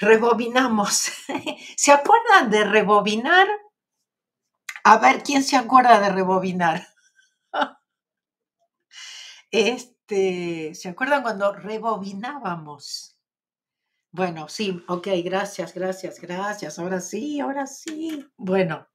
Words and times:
rebobinamos. 0.00 1.12
¿Se 1.76 1.92
acuerdan 1.92 2.50
de 2.50 2.64
rebobinar? 2.64 3.46
A 4.82 4.98
ver, 4.98 5.22
¿quién 5.22 5.44
se 5.44 5.56
acuerda 5.56 6.00
de 6.00 6.10
rebobinar? 6.10 6.86
Este, 9.52 10.76
¿se 10.76 10.88
acuerdan 10.88 11.22
cuando 11.22 11.52
rebobinábamos? 11.52 13.16
Bueno, 14.12 14.48
sí, 14.48 14.80
ok, 14.86 15.08
gracias, 15.24 15.74
gracias, 15.74 16.20
gracias. 16.20 16.78
Ahora 16.78 17.00
sí, 17.00 17.40
ahora 17.40 17.66
sí. 17.66 18.24
Bueno, 18.36 18.86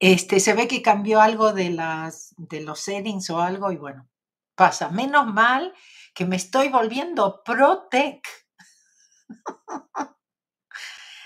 este, 0.00 0.40
se 0.40 0.54
ve 0.54 0.66
que 0.68 0.82
cambió 0.82 1.20
algo 1.20 1.52
de 1.52 1.70
las, 1.70 2.34
de 2.36 2.60
los 2.60 2.80
settings 2.80 3.30
o 3.30 3.40
algo 3.40 3.70
y 3.72 3.76
bueno, 3.76 4.08
pasa. 4.56 4.90
Menos 4.90 5.26
mal 5.26 5.72
que 6.14 6.24
me 6.24 6.36
estoy 6.36 6.68
volviendo 6.70 7.42
pro-tech. 7.44 8.22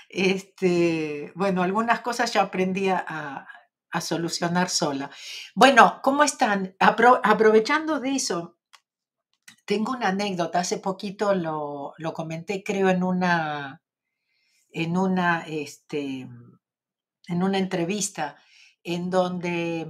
Este, 0.09 1.31
bueno, 1.35 1.61
algunas 1.61 2.01
cosas 2.01 2.33
ya 2.33 2.41
aprendí 2.41 2.89
a, 2.89 3.47
solucionar 4.01 4.69
sola. 4.69 5.09
Bueno, 5.55 5.99
¿cómo 6.03 6.23
están? 6.23 6.75
aprovechando 6.79 7.99
de 7.99 8.15
eso, 8.15 8.57
tengo 9.65 9.93
una 9.93 10.09
anécdota. 10.09 10.59
Hace 10.59 10.77
poquito 10.77 11.33
lo, 11.33 11.93
lo 11.97 12.13
comenté, 12.13 12.63
creo, 12.63 12.89
en 12.89 13.03
una, 13.03 13.81
en 14.71 14.97
una, 14.97 15.41
este, 15.47 16.27
en 17.27 17.43
una 17.43 17.57
entrevista 17.57 18.35
en 18.83 19.09
donde, 19.09 19.87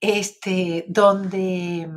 este, 0.00 0.84
donde 0.88 1.88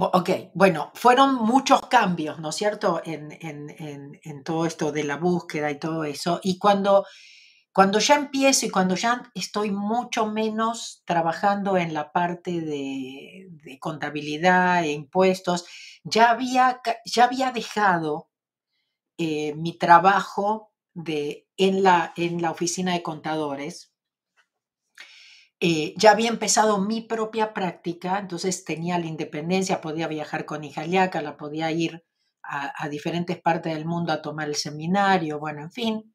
Ok, 0.00 0.30
bueno, 0.54 0.92
fueron 0.94 1.34
muchos 1.34 1.80
cambios, 1.88 2.38
¿no 2.38 2.50
es 2.50 2.54
cierto?, 2.54 3.02
en, 3.04 3.32
en, 3.40 4.44
todo 4.44 4.64
esto 4.64 4.92
de 4.92 5.02
la 5.02 5.16
búsqueda 5.16 5.72
y 5.72 5.78
todo 5.80 6.04
eso. 6.04 6.38
Y 6.44 6.56
cuando, 6.56 7.04
cuando 7.72 7.98
ya 7.98 8.14
empiezo 8.14 8.66
y 8.66 8.70
cuando 8.70 8.94
ya 8.94 9.28
estoy 9.34 9.72
mucho 9.72 10.26
menos 10.26 11.02
trabajando 11.04 11.76
en 11.76 11.94
la 11.94 12.12
parte 12.12 12.60
de, 12.60 13.48
contabilidad 13.80 14.84
e 14.84 14.92
impuestos, 14.92 15.66
ya 16.04 16.30
había, 16.30 16.80
ya 17.04 17.24
había 17.24 17.50
dejado 17.50 18.28
eh, 19.18 19.54
mi 19.56 19.78
trabajo 19.78 20.72
de, 20.94 21.48
en, 21.56 21.82
la, 21.82 22.12
en 22.16 22.40
la 22.40 22.52
oficina 22.52 22.92
de 22.92 23.02
contadores 23.02 23.87
eh, 25.60 25.94
ya 25.96 26.12
había 26.12 26.28
empezado 26.28 26.78
mi 26.78 27.00
propia 27.00 27.52
práctica, 27.52 28.18
entonces 28.18 28.64
tenía 28.64 28.98
la 28.98 29.06
independencia, 29.06 29.80
podía 29.80 30.06
viajar 30.06 30.44
con 30.44 30.62
Ijaliaca, 30.62 31.20
la 31.20 31.36
podía 31.36 31.70
ir 31.72 32.04
a, 32.50 32.88
diferentes 32.88 33.38
partes 33.40 33.74
del 33.74 33.84
mundo 33.84 34.12
a 34.12 34.22
tomar 34.22 34.48
el 34.48 34.54
seminario, 34.54 35.38
bueno, 35.38 35.62
en 35.62 35.70
fin. 35.70 36.14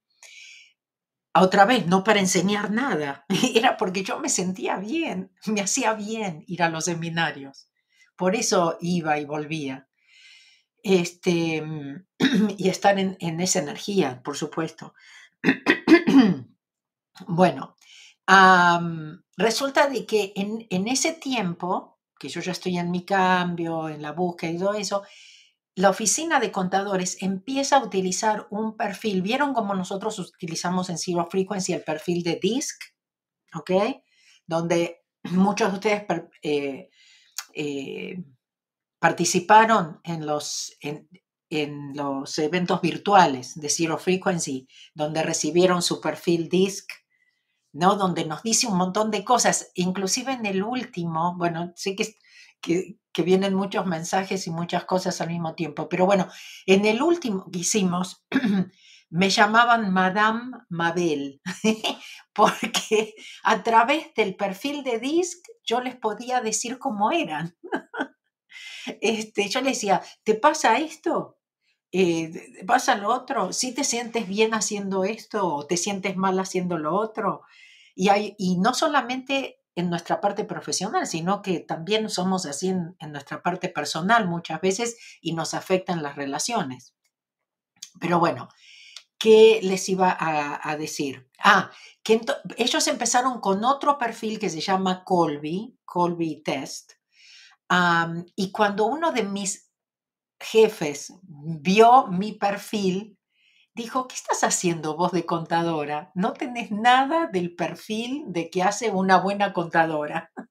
Otra 1.36 1.66
vez, 1.66 1.86
no 1.86 2.04
para 2.04 2.20
enseñar 2.20 2.72
nada, 2.72 3.26
era 3.56 3.78
porque 3.78 4.04
yo 4.04 4.20
me 4.20 4.30
sentía 4.30 4.78
bien, 4.78 5.32
me 5.46 5.62
hacía 5.62 5.94
bien 5.94 6.44
ir 6.48 6.64
a 6.64 6.70
los 6.70 6.86
seminarios. 6.86 7.70
Por 8.16 8.36
eso 8.36 8.78
iba 8.82 9.20
y 9.20 9.26
volvía. 9.26 9.88
Este, 10.82 11.64
y 12.58 12.70
estar 12.70 12.98
en, 12.98 13.18
en 13.20 13.42
esa 13.42 13.60
energía, 13.60 14.22
por 14.24 14.38
supuesto. 14.38 14.94
bueno, 17.28 17.76
resulta 19.38 19.88
de 19.88 20.06
que 20.06 20.34
en, 20.36 20.88
ese 20.88 21.14
tiempo, 21.14 22.00
que 22.20 22.30
yo 22.30 22.42
ya 22.42 22.52
estoy 22.52 22.78
en 22.78 22.92
mi 22.92 23.06
cambio, 23.06 23.90
en 23.90 24.02
la 24.02 24.12
búsqueda 24.12 24.52
y 24.52 24.58
todo 24.58 24.74
eso, 24.74 25.04
la 25.76 25.90
oficina 25.90 26.40
de 26.40 26.52
contadores 26.52 27.18
empieza 27.22 27.78
a 27.78 27.84
utilizar 27.84 28.48
un 28.52 28.78
perfil. 28.78 29.24
¿Vieron 29.24 29.54
cómo 29.54 29.74
nosotros 29.74 30.20
utilizamos 30.20 30.90
en 30.90 31.00
Zero 31.00 31.28
Frequency 31.30 31.74
el 31.74 31.84
perfil 31.84 32.22
de 32.22 32.40
DISC? 32.42 32.80
¿Ok? 33.56 33.72
Donde 34.46 35.04
muchos 35.32 35.72
de 35.72 35.74
ustedes 35.76 36.04
eh, 36.44 36.90
eh, 37.56 38.24
participaron 39.00 40.00
en 40.04 40.26
los, 40.28 40.78
en, 40.80 41.08
los 41.96 42.38
eventos 42.40 42.82
virtuales 42.82 43.54
de 43.56 43.70
Zero 43.70 43.98
Frequency, 43.98 44.68
donde 44.94 45.24
recibieron 45.24 45.82
su 45.82 46.02
perfil 46.02 46.50
DISC 46.50 47.03
¿no? 47.74 47.96
Donde 47.96 48.26
nos 48.26 48.44
dice 48.44 48.68
un 48.68 48.78
montón 48.78 49.12
de 49.12 49.26
cosas, 49.26 49.72
inclusive 49.74 50.32
en 50.32 50.46
el 50.46 50.64
último, 50.64 51.36
bueno, 51.38 51.74
sé 51.76 51.96
que, 51.96 52.16
que, 52.62 53.24
vienen 53.24 53.54
muchos 53.54 53.86
mensajes 53.86 54.48
y 54.48 54.52
muchas 54.52 54.86
cosas 54.86 55.20
al 55.22 55.30
mismo 55.30 55.56
tiempo, 55.56 55.90
pero 55.90 56.06
bueno, 56.06 56.28
en 56.66 56.86
el 56.86 57.02
último 57.02 57.50
que 57.52 57.60
hicimos, 57.60 58.24
me 59.10 59.30
llamaban 59.30 59.92
Madame 59.92 60.58
Mabel, 60.70 61.42
porque 62.34 63.16
a 63.44 63.62
través 63.64 64.14
del 64.16 64.36
perfil 64.36 64.84
de 64.84 65.00
DISC 65.00 65.46
yo 65.64 65.82
les 65.82 65.96
podía 65.96 66.42
decir 66.42 66.80
cómo 66.80 67.12
eran. 67.12 67.56
Este, 69.02 69.48
yo 69.48 69.62
les 69.62 69.78
decía, 69.78 70.02
¿te 70.24 70.36
pasa 70.36 70.78
esto? 70.78 71.38
Eh, 71.92 72.64
¿Pasa 72.68 72.96
lo 72.96 73.10
otro? 73.10 73.54
¿Si 73.54 73.74
te 73.74 73.84
sientes 73.84 74.28
bien 74.28 74.54
haciendo 74.54 75.04
esto 75.06 75.48
o 75.48 75.66
te 75.66 75.78
sientes 75.78 76.18
mal 76.18 76.38
haciendo 76.40 76.78
lo 76.78 76.96
otro? 76.96 77.44
Y, 77.96 78.10
hay, 78.10 78.36
y 78.38 78.58
no 78.58 78.74
solamente 78.74 79.60
en 79.76 79.90
nuestra 79.90 80.22
parte 80.22 80.46
profesional, 80.46 81.08
sino 81.08 81.42
que 81.42 81.60
también 81.60 82.10
somos 82.10 82.46
así 82.46 82.70
en, 82.70 82.96
nuestra 83.12 83.42
parte 83.42 83.70
personal 83.70 84.28
muchas 84.28 84.62
veces 84.62 84.98
y 85.22 85.34
nos 85.34 85.54
afectan 85.54 86.04
las 86.04 86.16
relaciones. 86.16 86.94
Pero 88.00 88.20
bueno, 88.20 88.50
¿qué 89.18 89.60
les 89.64 89.88
iba 89.90 90.16
a, 90.20 90.78
decir? 90.78 91.30
Ah, 91.40 91.72
que 92.04 92.22
ellos 92.58 92.88
empezaron 92.88 93.40
con 93.40 93.64
otro 93.64 93.98
perfil 93.98 94.40
que 94.40 94.50
se 94.50 94.62
llama 94.62 95.04
Colby, 95.04 95.78
Colby 95.86 96.44
Test. 96.44 96.94
y 98.36 98.52
cuando 98.52 98.86
uno 98.86 99.12
de 99.12 99.24
mis 99.24 99.72
jefes 100.40 101.14
vio 101.24 102.08
mi 102.08 102.34
perfil, 102.34 103.18
dijo, 103.74 104.08
¿qué 104.08 104.16
estás 104.16 104.44
haciendo 104.44 104.96
vos 104.96 105.12
de 105.12 105.26
contadora? 105.26 106.12
No 106.16 106.34
tenés 106.34 106.72
nada 106.72 107.28
del 107.28 107.56
perfil 107.56 108.24
de 108.28 108.50
que 108.50 108.64
hace 108.64 108.92
una 108.92 109.18
buena 109.18 109.54
contadora. 109.54 110.32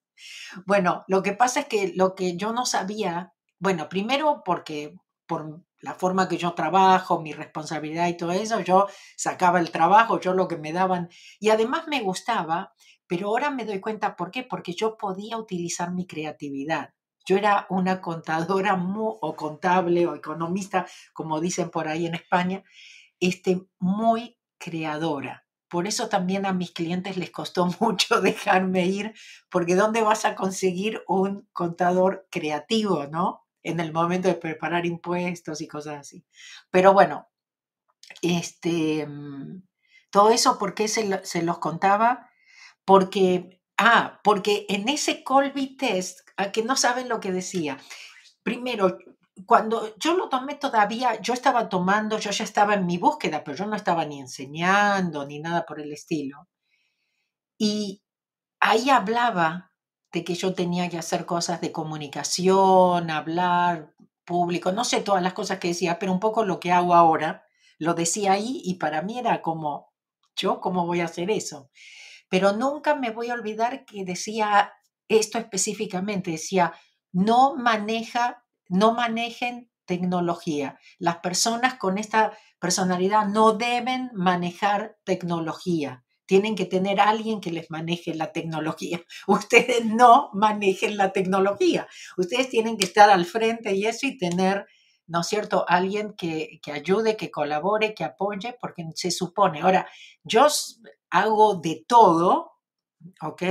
Bueno, 0.66 1.04
lo 1.08 1.22
que 1.24 1.32
pasa 1.32 1.60
es 1.60 1.66
que 1.66 1.92
lo 1.96 2.14
que 2.14 2.36
yo 2.36 2.52
no 2.52 2.64
sabía, 2.64 3.32
bueno, 3.58 3.88
primero 3.88 4.42
porque 4.44 4.94
por 5.26 5.64
la 5.80 5.94
forma 5.94 6.28
que 6.28 6.38
yo 6.38 6.52
trabajo, 6.52 7.20
mi 7.20 7.32
responsabilidad 7.32 8.06
y 8.06 8.16
todo 8.16 8.30
eso, 8.30 8.60
yo 8.60 8.86
sacaba 9.16 9.58
el 9.58 9.72
trabajo, 9.72 10.20
yo 10.20 10.32
lo 10.32 10.46
que 10.46 10.58
me 10.58 10.72
daban, 10.72 11.08
y 11.40 11.50
además 11.50 11.88
me 11.88 12.02
gustaba, 12.02 12.72
pero 13.08 13.28
ahora 13.28 13.50
me 13.50 13.64
doy 13.64 13.80
cuenta 13.80 14.14
por 14.14 14.30
qué, 14.30 14.44
porque 14.44 14.74
yo 14.74 14.96
podía 14.96 15.38
utilizar 15.38 15.90
mi 15.90 16.06
creatividad. 16.06 16.90
Yo 17.26 17.36
era 17.36 17.66
una 17.68 18.00
contadora 18.00 18.74
o 18.74 19.36
contable 19.36 20.06
o 20.06 20.14
economista, 20.14 20.86
como 21.12 21.40
dicen 21.40 21.70
por 21.70 21.88
ahí 21.88 22.06
en 22.06 22.14
España, 22.14 22.62
este, 23.22 23.62
muy 23.78 24.36
creadora. 24.58 25.46
Por 25.68 25.86
eso 25.86 26.08
también 26.08 26.44
a 26.44 26.52
mis 26.52 26.72
clientes 26.72 27.16
les 27.16 27.30
costó 27.30 27.66
mucho 27.80 28.20
dejarme 28.20 28.86
ir, 28.86 29.14
porque 29.48 29.76
¿dónde 29.76 30.02
vas 30.02 30.24
a 30.24 30.34
conseguir 30.34 31.02
un 31.06 31.48
contador 31.52 32.26
creativo, 32.30 33.06
no? 33.06 33.46
En 33.62 33.78
el 33.78 33.92
momento 33.92 34.26
de 34.26 34.34
preparar 34.34 34.86
impuestos 34.86 35.60
y 35.60 35.68
cosas 35.68 36.00
así. 36.00 36.24
Pero 36.70 36.92
bueno, 36.92 37.28
este, 38.22 39.06
mm, 39.06 39.62
todo 40.10 40.30
eso, 40.30 40.58
¿por 40.58 40.74
qué 40.74 40.88
se, 40.88 41.24
se 41.24 41.42
los 41.42 41.58
contaba? 41.58 42.28
Porque, 42.84 43.60
ah, 43.78 44.20
porque 44.24 44.66
en 44.68 44.88
ese 44.88 45.22
Colby 45.22 45.76
Test, 45.76 46.28
a 46.36 46.50
que 46.50 46.64
no 46.64 46.76
saben 46.76 47.08
lo 47.08 47.20
que 47.20 47.30
decía, 47.30 47.78
primero, 48.42 48.98
cuando 49.46 49.96
yo 49.96 50.14
lo 50.14 50.28
tomé 50.28 50.56
todavía, 50.56 51.20
yo 51.20 51.32
estaba 51.32 51.68
tomando, 51.68 52.18
yo 52.18 52.30
ya 52.30 52.44
estaba 52.44 52.74
en 52.74 52.86
mi 52.86 52.98
búsqueda, 52.98 53.42
pero 53.42 53.56
yo 53.56 53.66
no 53.66 53.76
estaba 53.76 54.04
ni 54.04 54.20
enseñando 54.20 55.26
ni 55.26 55.40
nada 55.40 55.64
por 55.64 55.80
el 55.80 55.92
estilo. 55.92 56.48
Y 57.58 58.02
ahí 58.60 58.90
hablaba 58.90 59.72
de 60.12 60.24
que 60.24 60.34
yo 60.34 60.54
tenía 60.54 60.88
que 60.90 60.98
hacer 60.98 61.24
cosas 61.26 61.60
de 61.60 61.72
comunicación, 61.72 63.10
hablar 63.10 63.94
público, 64.24 64.72
no 64.72 64.84
sé 64.84 65.00
todas 65.00 65.22
las 65.22 65.32
cosas 65.32 65.58
que 65.58 65.68
decía, 65.68 65.98
pero 65.98 66.12
un 66.12 66.20
poco 66.20 66.44
lo 66.44 66.60
que 66.60 66.70
hago 66.70 66.94
ahora, 66.94 67.44
lo 67.78 67.94
decía 67.94 68.32
ahí 68.32 68.60
y 68.64 68.74
para 68.74 69.02
mí 69.02 69.18
era 69.18 69.42
como, 69.42 69.92
yo 70.36 70.60
cómo 70.60 70.86
voy 70.86 71.00
a 71.00 71.06
hacer 71.06 71.30
eso. 71.30 71.70
Pero 72.28 72.52
nunca 72.52 72.94
me 72.94 73.10
voy 73.10 73.30
a 73.30 73.34
olvidar 73.34 73.84
que 73.84 74.04
decía 74.04 74.72
esto 75.08 75.38
específicamente, 75.38 76.30
decía, 76.32 76.72
no 77.12 77.56
maneja 77.56 78.41
no 78.72 78.94
manejen 78.94 79.70
tecnología. 79.84 80.78
Las 80.98 81.18
personas 81.18 81.74
con 81.74 81.98
esta 81.98 82.32
personalidad 82.58 83.26
no 83.26 83.52
deben 83.52 84.10
manejar 84.14 84.96
tecnología. 85.04 86.04
tienen 86.24 86.54
que 86.54 86.64
tener 86.64 86.98
a 87.00 87.10
alguien 87.10 87.42
que 87.42 87.50
les 87.52 87.70
maneje 87.70 88.14
la 88.14 88.32
tecnología. 88.32 89.02
Ustedes 89.26 89.84
no 89.84 90.30
manejen 90.32 90.96
la 90.96 91.12
tecnología. 91.12 91.86
Ustedes 92.16 92.48
tienen 92.48 92.78
que 92.78 92.86
estar 92.86 93.10
al 93.10 93.26
frente 93.26 93.74
y 93.74 93.84
eso 93.86 94.06
y 94.06 94.16
tener, 94.16 94.64
¿no 95.06 95.20
es 95.20 95.26
cierto?, 95.26 95.66
alguien 95.68 96.14
que, 96.16 96.60
que 96.62 96.72
ayude, 96.72 97.18
que 97.18 97.30
colabore, 97.30 97.92
que 97.94 98.04
apoye, 98.04 98.56
porque 98.60 98.84
se 98.94 99.10
supone. 99.10 99.60
Ahora, 99.60 99.86
yo 100.24 100.46
hago 101.10 101.56
de 101.56 101.84
todo, 101.86 102.52
¿ok? 103.20 103.42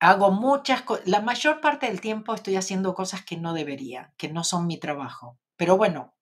Hago 0.00 0.30
muchas 0.30 0.82
cosas. 0.82 1.06
La 1.06 1.20
mayor 1.20 1.60
parte 1.60 1.86
del 1.86 2.00
tiempo 2.00 2.34
estoy 2.34 2.56
haciendo 2.56 2.94
cosas 2.94 3.24
que 3.24 3.36
no 3.36 3.52
debería, 3.52 4.12
que 4.16 4.28
no 4.28 4.44
son 4.44 4.66
mi 4.66 4.78
trabajo. 4.78 5.38
Pero 5.56 5.76
bueno, 5.76 6.14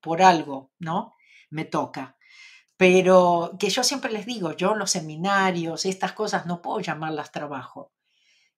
por 0.00 0.22
algo, 0.22 0.72
¿no? 0.78 1.14
Me 1.50 1.64
toca. 1.64 2.16
Pero 2.76 3.52
que 3.60 3.70
yo 3.70 3.84
siempre 3.84 4.12
les 4.12 4.26
digo, 4.26 4.52
yo 4.52 4.74
los 4.74 4.90
seminarios, 4.90 5.86
estas 5.86 6.12
cosas 6.12 6.46
no 6.46 6.62
puedo 6.62 6.80
llamarlas 6.80 7.32
trabajo. 7.32 7.92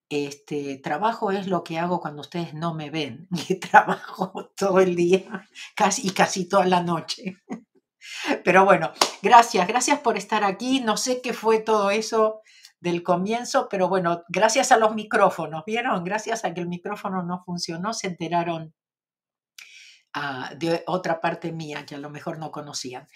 Este 0.09 0.79
trabajo 0.79 1.33
es 1.33 1.47
lo 1.49 1.65
que 1.65 1.79
hago 1.79 2.01
cuando 2.01 2.21
ustedes 2.21 2.55
no 2.55 2.75
me 2.75 2.91
ven, 2.91 3.29
trabajo 3.71 4.51
todo 4.57 4.81
el 4.81 4.95
día 4.97 5.49
casi, 5.75 6.07
y 6.09 6.11
casi 6.11 6.49
toda 6.49 6.67
la 6.67 6.83
noche. 6.83 7.39
Pero 8.45 8.65
bueno, 8.65 8.93
gracias, 9.23 9.67
gracias 9.67 10.01
por 10.01 10.17
estar 10.17 10.45
aquí. 10.45 10.81
No 10.81 10.97
sé 10.97 11.21
qué 11.23 11.33
fue 11.33 11.59
todo 11.59 11.91
eso 11.91 12.43
del 12.85 13.03
comienzo, 13.03 13.67
pero 13.71 13.89
bueno, 13.89 14.25
gracias 14.29 14.71
a 14.71 14.77
los 14.77 14.95
micrófonos, 14.95 15.65
¿vieron? 15.65 16.05
Gracias 16.05 16.45
a 16.45 16.53
que 16.53 16.61
el 16.61 16.69
micrófono 16.69 17.23
no 17.23 17.43
funcionó, 17.43 17.95
se 17.95 18.09
enteraron 18.09 18.75
de 20.59 20.85
otra 20.87 21.19
parte 21.21 21.51
mía 21.51 21.87
que 21.87 21.95
a 21.95 21.99
lo 21.99 22.11
mejor 22.11 22.39
no 22.39 22.51
conocían. 22.51 23.09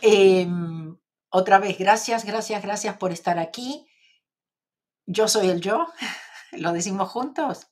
Em, 0.00 0.96
otra 1.28 1.58
vez, 1.58 1.76
gracias, 1.76 2.24
gracias, 2.24 2.62
gracias 2.62 2.96
por 2.98 3.10
estar 3.10 3.40
aquí. 3.40 3.88
Yo 5.06 5.26
soy 5.26 5.50
el 5.50 5.60
yo, 5.60 5.88
lo 6.52 6.72
decimos 6.72 7.10
juntos. 7.10 7.66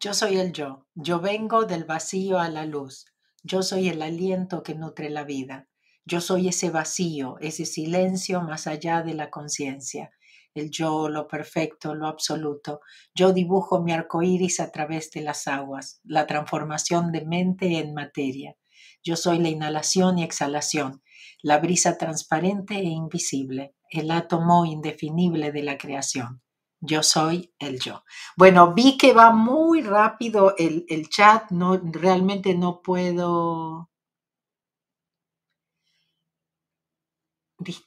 Yo 0.00 0.12
soy 0.12 0.38
el 0.38 0.52
yo, 0.52 0.88
yo 0.94 1.20
vengo 1.20 1.66
del 1.66 1.84
vacío 1.84 2.40
a 2.40 2.48
la 2.48 2.66
luz. 2.66 3.06
Yo 3.44 3.62
soy 3.62 3.88
el 3.88 4.02
aliento 4.02 4.64
que 4.64 4.74
nutre 4.74 5.08
la 5.08 5.22
vida. 5.22 5.68
Yo 6.04 6.20
soy 6.20 6.48
ese 6.48 6.70
vacío, 6.70 7.36
ese 7.40 7.64
silencio 7.64 8.42
más 8.42 8.66
allá 8.66 9.02
de 9.02 9.14
la 9.14 9.30
conciencia 9.30 10.10
el 10.54 10.70
yo, 10.70 11.08
lo 11.08 11.28
perfecto, 11.28 11.94
lo 11.94 12.06
absoluto. 12.06 12.80
Yo 13.14 13.32
dibujo 13.32 13.82
mi 13.82 13.92
arco 13.92 14.22
iris 14.22 14.60
a 14.60 14.70
través 14.70 15.10
de 15.10 15.22
las 15.22 15.46
aguas, 15.46 16.00
la 16.04 16.26
transformación 16.26 17.12
de 17.12 17.24
mente 17.24 17.78
en 17.78 17.94
materia. 17.94 18.56
Yo 19.02 19.16
soy 19.16 19.38
la 19.38 19.48
inhalación 19.48 20.18
y 20.18 20.24
exhalación, 20.24 21.02
la 21.42 21.58
brisa 21.58 21.96
transparente 21.96 22.74
e 22.74 22.84
invisible, 22.84 23.74
el 23.90 24.10
átomo 24.10 24.66
indefinible 24.66 25.52
de 25.52 25.62
la 25.62 25.78
creación. 25.78 26.42
Yo 26.80 27.02
soy 27.02 27.52
el 27.58 27.78
yo. 27.78 28.04
Bueno, 28.36 28.72
vi 28.74 28.96
que 28.96 29.12
va 29.12 29.32
muy 29.32 29.82
rápido 29.82 30.54
el, 30.56 30.86
el 30.88 31.08
chat, 31.08 31.50
no, 31.50 31.76
realmente 31.76 32.54
no 32.54 32.80
puedo 32.80 33.90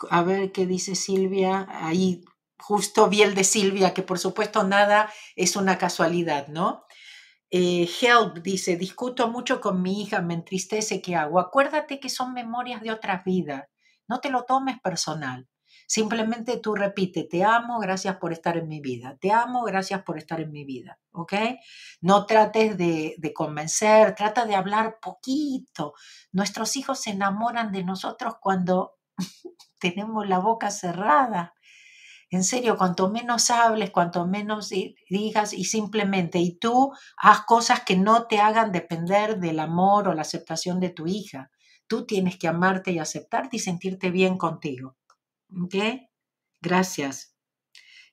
a 0.09 0.23
ver 0.23 0.51
qué 0.51 0.65
dice 0.65 0.95
Silvia. 0.95 1.67
Ahí 1.69 2.23
justo 2.63 3.09
vi 3.09 3.21
el 3.21 3.35
de 3.35 3.43
Silvia, 3.43 3.93
que 3.93 4.03
por 4.03 4.19
supuesto 4.19 4.63
nada 4.63 5.11
es 5.35 5.57
una 5.57 5.77
casualidad, 5.77 6.47
¿no? 6.47 6.85
Eh, 7.51 7.89
help 8.01 8.37
dice, 8.41 8.77
discuto 8.77 9.29
mucho 9.29 9.59
con 9.59 9.81
mi 9.81 10.01
hija, 10.01 10.21
me 10.21 10.33
entristece, 10.33 11.01
¿qué 11.01 11.15
hago? 11.15 11.39
Acuérdate 11.39 11.99
que 11.99 12.09
son 12.09 12.33
memorias 12.33 12.81
de 12.81 12.91
otras 12.91 13.23
vidas, 13.25 13.65
no 14.07 14.21
te 14.21 14.29
lo 14.29 14.45
tomes 14.45 14.79
personal. 14.79 15.47
Simplemente 15.85 16.57
tú 16.57 16.73
repite, 16.73 17.25
te 17.25 17.43
amo, 17.43 17.79
gracias 17.79 18.15
por 18.15 18.31
estar 18.31 18.55
en 18.55 18.69
mi 18.69 18.79
vida, 18.79 19.17
te 19.19 19.31
amo, 19.31 19.63
gracias 19.63 20.01
por 20.03 20.17
estar 20.17 20.39
en 20.39 20.51
mi 20.51 20.63
vida, 20.63 20.99
¿ok? 21.11 21.33
No 21.99 22.25
trates 22.25 22.77
de 22.77 23.33
convencer, 23.35 24.15
trata 24.15 24.45
de 24.45 24.55
hablar 24.55 24.99
poquito. 25.01 25.93
Nuestros 26.31 26.77
hijos 26.77 27.01
se 27.01 27.11
enamoran 27.11 27.73
de 27.73 27.83
nosotros 27.83 28.35
cuando 28.39 28.93
tenemos 29.79 30.27
la 30.27 30.39
boca 30.39 30.71
cerrada. 30.71 31.53
En 32.33 32.43
serio, 32.43 32.77
cuanto 32.77 33.11
menos 33.11 33.51
hables, 33.51 33.91
cuanto 33.91 34.25
menos 34.25 34.71
digas 35.07 35.53
y 35.53 35.65
simplemente, 35.65 36.39
y 36.39 36.57
tú 36.57 36.91
haz 37.15 37.41
cosas 37.41 37.81
que 37.81 37.95
no 37.95 38.25
te 38.25 38.39
hagan 38.39 38.71
depender 38.71 39.37
del 39.37 39.59
amor 39.59 40.07
o 40.07 40.15
la 40.15 40.23
aceptación 40.23 40.79
de 40.79 40.89
tu 40.89 41.05
hija. 41.05 41.51
Tú 41.85 42.07
tienes 42.07 42.39
que 42.39 42.47
amarte 42.47 42.91
y 42.91 42.97
aceptarte 42.97 43.57
y 43.57 43.59
sentirte 43.59 44.09
bien 44.09 44.39
contigo. 44.39 44.97
¿Ok? 45.63 45.75
Gracias. 46.59 47.35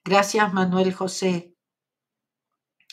Gracias, 0.05 0.53
Manuel 0.53 0.93
José. 0.93 1.55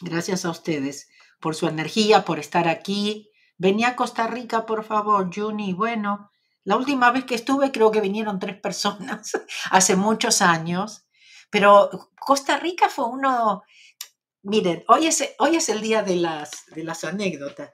Gracias 0.01 0.47
a 0.47 0.51
ustedes 0.51 1.11
por 1.41 1.55
su 1.55 1.69
energía, 1.69 2.25
por 2.25 2.39
estar 2.39 2.69
aquí. 2.69 3.29
Venía 3.59 3.89
a 3.89 3.97
Costa 3.97 4.29
Rica, 4.29 4.65
por 4.65 4.83
favor, 4.83 5.29
Juni. 5.31 5.75
Bueno, 5.75 6.31
la 6.65 6.79
última 6.79 7.11
vez 7.11 7.27
que 7.27 7.35
estuve 7.35 7.71
creo 7.71 7.91
que 7.91 8.01
vinieron 8.01 8.39
tres 8.39 8.59
personas 8.59 9.33
hace 9.71 9.95
muchos 9.95 10.41
años 10.41 11.05
pero 11.51 11.91
Costa 12.19 12.59
Rica 12.59 12.89
fue 12.89 13.07
uno, 13.07 13.63
miren, 14.43 14.85
hoy 14.89 15.07
es, 15.07 15.35
hoy 15.39 15.57
es 15.57 15.69
el 15.69 15.81
día 15.81 16.03
de 16.03 16.17
las, 16.17 16.67
de 16.75 16.85
las 16.85 17.05
anécdotas. 17.05 17.71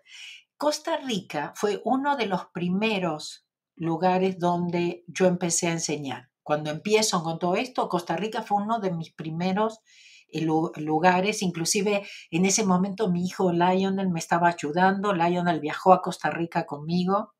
Costa 0.56 0.96
Rica 0.98 1.52
fue 1.56 1.80
uno 1.84 2.16
de 2.16 2.26
los 2.26 2.46
primeros 2.46 3.46
lugares 3.76 4.38
donde 4.38 5.04
yo 5.08 5.26
empecé 5.26 5.68
a 5.68 5.72
enseñar. 5.72 6.30
Cuando 6.42 6.70
empiezo 6.70 7.22
con 7.22 7.38
todo 7.38 7.56
esto, 7.56 7.88
Costa 7.88 8.16
Rica 8.16 8.42
fue 8.42 8.62
uno 8.62 8.78
de 8.78 8.92
mis 8.92 9.12
primeros 9.12 9.80
eh, 10.28 10.44
lugares, 10.76 11.42
inclusive 11.42 12.06
en 12.30 12.44
ese 12.44 12.64
momento 12.64 13.10
mi 13.10 13.24
hijo 13.24 13.52
Lionel 13.52 14.10
me 14.10 14.20
estaba 14.20 14.48
ayudando, 14.48 15.12
Lionel 15.12 15.60
viajó 15.60 15.92
a 15.92 16.02
Costa 16.02 16.30
Rica 16.30 16.66
conmigo, 16.66 17.34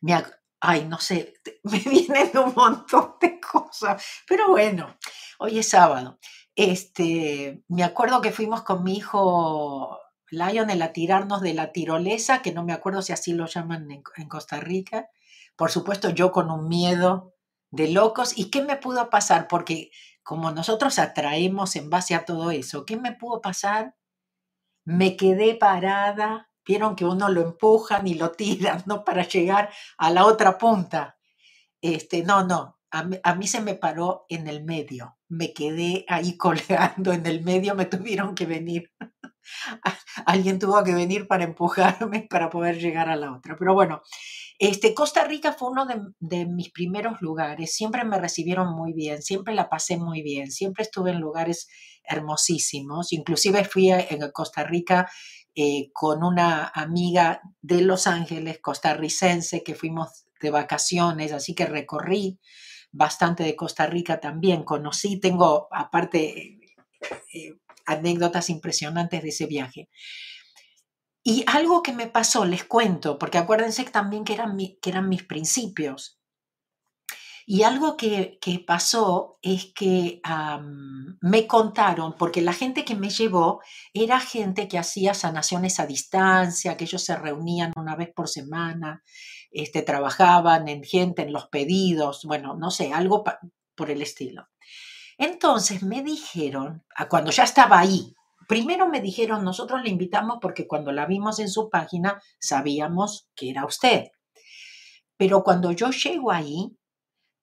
me, 0.00 0.22
ay, 0.64 0.86
no 0.86 0.98
sé, 0.98 1.34
me 1.62 1.78
vienen 1.78 2.36
un 2.38 2.54
montón 2.54 3.16
de 3.20 3.38
cosas, 3.38 4.02
pero 4.26 4.48
bueno, 4.48 4.96
hoy 5.38 5.58
es 5.58 5.68
sábado. 5.68 6.18
Este, 6.56 7.62
me 7.68 7.84
acuerdo 7.84 8.20
que 8.20 8.32
fuimos 8.32 8.62
con 8.62 8.82
mi 8.84 8.96
hijo 8.96 9.98
Lionel 10.30 10.80
a 10.82 10.92
tirarnos 10.92 11.40
de 11.42 11.54
la 11.54 11.72
tirolesa, 11.72 12.42
que 12.42 12.52
no 12.52 12.64
me 12.64 12.72
acuerdo 12.72 13.02
si 13.02 13.12
así 13.12 13.32
lo 13.32 13.46
llaman 13.46 13.90
en, 13.90 14.02
en 14.16 14.28
Costa 14.28 14.60
Rica. 14.60 15.08
Por 15.56 15.70
supuesto, 15.70 16.10
yo 16.10 16.32
con 16.32 16.50
un 16.50 16.68
miedo 16.68 17.34
de 17.70 17.88
locos. 17.88 18.38
¿Y 18.38 18.50
qué 18.50 18.62
me 18.62 18.76
pudo 18.76 19.10
pasar? 19.10 19.48
Porque 19.48 19.90
como 20.22 20.50
nosotros 20.52 20.98
atraemos 20.98 21.76
en 21.76 21.90
base 21.90 22.14
a 22.14 22.24
todo 22.24 22.50
eso, 22.50 22.86
¿qué 22.86 22.96
me 22.96 23.12
pudo 23.12 23.40
pasar? 23.40 23.96
Me 24.84 25.16
quedé 25.16 25.56
parada 25.56 26.50
Vieron 26.66 26.96
que 26.96 27.04
uno 27.04 27.28
lo 27.28 27.42
empujan 27.42 28.06
y 28.06 28.14
lo 28.14 28.32
tiran, 28.32 28.82
¿no? 28.86 29.04
Para 29.04 29.26
llegar 29.26 29.70
a 29.98 30.10
la 30.10 30.26
otra 30.26 30.58
punta. 30.58 31.16
Este, 31.80 32.22
no, 32.22 32.44
no, 32.44 32.78
a 33.22 33.34
mí, 33.34 33.46
se 33.48 33.60
me 33.60 33.74
paró 33.74 34.24
en 34.28 34.46
el 34.46 34.64
medio. 34.64 35.16
Me 35.28 35.52
quedé 35.52 36.04
ahí 36.08 36.36
colgando 36.38 37.12
en 37.12 37.26
el 37.26 37.42
medio, 37.42 37.74
me 37.74 37.86
tuvieron 37.86 38.34
que 38.34 38.46
venir. 38.46 38.92
Alguien 40.26 40.58
tuvo 40.58 40.82
que 40.84 40.94
venir 40.94 41.26
para 41.26 41.44
empujarme 41.44 42.26
para 42.30 42.48
poder 42.50 42.78
llegar 42.78 43.08
a 43.08 43.16
la 43.16 43.34
otra. 43.34 43.56
Pero 43.58 43.74
bueno, 43.74 44.02
este, 44.58 44.94
Costa 44.94 45.24
Rica 45.24 45.52
fue 45.52 45.70
uno 45.70 45.86
de, 45.86 46.00
de, 46.20 46.46
mis 46.46 46.70
primeros 46.70 47.20
lugares. 47.20 47.74
Siempre 47.74 48.04
me 48.04 48.18
recibieron 48.18 48.74
muy 48.74 48.92
bien, 48.92 49.20
siempre 49.22 49.54
la 49.54 49.68
pasé 49.68 49.96
muy 49.96 50.22
bien, 50.22 50.50
siempre 50.50 50.84
estuve 50.84 51.10
en 51.10 51.20
lugares 51.20 51.68
hermosísimos. 52.04 53.12
Inclusive 53.12 53.64
fui 53.64 53.90
a, 53.90 54.00
en 54.00 54.30
Costa 54.30 54.64
Rica 54.64 55.10
eh, 55.54 55.90
con 55.92 56.24
una 56.24 56.66
amiga 56.74 57.40
de 57.62 57.80
Los 57.82 58.06
Ángeles, 58.06 58.58
costarricense, 58.60 59.62
que 59.62 59.74
fuimos 59.74 60.26
de 60.40 60.50
vacaciones, 60.50 61.32
así 61.32 61.54
que 61.54 61.66
recorrí 61.66 62.40
bastante 62.90 63.42
de 63.42 63.56
Costa 63.56 63.86
Rica 63.86 64.20
también. 64.20 64.64
Conocí, 64.64 65.20
tengo 65.20 65.68
aparte 65.70 66.58
eh, 67.32 67.54
anécdotas 67.86 68.50
impresionantes 68.50 69.22
de 69.22 69.28
ese 69.28 69.46
viaje. 69.46 69.88
Y 71.22 71.44
algo 71.46 71.82
que 71.82 71.92
me 71.92 72.06
pasó, 72.06 72.44
les 72.44 72.64
cuento, 72.64 73.18
porque 73.18 73.38
acuérdense 73.38 73.84
también 73.84 74.24
que 74.24 74.36
que 74.80 74.90
eran 74.90 75.08
mis 75.08 75.22
principios. 75.22 76.13
Y 77.46 77.62
algo 77.62 77.96
que, 77.96 78.38
pasó 78.66 79.38
es 79.42 79.72
que 79.74 80.22
me 81.20 81.46
contaron, 81.46 82.14
porque 82.16 82.40
la 82.40 82.54
gente 82.54 82.84
que 82.84 82.94
me 82.94 83.10
llevó 83.10 83.60
era 83.92 84.18
gente 84.18 84.66
que 84.66 84.78
hacía 84.78 85.12
sanaciones 85.12 85.78
a 85.78 85.86
distancia, 85.86 86.76
que 86.76 86.84
ellos 86.84 87.02
se 87.02 87.16
reunían 87.16 87.72
una 87.76 87.96
vez 87.96 88.10
por 88.14 88.28
semana, 88.28 89.02
este, 89.50 89.82
trabajaban 89.82 90.68
en 90.68 90.82
gente, 90.84 91.22
en 91.22 91.32
los 91.32 91.48
pedidos, 91.48 92.24
bueno, 92.24 92.56
no 92.56 92.70
sé, 92.70 92.92
algo 92.92 93.24
por 93.74 93.90
el 93.90 94.00
estilo. 94.00 94.48
Entonces 95.18 95.82
me 95.82 96.02
dijeron, 96.02 96.84
cuando 97.10 97.30
ya 97.30 97.44
estaba 97.44 97.78
ahí, 97.78 98.14
primero 98.48 98.88
me 98.88 99.00
dijeron, 99.00 99.44
nosotros 99.44 99.82
le 99.82 99.90
invitamos 99.90 100.38
porque 100.40 100.66
cuando 100.66 100.92
la 100.92 101.06
vimos 101.06 101.38
en 101.38 101.48
su 101.48 101.68
página 101.68 102.20
sabíamos 102.40 103.28
que 103.34 103.50
era 103.50 103.66
usted. 103.66 104.08
Pero 105.16 105.44
cuando 105.44 105.70
yo 105.72 105.90
llego 105.90 106.32
ahí, 106.32 106.76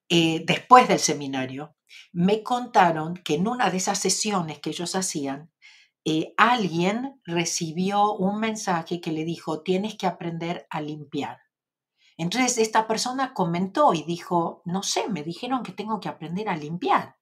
eh, 0.08 0.42
después 0.46 0.88
del 0.88 0.98
seminario, 0.98 1.76
me 2.12 2.42
contaron 2.42 3.14
que 3.14 3.34
en 3.34 3.48
una 3.48 3.70
de 3.70 3.76
esas 3.78 3.98
sesiones 3.98 4.60
que 4.60 4.70
ellos 4.70 4.94
hacían, 4.94 5.50
eh, 6.04 6.34
alguien 6.36 7.20
recibió 7.24 8.14
un 8.14 8.40
mensaje 8.40 9.00
que 9.00 9.12
le 9.12 9.24
dijo, 9.24 9.62
tienes 9.62 9.96
que 9.96 10.06
aprender 10.06 10.66
a 10.70 10.80
limpiar. 10.80 11.38
Entonces 12.16 12.58
esta 12.58 12.86
persona 12.86 13.34
comentó 13.34 13.94
y 13.94 14.02
dijo, 14.02 14.62
no 14.64 14.82
sé, 14.82 15.08
me 15.08 15.22
dijeron 15.22 15.62
que 15.62 15.72
tengo 15.72 16.00
que 16.00 16.08
aprender 16.08 16.48
a 16.48 16.56
limpiar. 16.56 17.16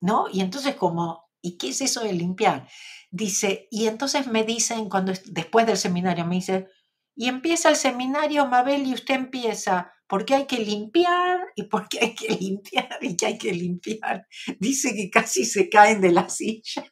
¿No? 0.00 0.26
Y 0.30 0.40
entonces 0.40 0.74
como, 0.74 1.30
¿y 1.40 1.56
qué 1.56 1.68
es 1.68 1.80
eso 1.80 2.02
de 2.02 2.12
limpiar? 2.12 2.68
Dice, 3.10 3.68
y 3.70 3.86
entonces 3.86 4.26
me 4.26 4.44
dicen, 4.44 4.88
cuando 4.88 5.12
después 5.26 5.66
del 5.66 5.76
seminario, 5.76 6.26
me 6.26 6.36
dice, 6.36 6.68
y 7.14 7.28
empieza 7.28 7.70
el 7.70 7.76
seminario, 7.76 8.46
Mabel, 8.46 8.86
y 8.86 8.92
usted 8.92 9.14
empieza, 9.14 9.92
porque 10.08 10.34
hay 10.34 10.46
que 10.46 10.58
limpiar 10.58 11.40
y 11.54 11.64
porque 11.64 11.98
hay 12.00 12.14
que 12.14 12.28
limpiar 12.40 12.98
y 13.00 13.16
que 13.16 13.26
hay 13.26 13.38
que 13.38 13.52
limpiar. 13.52 14.26
Dice 14.58 14.94
que 14.94 15.10
casi 15.10 15.44
se 15.44 15.68
caen 15.68 16.00
de 16.00 16.12
la 16.12 16.28
silla 16.28 16.84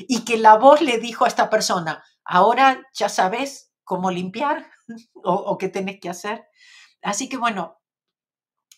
y 0.00 0.24
que 0.24 0.36
la 0.36 0.56
voz 0.56 0.80
le 0.80 0.98
dijo 0.98 1.24
a 1.24 1.28
esta 1.28 1.50
persona, 1.50 2.02
ahora 2.24 2.82
ya 2.94 3.08
sabes 3.08 3.72
cómo 3.84 4.10
limpiar 4.10 4.70
o, 5.24 5.56
qué 5.58 5.68
tenés 5.68 5.98
que 6.00 6.08
hacer. 6.08 6.44
Así 7.02 7.28
que 7.28 7.36
bueno, 7.36 7.78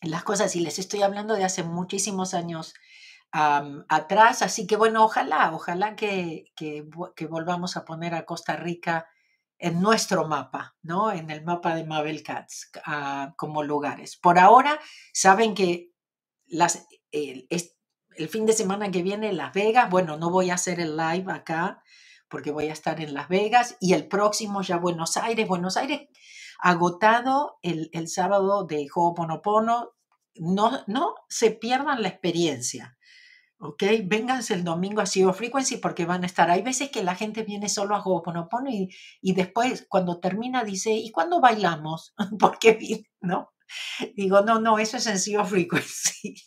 las 0.03 0.23
cosas, 0.23 0.55
y 0.55 0.61
les 0.61 0.79
estoy 0.79 1.03
hablando 1.03 1.35
de 1.35 1.45
hace 1.45 1.63
muchísimos 1.63 2.35
años 2.35 2.75
atrás, 3.31 4.41
así 4.41 4.67
que 4.67 4.77
bueno, 4.77 5.05
ojalá, 5.05 5.53
ojalá 5.53 5.97
que, 5.97 6.47
que, 6.57 6.83
volvamos 7.29 7.77
a 7.77 7.85
poner 7.85 8.15
a 8.15 8.25
Costa 8.25 8.57
Rica 8.57 9.07
en 9.59 9.81
nuestro 9.81 10.27
mapa, 10.27 10.77
¿no? 10.83 11.13
En 11.13 11.31
el 11.31 11.45
mapa 11.45 11.75
de 11.75 11.85
Mabel 11.85 12.23
Katz 12.23 12.71
ah, 12.85 13.35
como 13.37 13.63
lugares. 13.63 14.17
Por 14.17 14.39
ahora, 14.39 14.79
saben 15.13 15.55
que 15.55 15.91
las, 16.47 16.87
el 17.11 18.29
fin 18.29 18.47
de 18.47 18.53
semana 18.53 18.91
que 18.91 19.03
viene 19.03 19.33
Las 19.33 19.53
Vegas, 19.53 19.91
bueno, 19.91 20.17
no 20.17 20.31
voy 20.31 20.51
a 20.51 20.55
hacer 20.55 20.81
el 20.81 20.97
live 20.97 21.33
acá 21.33 21.83
porque 22.29 22.51
voy 22.51 22.69
a 22.69 22.73
estar 22.73 23.01
en 23.01 23.15
Las 23.15 23.29
Vegas 23.29 23.77
y 23.81 23.95
el 23.95 24.07
próximo 24.07 24.63
ya 24.63 24.77
Buenos 24.77 25.17
Aires, 25.17 25.49
Buenos 25.49 25.77
Aires 25.77 26.09
agotado 26.59 27.59
el, 27.63 27.89
el 27.93 28.09
sábado 28.09 28.65
de 28.65 28.89
Ho'oponopono, 28.93 29.95
no, 30.35 30.83
no 30.87 31.15
se 31.29 31.51
pierdan 31.53 32.03
la 32.03 32.09
experiencia. 32.09 32.98
¿Ok? 33.59 33.83
Vénganse 34.05 34.55
el 34.55 34.65
domingo 34.65 35.01
a 35.01 35.07
Zero 35.07 35.33
Frequency 35.33 35.79
porque 35.79 36.07
van 36.07 36.23
a 36.23 36.27
estar. 36.27 36.51
Hay 36.51 36.63
veces 36.63 36.91
que 36.91 37.03
la 37.03 37.15
gente 37.15 37.43
viene 37.43 37.69
solo 37.69 37.95
a 37.95 38.03
Ho'oponopono 38.03 38.71
y, 38.71 38.89
y 39.21 39.33
después 39.35 39.87
cuando 39.89 40.21
termina 40.21 40.65
dice, 40.65 40.93
¿y 40.93 41.11
cuándo 41.11 41.41
bailamos? 41.41 42.15
¿Por 42.39 42.59
qué 42.59 42.79
¿No? 43.21 43.53
Digo, 44.15 44.41
no, 44.43 44.61
no, 44.61 44.79
eso 44.79 44.97
es 44.97 45.07
en 45.07 45.19
Zero 45.19 45.45
Frequency. 45.45 46.35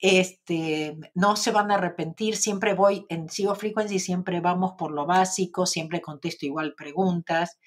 Este, 0.00 0.96
no 1.14 1.36
se 1.36 1.50
van 1.50 1.70
a 1.70 1.74
arrepentir, 1.74 2.36
siempre 2.36 2.74
voy 2.74 3.06
en 3.08 3.28
Sigo 3.28 3.54
Frequency, 3.54 3.98
siempre 3.98 4.40
vamos 4.40 4.72
por 4.78 4.90
lo 4.90 5.06
básico, 5.06 5.66
siempre 5.66 6.00
contesto 6.00 6.46
igual 6.46 6.74
preguntas, 6.74 7.58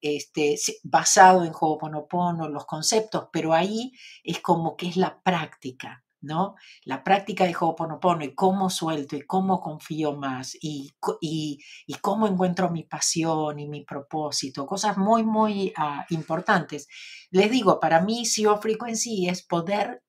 este, 0.00 0.56
basado 0.82 1.44
en 1.44 1.52
Ho'oponopono, 1.58 2.48
los 2.48 2.66
conceptos, 2.66 3.28
pero 3.32 3.52
ahí 3.52 3.92
es 4.24 4.40
como 4.40 4.76
que 4.76 4.88
es 4.88 4.96
la 4.96 5.20
práctica, 5.22 6.04
¿no? 6.20 6.54
La 6.84 7.04
práctica 7.04 7.44
de 7.44 7.54
Ho'oponopono 7.58 8.24
y 8.24 8.34
cómo 8.34 8.70
suelto 8.70 9.16
y 9.16 9.22
cómo 9.22 9.60
confío 9.60 10.16
más 10.16 10.56
y, 10.60 10.94
y, 11.20 11.58
cómo 12.00 12.26
encuentro 12.26 12.70
mi 12.70 12.82
pasión 12.84 13.58
y 13.58 13.68
mi 13.68 13.84
propósito, 13.84 14.66
cosas 14.66 14.96
muy, 14.96 15.24
muy 15.24 15.72
ah, 15.76 16.06
importantes. 16.10 16.88
Les 17.30 17.50
digo, 17.50 17.80
para 17.80 18.00
mí 18.00 18.24
Sigo 18.24 18.56
Frequency 18.58 19.28
es 19.28 19.42
poder 19.42 20.02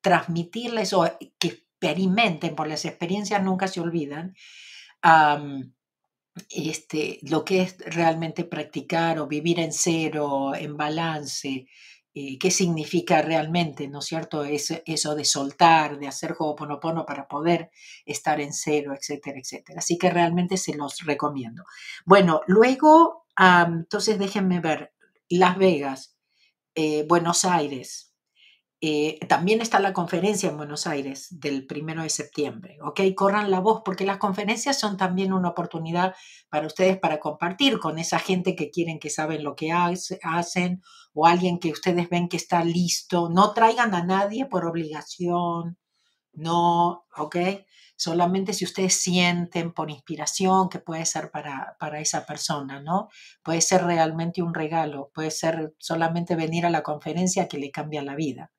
transmitirles 0.00 0.92
o 0.92 1.04
que 1.38 1.48
experimenten, 1.48 2.54
por 2.54 2.68
las 2.68 2.84
experiencias 2.84 3.42
nunca 3.42 3.68
se 3.68 3.80
olvidan, 3.80 4.34
este, 6.50 7.18
lo 7.22 7.44
que 7.44 7.62
es 7.62 7.78
realmente 7.78 8.44
practicar 8.44 9.18
o 9.18 9.26
vivir 9.26 9.58
en 9.60 9.72
cero, 9.72 10.54
en 10.54 10.76
balance, 10.76 11.66
eh, 12.12 12.38
qué 12.38 12.50
significa 12.50 13.22
realmente, 13.22 13.86
¿no 13.88 14.00
es 14.00 14.06
cierto? 14.06 14.44
eso 14.44 15.14
de 15.14 15.24
soltar, 15.24 15.98
de 15.98 16.08
hacer 16.08 16.34
Ho'oponopono 16.36 17.06
para 17.06 17.28
poder 17.28 17.70
estar 18.04 18.40
en 18.40 18.52
cero, 18.52 18.92
etcétera, 18.98 19.38
etcétera. 19.38 19.78
Así 19.78 19.96
que 19.96 20.10
realmente 20.10 20.56
se 20.56 20.74
los 20.74 20.98
recomiendo. 21.04 21.64
Bueno, 22.04 22.40
luego, 22.48 23.26
entonces 23.38 24.18
déjenme 24.18 24.60
ver, 24.60 24.92
Las 25.28 25.56
Vegas, 25.56 26.16
eh, 26.74 27.04
Buenos 27.08 27.44
Aires, 27.44 28.09
eh, 28.82 29.18
también 29.28 29.60
está 29.60 29.78
la 29.78 29.92
conferencia 29.92 30.48
en 30.48 30.56
Buenos 30.56 30.86
Aires 30.86 31.28
del 31.30 31.66
primero 31.66 32.02
de 32.02 32.08
septiembre, 32.08 32.78
¿ok? 32.82 33.00
Corran 33.14 33.50
la 33.50 33.60
voz 33.60 33.82
porque 33.84 34.06
las 34.06 34.16
conferencias 34.16 34.80
son 34.80 34.96
también 34.96 35.34
una 35.34 35.50
oportunidad 35.50 36.14
para 36.48 36.66
ustedes 36.66 36.98
para 36.98 37.20
compartir 37.20 37.78
con 37.78 37.98
esa 37.98 38.18
gente 38.18 38.56
que 38.56 38.70
quieren 38.70 38.98
que 38.98 39.10
saben 39.10 39.44
lo 39.44 39.54
que 39.54 39.70
hacen 39.72 40.82
o 41.12 41.26
alguien 41.26 41.58
que 41.58 41.72
ustedes 41.72 42.08
ven 42.08 42.28
que 42.28 42.38
está 42.38 42.64
listo. 42.64 43.28
No 43.28 43.52
traigan 43.52 43.94
a 43.94 44.02
nadie 44.02 44.46
por 44.46 44.64
obligación, 44.64 45.76
no, 46.32 47.06
¿ok? 47.16 47.36
Solamente 47.96 48.54
si 48.54 48.64
ustedes 48.64 48.94
sienten 48.94 49.74
por 49.74 49.90
inspiración 49.90 50.70
que 50.70 50.78
puede 50.78 51.04
ser 51.04 51.30
para, 51.30 51.76
para 51.78 52.00
esa 52.00 52.24
persona, 52.24 52.80
¿no? 52.80 53.08
Puede 53.42 53.60
ser 53.60 53.84
realmente 53.84 54.40
un 54.42 54.54
regalo, 54.54 55.10
puede 55.14 55.30
ser 55.30 55.74
solamente 55.78 56.34
venir 56.34 56.64
a 56.64 56.70
la 56.70 56.82
conferencia 56.82 57.46
que 57.46 57.58
le 57.58 57.70
cambia 57.70 58.02
la 58.02 58.14
vida. 58.14 58.50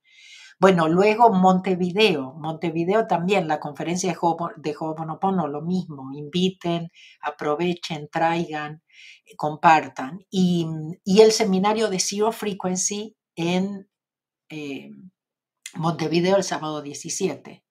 Bueno, 0.61 0.87
luego 0.87 1.31
Montevideo. 1.31 2.35
Montevideo 2.37 3.07
también, 3.07 3.47
la 3.47 3.59
conferencia 3.59 4.13
de, 4.57 4.75
Ho'oponopono, 4.79 5.47
lo 5.47 5.63
mismo. 5.63 6.11
Inviten, 6.13 6.91
aprovechen, 7.19 8.09
traigan, 8.11 8.83
eh, 9.25 9.35
compartan. 9.35 10.19
Y, 10.29 10.67
el 11.19 11.31
seminario 11.31 11.89
de 11.89 11.99
Zero 11.99 12.31
Frequency 12.31 13.17
en 13.35 13.89
eh, 14.49 14.91
Montevideo 15.75 16.37
el 16.37 16.43
sábado 16.43 16.83
17. 16.83 17.63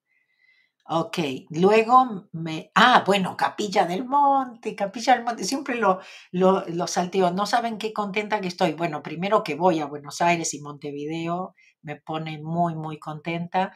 Ok, 0.89 1.17
luego 1.49 2.27
me... 2.33 2.71
Ah, 2.75 3.03
bueno, 3.07 3.37
Capilla 3.37 3.85
del 3.85 4.03
Monte, 4.03 4.75
Capilla 4.75 5.15
del 5.15 5.23
Monte, 5.23 5.45
siempre 5.45 5.75
lo, 5.75 6.01
lo, 6.31 6.65
lo 6.67 6.87
salteo. 6.87 7.31
No 7.31 7.45
saben 7.45 7.77
qué 7.77 7.93
contenta 7.93 8.41
que 8.41 8.49
estoy. 8.49 8.73
Bueno, 8.73 9.01
primero 9.01 9.43
que 9.43 9.55
voy 9.55 9.79
a 9.79 9.85
Buenos 9.85 10.19
Aires 10.19 10.53
y 10.53 10.59
Montevideo 10.59 11.55
me 11.81 11.95
pone 11.95 12.39
muy, 12.39 12.75
muy 12.75 12.99
contenta. 12.99 13.73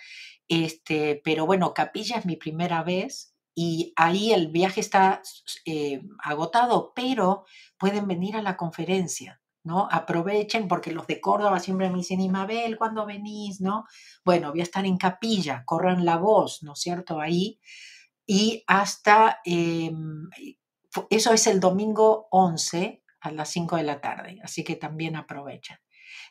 Este, 0.47 1.21
pero 1.23 1.45
bueno, 1.45 1.73
Capilla 1.73 2.17
es 2.17 2.25
mi 2.25 2.35
primera 2.35 2.83
vez 2.83 3.35
y 3.55 3.93
ahí 3.95 4.33
el 4.33 4.49
viaje 4.49 4.81
está 4.81 5.21
eh, 5.65 6.01
agotado, 6.19 6.93
pero 6.95 7.45
pueden 7.77 8.07
venir 8.07 8.35
a 8.35 8.41
la 8.41 8.57
conferencia. 8.57 9.41
¿no? 9.65 9.87
Aprovechen 9.91 10.67
porque 10.67 10.91
los 10.91 11.07
de 11.07 11.19
Córdoba 11.19 11.59
siempre 11.59 11.89
me 11.89 11.97
dicen, 11.97 12.21
y 12.21 12.29
Mabel, 12.29 12.77
¿cuándo 12.77 13.05
venís? 13.05 13.61
¿no? 13.61 13.85
Bueno, 14.23 14.51
voy 14.51 14.59
a 14.59 14.63
estar 14.63 14.85
en 14.85 14.97
capilla, 14.97 15.63
corran 15.65 16.05
la 16.05 16.17
voz, 16.17 16.61
¿no 16.61 16.73
es 16.73 16.79
cierto? 16.79 17.19
Ahí. 17.19 17.59
Y 18.27 18.63
hasta, 18.67 19.39
em, 19.43 20.29
eso 21.09 21.33
es 21.33 21.47
el 21.47 21.59
domingo 21.59 22.27
11 22.31 23.03
a 23.21 23.31
las 23.31 23.49
5 23.49 23.77
de 23.77 23.83
la 23.83 24.01
tarde, 24.01 24.39
así 24.43 24.63
que 24.63 24.75
también 24.75 25.15
aprovechen. 25.15 25.77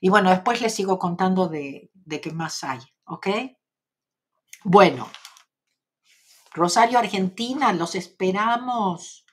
Y 0.01 0.09
bueno, 0.09 0.31
después 0.31 0.61
les 0.61 0.75
sigo 0.75 0.99
contando 0.99 1.49
de, 1.49 1.91
qué 2.23 2.33
más 2.33 2.65
hay, 2.65 2.81
¿ok? 3.07 3.29
Bueno, 4.65 5.11
Rosario, 6.53 6.99
Argentina, 6.99 7.73
los 7.73 7.95
esperamos 7.95 9.27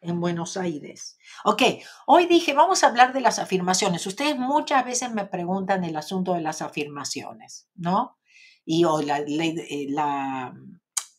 en 0.00 0.20
Buenos 0.20 0.56
Aires. 0.56 1.18
Ok, 1.44 1.62
hoy 2.06 2.26
dije, 2.26 2.52
vamos 2.52 2.84
a 2.84 2.88
hablar 2.88 3.12
de 3.12 3.20
las 3.20 3.38
afirmaciones. 3.38 4.06
Ustedes 4.06 4.38
muchas 4.38 4.84
veces 4.84 5.10
me 5.12 5.26
preguntan 5.26 5.84
el 5.84 5.96
asunto 5.96 6.34
de 6.34 6.42
las 6.42 6.62
afirmaciones, 6.62 7.68
¿no? 7.74 8.18
Y 8.64 8.84
o 8.84 9.00
la, 9.00 9.18
eh, 9.20 9.86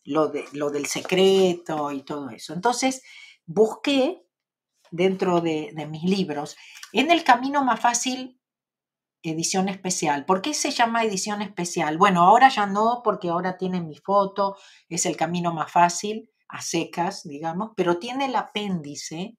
lo, 0.04 0.28
de, 0.28 0.46
lo 0.54 0.70
del 0.70 0.86
secreto 0.86 1.92
y 1.92 2.04
todo 2.04 2.30
eso. 2.30 2.54
Entonces, 2.54 3.04
busqué 3.46 4.24
dentro 4.92 5.42
de, 5.42 5.72
de 5.74 5.86
mis 5.86 6.04
libros, 6.04 6.56
en 6.94 7.12
el 7.12 7.24
camino 7.24 7.64
más 7.64 7.80
fácil 7.80 8.37
edición 9.24 9.70
especial. 9.70 10.26
¿Por 10.26 10.42
qué 10.42 10.54
se 10.54 10.72
llama 10.72 11.04
edición 11.04 11.42
especial? 11.42 11.98
Bueno, 11.98 12.24
ahora 12.24 12.50
ya 12.50 12.66
no, 12.66 13.02
porque 13.04 13.30
ahora 13.30 13.58
tiene 13.58 13.82
mi 13.82 13.98
foto, 13.98 14.58
es 14.90 15.06
el 15.06 15.18
camino 15.18 15.54
más 15.54 15.72
fácil, 15.72 16.30
a 16.50 16.62
secas, 16.62 17.24
digamos, 17.24 17.72
pero 17.76 17.98
tiene 17.98 18.26
el 18.26 18.36
apéndice 18.36 19.38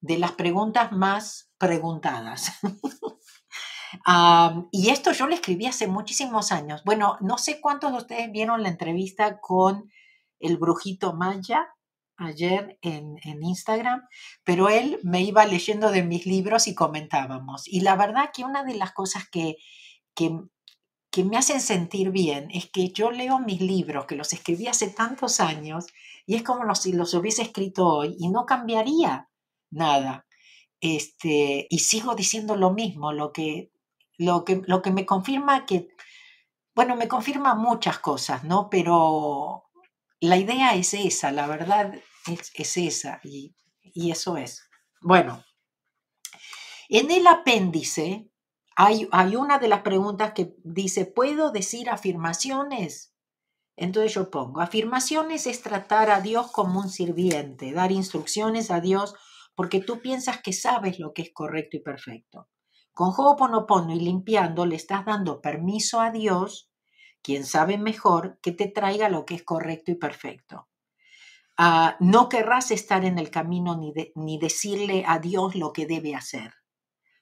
de 0.00 0.18
las 0.18 0.32
preguntas 0.32 0.92
más 0.92 1.50
preguntadas. 1.58 2.52
y 4.72 4.90
esto 4.90 5.12
yo 5.12 5.26
lo 5.26 5.34
escribí 5.34 5.66
hace 5.66 5.86
muchísimos 5.86 6.52
años. 6.52 6.82
Bueno, 6.84 7.16
no 7.20 7.38
sé 7.38 7.60
cuántos 7.60 7.92
de 7.92 7.98
ustedes 7.98 8.30
vieron 8.30 8.62
la 8.62 8.68
entrevista 8.68 9.40
con 9.40 9.90
el 10.40 10.56
brujito 10.56 11.14
Maya, 11.14 11.68
ayer 12.18 12.78
en, 12.82 13.16
Instagram, 13.42 14.02
pero 14.44 14.68
él 14.68 14.98
me 15.02 15.22
iba 15.22 15.46
leyendo 15.46 15.90
de 15.90 16.02
mis 16.02 16.26
libros 16.26 16.66
y 16.66 16.74
comentábamos. 16.74 17.66
Y 17.66 17.80
la 17.80 17.96
verdad 17.96 18.30
que 18.34 18.44
una 18.44 18.64
de 18.64 18.74
las 18.74 18.92
cosas 18.92 19.28
que, 19.30 19.56
que 20.14 20.30
que 21.10 21.24
me 21.24 21.36
hacen 21.36 21.60
sentir 21.60 22.10
bien 22.10 22.48
es 22.52 22.70
que 22.70 22.90
yo 22.90 23.10
leo 23.10 23.38
mis 23.38 23.60
libros, 23.60 24.06
que 24.06 24.16
los 24.16 24.32
escribí 24.32 24.66
hace 24.66 24.88
tantos 24.88 25.40
años, 25.40 25.86
y 26.26 26.34
es 26.34 26.42
como 26.42 26.74
si 26.74 26.92
los 26.92 27.14
hubiese 27.14 27.42
escrito 27.42 27.86
hoy, 27.86 28.16
y 28.18 28.28
no 28.28 28.44
cambiaría 28.44 29.28
nada. 29.70 30.26
Este, 30.80 31.66
y 31.70 31.78
sigo 31.80 32.14
diciendo 32.14 32.56
lo 32.56 32.72
mismo, 32.72 33.12
lo 33.12 33.32
que, 33.32 33.72
lo 34.16 34.44
que, 34.44 34.62
lo 34.66 34.82
que 34.82 34.90
me 34.90 35.06
confirma 35.06 35.66
que, 35.66 35.88
bueno, 36.74 36.94
me 36.94 37.08
confirma 37.08 37.54
muchas 37.54 37.98
cosas, 37.98 38.44
¿no? 38.44 38.68
Pero 38.70 39.64
la 40.20 40.36
idea 40.36 40.74
es 40.74 40.94
esa, 40.94 41.32
la 41.32 41.46
verdad 41.46 41.94
es, 42.28 42.76
esa, 42.76 43.20
y, 43.24 43.54
y 43.80 44.10
eso 44.10 44.36
es. 44.36 44.68
Bueno, 45.00 45.44
en 46.88 47.10
el 47.10 47.26
apéndice 47.26 48.30
hay, 48.76 49.08
hay, 49.12 49.36
una 49.36 49.58
de 49.58 49.68
las 49.68 49.82
preguntas 49.82 50.32
que 50.32 50.54
dice, 50.64 51.04
¿puedo 51.04 51.50
decir 51.50 51.90
afirmaciones? 51.90 53.14
Entonces 53.76 54.14
yo 54.14 54.30
pongo, 54.30 54.60
afirmaciones 54.60 55.46
es 55.46 55.62
tratar 55.62 56.10
a 56.10 56.20
Dios 56.20 56.50
como 56.50 56.80
un 56.80 56.88
sirviente, 56.88 57.72
dar 57.72 57.92
instrucciones 57.92 58.70
a 58.70 58.80
Dios 58.80 59.14
porque 59.58 59.80
tú 59.80 60.00
piensas 60.00 60.40
que 60.40 60.52
sabes 60.52 61.00
lo 61.00 61.12
que 61.12 61.22
es 61.22 61.32
correcto 61.32 61.76
y 61.76 61.80
perfecto. 61.80 62.48
Con 62.92 63.12
Ho'oponopono 63.16 63.92
y 63.92 63.98
limpiando 63.98 64.66
le 64.66 64.76
estás 64.76 65.04
dando 65.04 65.40
permiso 65.40 66.00
a 66.00 66.12
Dios, 66.12 66.70
quien 67.22 67.44
sabe 67.44 67.76
mejor, 67.76 68.38
que 68.40 68.52
te 68.52 68.68
traiga 68.68 69.08
lo 69.08 69.24
que 69.24 69.34
es 69.34 69.42
correcto 69.42 69.90
y 69.90 69.96
perfecto. 69.96 70.67
Ah, 71.58 71.96
no 71.98 72.28
querrás 72.28 72.70
estar 72.70 73.04
en 73.04 73.18
el 73.18 73.30
camino 73.30 73.76
ni, 73.76 73.92
ni 74.14 74.38
decirle 74.38 75.04
a 75.06 75.18
Dios 75.18 75.56
lo 75.56 75.72
que 75.72 75.86
debe 75.86 76.14
hacer. 76.14 76.54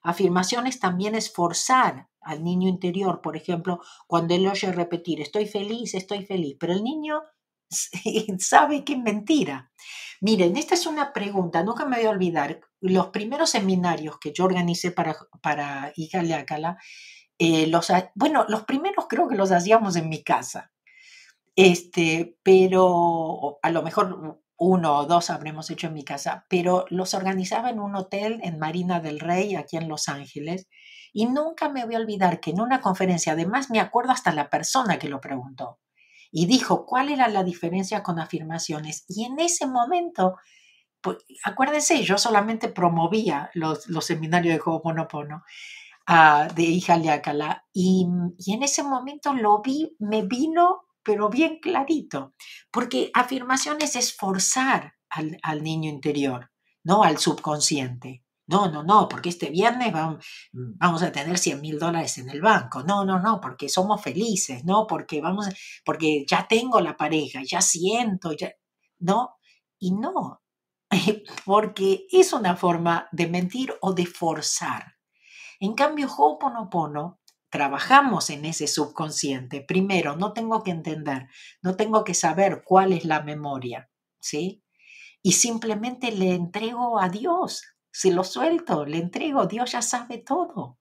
Afirmaciones 0.03 0.79
también 0.79 1.15
es 1.15 1.33
forzar 1.33 2.07
al 2.21 2.43
niño 2.43 2.69
interior, 2.69 3.21
por 3.21 3.35
ejemplo, 3.35 3.81
cuando 4.05 4.35
él 4.35 4.47
oye 4.47 4.71
repetir, 4.71 5.21
estoy 5.21 5.47
feliz, 5.47 5.95
estoy 5.95 6.25
feliz, 6.25 6.55
pero 6.59 6.73
el 6.73 6.83
niño 6.83 7.23
sabe 8.39 8.83
que 8.83 8.93
es 8.93 8.99
mentira. 8.99 9.71
Miren, 10.21 10.55
esta 10.55 10.75
es 10.75 10.85
una 10.85 11.13
pregunta, 11.13 11.63
nunca 11.63 11.85
me 11.85 11.97
voy 11.97 12.05
a 12.05 12.11
olvidar, 12.11 12.61
los 12.79 13.07
primeros 13.07 13.49
seminarios 13.49 14.19
que 14.19 14.33
yo 14.33 14.45
organicé 14.45 14.91
para, 14.91 15.15
para 15.41 15.91
Hija 15.95 16.21
Leácala, 16.21 16.77
eh, 17.39 17.67
los, 17.67 17.91
bueno, 18.15 18.45
los 18.49 18.65
primeros 18.65 19.07
creo 19.09 19.27
que 19.27 19.35
los 19.35 19.51
hacíamos 19.51 19.95
en 19.95 20.09
mi 20.09 20.23
casa. 20.23 20.71
Este, 21.57 22.37
pero 22.43 23.57
a 23.63 23.71
lo 23.71 23.81
mejor 23.81 24.43
uno 24.59 24.95
o 24.95 25.05
dos 25.05 25.31
habremos 25.31 25.71
hecho 25.71 25.87
en 25.87 25.93
mi 25.93 26.03
casa, 26.03 26.45
pero 26.49 26.85
los 26.89 27.15
organizaba 27.15 27.71
en 27.71 27.79
un 27.79 27.95
hotel 27.95 28.39
en 28.43 28.59
Marina 28.59 28.99
del 28.99 29.19
Rey, 29.19 29.55
aquí 29.55 29.75
en 29.75 29.89
Los 29.89 30.07
Ángeles, 30.07 30.67
y 31.13 31.25
nunca 31.25 31.67
me 31.69 31.83
voy 31.83 31.95
a 31.95 31.99
olvidar 31.99 32.39
que 32.39 32.51
en 32.51 32.61
una 32.61 32.79
conferencia, 32.79 33.33
además 33.33 33.71
me 33.71 33.79
acuerdo 33.79 34.11
hasta 34.11 34.31
la 34.33 34.51
persona 34.51 34.99
que 34.99 35.09
lo 35.09 35.19
preguntó, 35.19 35.79
y 36.31 36.45
dijo 36.45 36.85
cuál 36.85 37.09
era 37.09 37.27
la 37.27 37.43
diferencia 37.43 38.03
con 38.03 38.19
afirmaciones, 38.19 39.03
y 39.07 39.25
en 39.25 39.39
ese 39.39 39.65
momento, 39.65 40.35
pues, 41.01 41.17
acuérdense, 41.43 42.03
yo 42.03 42.19
solamente 42.19 42.69
promovía 42.69 43.49
los, 43.55 43.87
los 43.87 44.05
seminarios 44.05 44.53
de 44.53 44.61
Ho'oponopono, 44.63 45.43
uh, 46.07 46.53
de 46.53 46.63
Hija 46.63 46.97
Leácala, 46.97 47.65
y, 47.73 48.05
y 48.37 48.53
en 48.53 48.61
ese 48.61 48.83
momento 48.83 49.33
lo 49.33 49.63
vi, 49.63 49.95
me 49.97 50.21
vino 50.21 50.86
pero 51.07 51.29
bien 51.29 51.59
clarito, 51.61 52.33
porque 52.69 53.11
afirmaciones 53.13 53.95
es 53.95 54.13
forzar 54.13 54.95
al, 55.09 55.37
al 55.41 55.63
niño 55.63 55.89
interior, 55.89 56.51
no 56.83 57.01
al 57.01 57.17
subconsciente. 57.17 58.25
No, 58.45 58.69
no, 58.69 58.83
no, 58.83 59.07
porque 59.07 59.29
este 59.29 59.49
viernes 59.49 59.93
vamos, 60.51 61.03
a 61.03 61.11
tener 61.13 61.37
100 61.37 61.61
mil 61.61 61.79
dólares 61.79 62.17
en 62.17 62.29
el 62.29 62.41
banco. 62.41 62.83
No, 62.83 63.05
no, 63.05 63.19
no, 63.19 63.39
porque 63.39 63.69
somos 63.69 64.01
felices, 64.01 64.65
no, 64.65 64.85
porque 64.85 65.21
vamos, 65.21 65.47
porque 65.85 66.25
ya 66.27 66.45
tengo 66.45 66.81
la 66.81 66.97
pareja, 66.97 67.41
ya 67.45 67.61
siento, 67.61 68.33
ya, 68.33 68.51
no, 68.99 69.37
y 69.79 69.91
no, 69.91 70.41
porque 71.45 72.05
es 72.11 72.33
una 72.33 72.57
forma 72.57 73.07
de 73.13 73.27
mentir 73.27 73.73
o 73.79 73.93
de 73.93 74.05
forzar. 74.05 74.95
En 75.59 75.73
cambio, 75.73 76.07
Ho'oponopono 76.07 77.19
trabajamos 77.49 78.29
en 78.29 78.45
ese 78.45 78.67
subconsciente. 78.67 79.61
Primero, 79.61 80.15
no 80.15 80.33
tengo 80.33 80.63
que 80.63 80.71
entender, 80.71 81.27
no 81.61 81.75
tengo 81.75 82.03
que 82.03 82.13
saber 82.13 82.63
cuál 82.65 82.93
es 82.93 83.05
la 83.05 83.21
memoria, 83.21 83.89
¿sí? 84.19 84.63
Y 85.21 85.33
simplemente 85.33 86.11
le 86.11 86.33
entrego 86.33 86.99
a 86.99 87.09
Dios, 87.09 87.63
si 87.91 88.11
lo 88.11 88.23
suelto, 88.23 88.85
le 88.85 88.97
entrego, 88.97 89.47
Dios 89.47 89.71
ya 89.71 89.81
sabe 89.81 90.19
todo, 90.19 90.77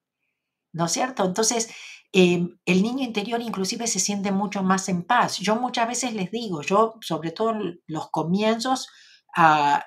¿no 0.73 0.87
es 0.87 0.93
cierto? 0.93 1.25
Entonces, 1.25 1.71
em, 2.13 2.59
el 2.67 2.83
niño 2.83 3.05
interior 3.05 3.41
inclusive 3.41 3.87
se 3.87 4.01
siente 4.01 4.33
mucho 4.33 4.63
más 4.63 4.89
en 4.89 5.03
paz. 5.05 5.39
Yo 5.39 5.57
muchas 5.57 5.89
veces 5.89 6.15
les 6.15 6.31
digo, 6.31 6.63
yo 6.63 6.95
sobre 7.01 7.33
todo 7.33 7.51
en 7.51 7.81
los 7.87 8.11
comienzos, 8.11 8.89
ah, 9.37 9.85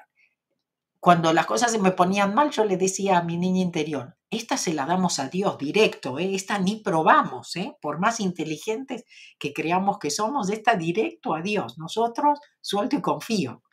cuando 0.99 1.33
las 1.33 1.45
cosas 1.45 1.71
se 1.71 1.79
me 1.79 1.91
ponían 1.91 2.33
mal, 2.33 2.51
yo 2.51 2.65
le 2.65 2.77
decía 2.77 3.17
a 3.19 3.23
mi 3.23 3.37
niña 3.37 3.61
interior, 3.61 4.17
esta 4.31 4.57
se 4.57 4.73
la 4.73 4.85
damos 4.85 5.17
a 5.19 5.27
Dios 5.27 5.57
directo, 5.57 6.19
¿eh? 6.19 6.35
esta 6.35 6.59
ni 6.59 6.77
probamos, 6.77 7.55
¿eh? 7.55 7.75
por 7.81 7.99
más 7.99 8.19
inteligentes 8.19 9.03
que 9.39 9.53
creamos 9.53 9.97
que 9.97 10.11
somos, 10.11 10.49
esta 10.49 10.75
directo 10.75 11.33
a 11.33 11.41
Dios. 11.41 11.79
Nosotros 11.79 12.39
suelto 12.61 12.95
y 12.95 13.01
confío. 13.01 13.63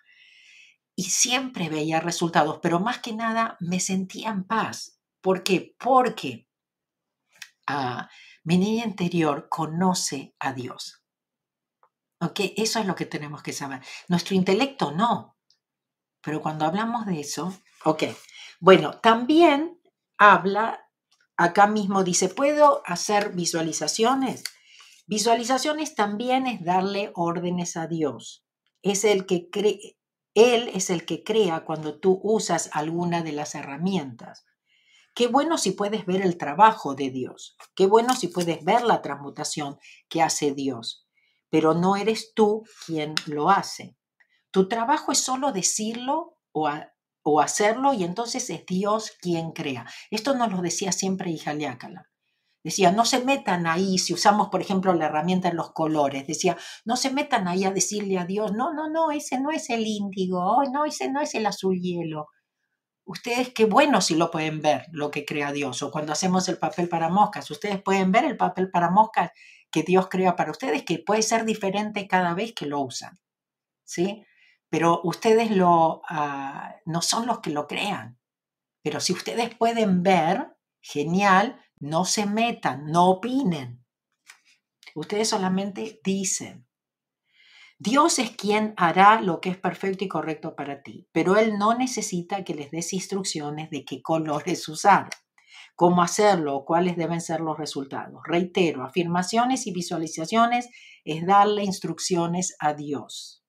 Y 0.95 1.05
siempre 1.05 1.69
veía 1.69 2.01
resultados, 2.01 2.59
pero 2.63 2.81
más 2.81 3.01
que 3.01 3.13
nada 3.13 3.59
me 3.61 3.81
sentía 3.81 4.31
en 4.31 4.45
paz. 4.45 4.99
¿Por 5.21 5.43
qué? 5.43 5.75
Porque 5.79 6.49
ah, 7.67 8.09
mi 8.43 8.57
niña 8.57 8.87
interior 8.87 9.49
conoce 9.51 10.35
a 10.39 10.55
Dios. 10.55 11.03
¿Ok? 12.21 12.41
Eso 12.57 12.79
es 12.79 12.87
lo 12.87 12.95
que 12.95 13.05
tenemos 13.05 13.43
que 13.43 13.53
saber. 13.53 13.83
Nuestro 14.09 14.35
intelecto 14.35 14.91
no. 14.91 15.37
Pero 16.23 16.41
cuando 16.41 16.65
hablamos 16.65 17.05
de 17.05 17.21
eso, 17.21 17.53
ok. 17.85 18.05
Bueno, 18.59 18.99
también 19.01 19.76
habla, 20.19 20.89
acá 21.37 21.67
mismo 21.67 22.05
dice, 22.05 22.29
¿puedo 22.29 22.83
hacer 22.87 23.33
visualizaciones? 23.33 24.45
Visualizaciones 25.07 25.95
también 25.95 26.47
es 26.47 26.65
darle 26.65 27.13
órdenes 27.15 27.77
a 27.77 27.87
Dios. 27.87 28.45
Es 28.83 29.05
el 29.05 29.27
que 29.27 29.51
cree, 29.51 29.99
Él 30.35 30.71
es 30.75 30.91
el 30.91 31.07
que 31.07 31.23
crea 31.23 31.65
cuando 31.65 32.01
tú 32.01 32.21
usas 32.23 32.71
alguna 32.73 33.23
de 33.23 33.33
las 33.33 33.55
herramientas. 33.55 34.45
Qué 35.15 35.29
bueno 35.29 35.57
si 35.59 35.71
puedes 35.71 36.05
ver 36.05 36.23
el 36.23 36.37
trabajo 36.37 36.95
de 36.95 37.11
Dios. 37.11 37.57
Qué 37.75 37.87
bueno 37.87 38.15
si 38.15 38.29
puedes 38.29 38.63
ver 38.65 38.83
la 38.83 39.01
transmutación 39.01 39.79
que 40.09 40.21
hace 40.23 40.53
Dios. 40.53 41.09
Pero 41.49 41.73
no 41.73 41.97
eres 41.97 42.35
tú 42.35 42.65
quien 42.85 43.15
lo 43.27 43.49
hace. 43.49 43.97
Tu 44.51 44.69
trabajo 44.69 45.13
es 45.13 45.19
solo 45.19 45.53
decirlo 45.53 46.37
o, 46.53 46.69
o 47.29 47.41
hacerlo 47.41 47.93
y 47.93 48.05
entonces 48.05 48.49
es 48.51 48.65
Dios 48.67 49.13
quien 49.21 49.51
crea. 49.51 49.85
Esto 50.13 50.37
nos 50.37 50.53
lo 50.53 50.63
decía 50.63 50.93
siempre 50.93 51.33
hija 51.33 51.55
Leácala. 51.55 52.09
Decía, 52.63 52.93
no 52.93 53.05
se 53.05 53.25
metan 53.25 53.67
ahí, 53.67 53.99
si 53.99 54.15
usamos, 54.15 54.49
por 54.49 54.61
ejemplo, 54.61 54.95
la 54.95 55.07
herramienta 55.07 55.49
en 55.49 55.57
los 55.57 55.73
colores, 55.73 56.27
decía, 56.27 56.57
no 56.85 56.97
se 56.97 57.11
metan 57.11 57.49
ahí 57.49 57.65
a 57.65 57.73
decirle 57.73 58.19
a 58.19 58.27
Dios, 58.27 58.53
no, 58.53 58.73
no, 58.73 58.89
no, 58.89 59.11
ese 59.11 59.41
no 59.41 59.51
es 59.51 59.71
el 59.71 59.87
índigo, 59.87 60.63
no, 60.73 60.85
ese 60.85 61.11
no 61.11 61.21
es 61.21 61.35
el 61.35 61.47
azul 61.47 61.81
hielo. 61.81 62.29
Ustedes 63.05 63.53
qué 63.53 63.65
bueno 63.65 64.01
si 64.01 64.15
lo 64.15 64.31
pueden 64.31 64.63
ver, 64.63 64.87
lo 64.93 65.11
que 65.11 65.25
crea 65.25 65.53
Dios, 65.53 65.83
o 65.83 65.91
cuando 65.91 66.13
hacemos 66.13 66.49
el 66.49 66.59
papel 66.59 66.89
para 66.89 67.09
moscas, 67.09 67.51
ustedes 67.51 67.83
pueden 67.83 68.13
ver 68.13 68.25
el 68.25 68.37
papel 68.37 68.71
para 68.71 68.91
moscas 68.91 69.31
que 69.71 69.83
Dios 69.83 70.09
crea 70.09 70.37
para 70.37 70.53
ustedes, 70.53 70.85
que 70.85 71.01
puede 71.05 71.23
ser 71.23 71.45
diferente 71.45 72.07
cada 72.07 72.35
vez 72.35 72.53
que 72.53 72.67
lo 72.67 72.81
usan. 72.81 73.19
¿Sí? 73.85 74.25
Pero 74.69 75.01
ustedes 75.05 75.51
lo, 75.51 76.03
ah, 76.09 76.77
no 76.85 77.03
son 77.03 77.27
los 77.27 77.41
que 77.41 77.51
lo 77.51 77.67
crean. 77.67 78.19
Pero 78.83 79.01
si 79.01 79.13
ustedes 79.13 79.55
pueden 79.55 80.03
ver, 80.03 80.57
genial, 80.81 81.61
no 81.79 82.05
se 82.05 82.27
metan, 82.27 82.87
no 82.87 83.11
opinen. 83.11 83.85
Ustedes 84.95 85.29
solamente 85.29 86.01
dicen. 86.05 86.67
Dios 87.79 88.19
es 88.19 88.31
quien 88.31 88.73
hará 88.79 89.21
lo 89.21 89.41
que 89.41 89.51
es 89.51 89.59
perfecto 89.59 90.05
y 90.05 90.09
correcto 90.09 90.57
para 90.57 90.83
ti, 90.83 91.07
pero 91.13 91.37
Él 91.37 91.59
no 91.59 91.77
necesita 91.77 92.43
que 92.43 92.55
les 92.55 92.71
des 92.71 92.95
instrucciones 92.95 93.69
de 93.69 93.85
qué 93.85 94.01
colores 94.01 94.67
usar, 94.71 95.11
cómo 95.75 96.03
hacerlo 96.03 96.57
o 96.57 96.65
cuáles 96.65 96.97
deben 96.97 97.21
ser 97.21 97.41
los 97.41 97.59
resultados. 97.59 98.23
Reitero, 98.25 98.83
afirmaciones 98.83 99.67
y 99.67 99.73
visualizaciones 99.73 100.71
es 101.05 101.27
darle 101.27 101.65
instrucciones 101.65 102.57
a 102.61 102.73
Dios. 102.73 103.46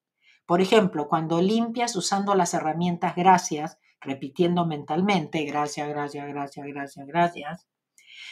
Por 0.48 0.62
ejemplo, 0.62 1.08
cuando 1.10 1.42
limpias 1.42 1.96
usando 1.96 2.34
las 2.34 2.54
herramientas 2.54 3.16
gracias, 3.16 3.78
repitiendo 4.00 4.66
mentalmente, 4.66 5.44
gracias, 5.44 5.90
gracias, 5.90 6.28
gracias, 6.28 6.66
gracias, 6.66 7.06
gracias, 7.06 7.68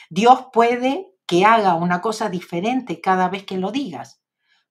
Dios 0.10 0.47
puede 0.54 1.12
que 1.28 1.43
haga 1.43 1.75
una 1.75 1.99
cosa 1.99 2.30
diferente 2.30 3.01
cada 3.01 3.28
vez 3.28 3.43
que 3.43 3.58
lo 3.58 3.71
digas, 3.71 4.21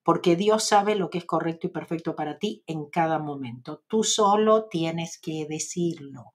porque 0.02 0.36
Dios 0.36 0.64
sabe 0.64 0.94
lo 0.94 1.10
que 1.10 1.18
es 1.18 1.26
correcto 1.26 1.66
y 1.66 1.70
perfecto 1.70 2.16
para 2.16 2.38
ti 2.38 2.64
en 2.66 2.88
cada 2.88 3.18
momento. 3.18 3.84
Tú 3.88 4.04
solo 4.04 4.66
tienes 4.68 5.18
que 5.18 5.46
decirlo. 5.46 6.34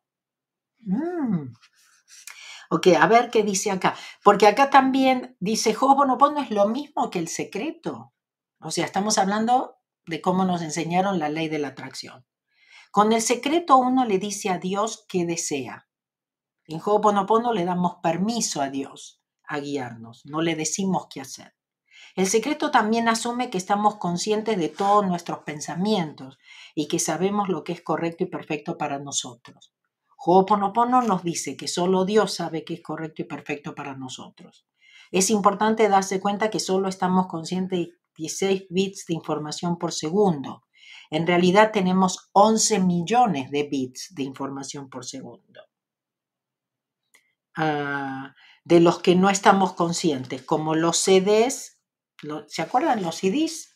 Mm. 0.82 1.54
Ok, 2.70 2.88
a 3.00 3.08
ver 3.08 3.32
qué 3.32 3.42
dice 3.42 3.72
acá. 3.72 3.96
Porque 4.24 4.46
acá 4.46 4.70
también 4.70 5.36
dice 5.40 5.76
Ho'oponopono 5.76 6.40
es 6.40 6.52
lo 6.52 6.68
mismo 6.68 7.10
que 7.10 7.18
el 7.18 7.28
secreto. 7.28 8.14
O 8.60 8.70
sea, 8.70 8.86
estamos 8.86 9.18
hablando 9.18 9.79
de 10.10 10.22
cómo 10.22 10.44
nos 10.44 10.62
enseñaron 10.62 11.20
la 11.20 11.30
ley 11.30 11.48
de 11.48 11.60
la 11.60 11.70
atracción. 11.70 12.26
Con 12.92 13.14
el 13.14 13.22
secreto 13.22 13.78
uno 13.78 14.06
le 14.06 14.18
dice 14.18 14.50
a 14.50 14.58
Dios 14.58 15.06
qué 15.08 15.26
desea. 15.26 15.88
En 16.66 16.82
Ho'oponopono 16.84 17.54
le 17.54 17.64
damos 17.64 17.98
permiso 18.02 18.62
a 18.62 18.70
Dios 18.70 19.22
a 19.48 19.60
guiarnos, 19.60 20.26
no 20.26 20.42
le 20.42 20.56
decimos 20.56 21.08
qué 21.10 21.22
hacer. 21.22 21.56
El 22.16 22.28
secreto 22.28 22.72
también 22.72 23.08
asume 23.08 23.50
que 23.50 23.58
estamos 23.58 23.98
conscientes 23.98 24.58
de 24.58 24.70
todos 24.70 25.06
nuestros 25.06 25.40
pensamientos 25.40 26.40
y 26.74 26.88
que 26.88 27.00
sabemos 27.00 27.48
lo 27.48 27.64
que 27.64 27.74
es 27.74 27.82
correcto 27.82 28.24
y 28.24 28.28
perfecto 28.28 28.78
para 28.78 29.00
nosotros. 29.00 29.74
Ho'oponopono 30.18 31.04
nos 31.04 31.24
dice 31.24 31.56
que 31.56 31.68
solo 31.68 32.06
Dios 32.06 32.34
sabe 32.34 32.64
qué 32.64 32.74
es 32.74 32.82
correcto 32.82 33.22
y 33.22 33.26
perfecto 33.26 33.76
para 33.76 33.96
nosotros. 33.96 34.66
Es 35.12 35.30
importante 35.30 35.88
darse 35.88 36.20
cuenta 36.20 36.50
que 36.50 36.60
solo 36.60 36.88
estamos 36.88 37.28
conscientes 37.28 37.90
16 38.20 38.68
bits 38.70 39.06
de 39.08 39.14
información 39.14 39.78
por 39.78 39.94
segundo. 39.94 40.64
En 41.10 41.26
realidad 41.26 41.72
tenemos 41.72 42.30
11 42.34 42.80
millones 42.80 43.50
de 43.50 43.64
bits 43.64 44.14
de 44.14 44.24
información 44.24 44.90
por 44.90 45.06
segundo. 45.06 45.62
Ah, 47.56 48.36
de 48.64 48.80
los 48.80 49.00
que 49.00 49.16
no 49.16 49.30
estamos 49.30 49.74
conscientes, 49.74 50.44
como 50.44 50.76
los 50.76 50.98
CDs, 50.98 51.82
¿se 52.48 52.62
acuerdan 52.62 53.02
los 53.02 53.16
CDs? 53.16 53.76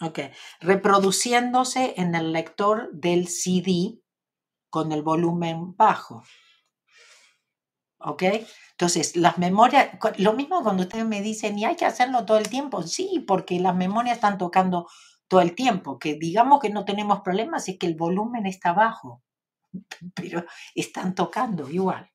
Ok, 0.00 0.20
reproduciéndose 0.60 1.94
en 1.96 2.14
el 2.14 2.32
lector 2.32 2.90
del 2.92 3.28
CD 3.28 4.00
con 4.70 4.92
el 4.92 5.02
volumen 5.02 5.76
bajo. 5.76 6.22
¿Ok? 8.06 8.22
Entonces, 8.70 9.16
las 9.16 9.36
memorias, 9.36 9.88
lo 10.18 10.32
mismo 10.32 10.62
cuando 10.62 10.84
ustedes 10.84 11.04
me 11.04 11.22
dicen, 11.22 11.58
y 11.58 11.64
hay 11.64 11.74
que 11.74 11.86
hacerlo 11.86 12.24
todo 12.24 12.38
el 12.38 12.48
tiempo, 12.48 12.84
sí, 12.84 13.24
porque 13.26 13.58
las 13.58 13.74
memorias 13.74 14.18
están 14.18 14.38
tocando 14.38 14.88
todo 15.26 15.40
el 15.40 15.56
tiempo, 15.56 15.98
que 15.98 16.14
digamos 16.14 16.60
que 16.60 16.70
no 16.70 16.84
tenemos 16.84 17.22
problemas, 17.22 17.68
es 17.68 17.78
que 17.80 17.86
el 17.86 17.96
volumen 17.96 18.46
está 18.46 18.72
bajo, 18.72 19.24
pero 20.14 20.44
están 20.76 21.16
tocando 21.16 21.68
igual. 21.68 22.12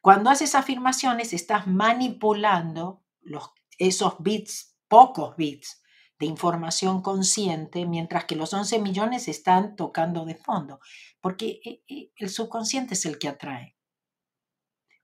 Cuando 0.00 0.30
haces 0.30 0.54
afirmaciones, 0.54 1.34
estás 1.34 1.66
manipulando 1.66 3.02
los, 3.20 3.50
esos 3.76 4.14
bits, 4.20 4.78
pocos 4.88 5.36
bits 5.36 5.82
de 6.18 6.24
información 6.24 7.02
consciente, 7.02 7.84
mientras 7.84 8.24
que 8.24 8.34
los 8.34 8.54
11 8.54 8.78
millones 8.78 9.28
están 9.28 9.76
tocando 9.76 10.24
de 10.24 10.36
fondo, 10.36 10.80
porque 11.20 11.60
eh, 11.66 11.82
eh, 11.86 12.12
el 12.16 12.30
subconsciente 12.30 12.94
es 12.94 13.04
el 13.04 13.18
que 13.18 13.28
atrae. 13.28 13.76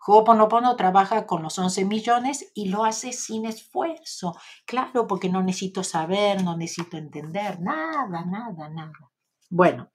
Ho'oponopono 0.06 0.76
trabaja 0.76 1.26
con 1.26 1.42
los 1.42 1.58
11 1.58 1.84
millones 1.84 2.52
y 2.54 2.68
lo 2.68 2.84
hace 2.84 3.12
sin 3.12 3.44
esfuerzo. 3.44 4.36
Claro, 4.64 5.06
porque 5.06 5.28
no 5.28 5.42
necesito 5.42 5.82
saber, 5.82 6.44
no 6.44 6.56
necesito 6.56 6.96
entender, 6.96 7.60
nada, 7.60 8.24
nada, 8.24 8.68
nada. 8.68 9.10
Bueno, 9.50 9.90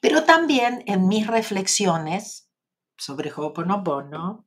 pero 0.00 0.24
también 0.24 0.82
en 0.86 1.08
mis 1.08 1.26
reflexiones 1.26 2.50
sobre 2.96 3.32
Ho'oponopono, 3.32 4.44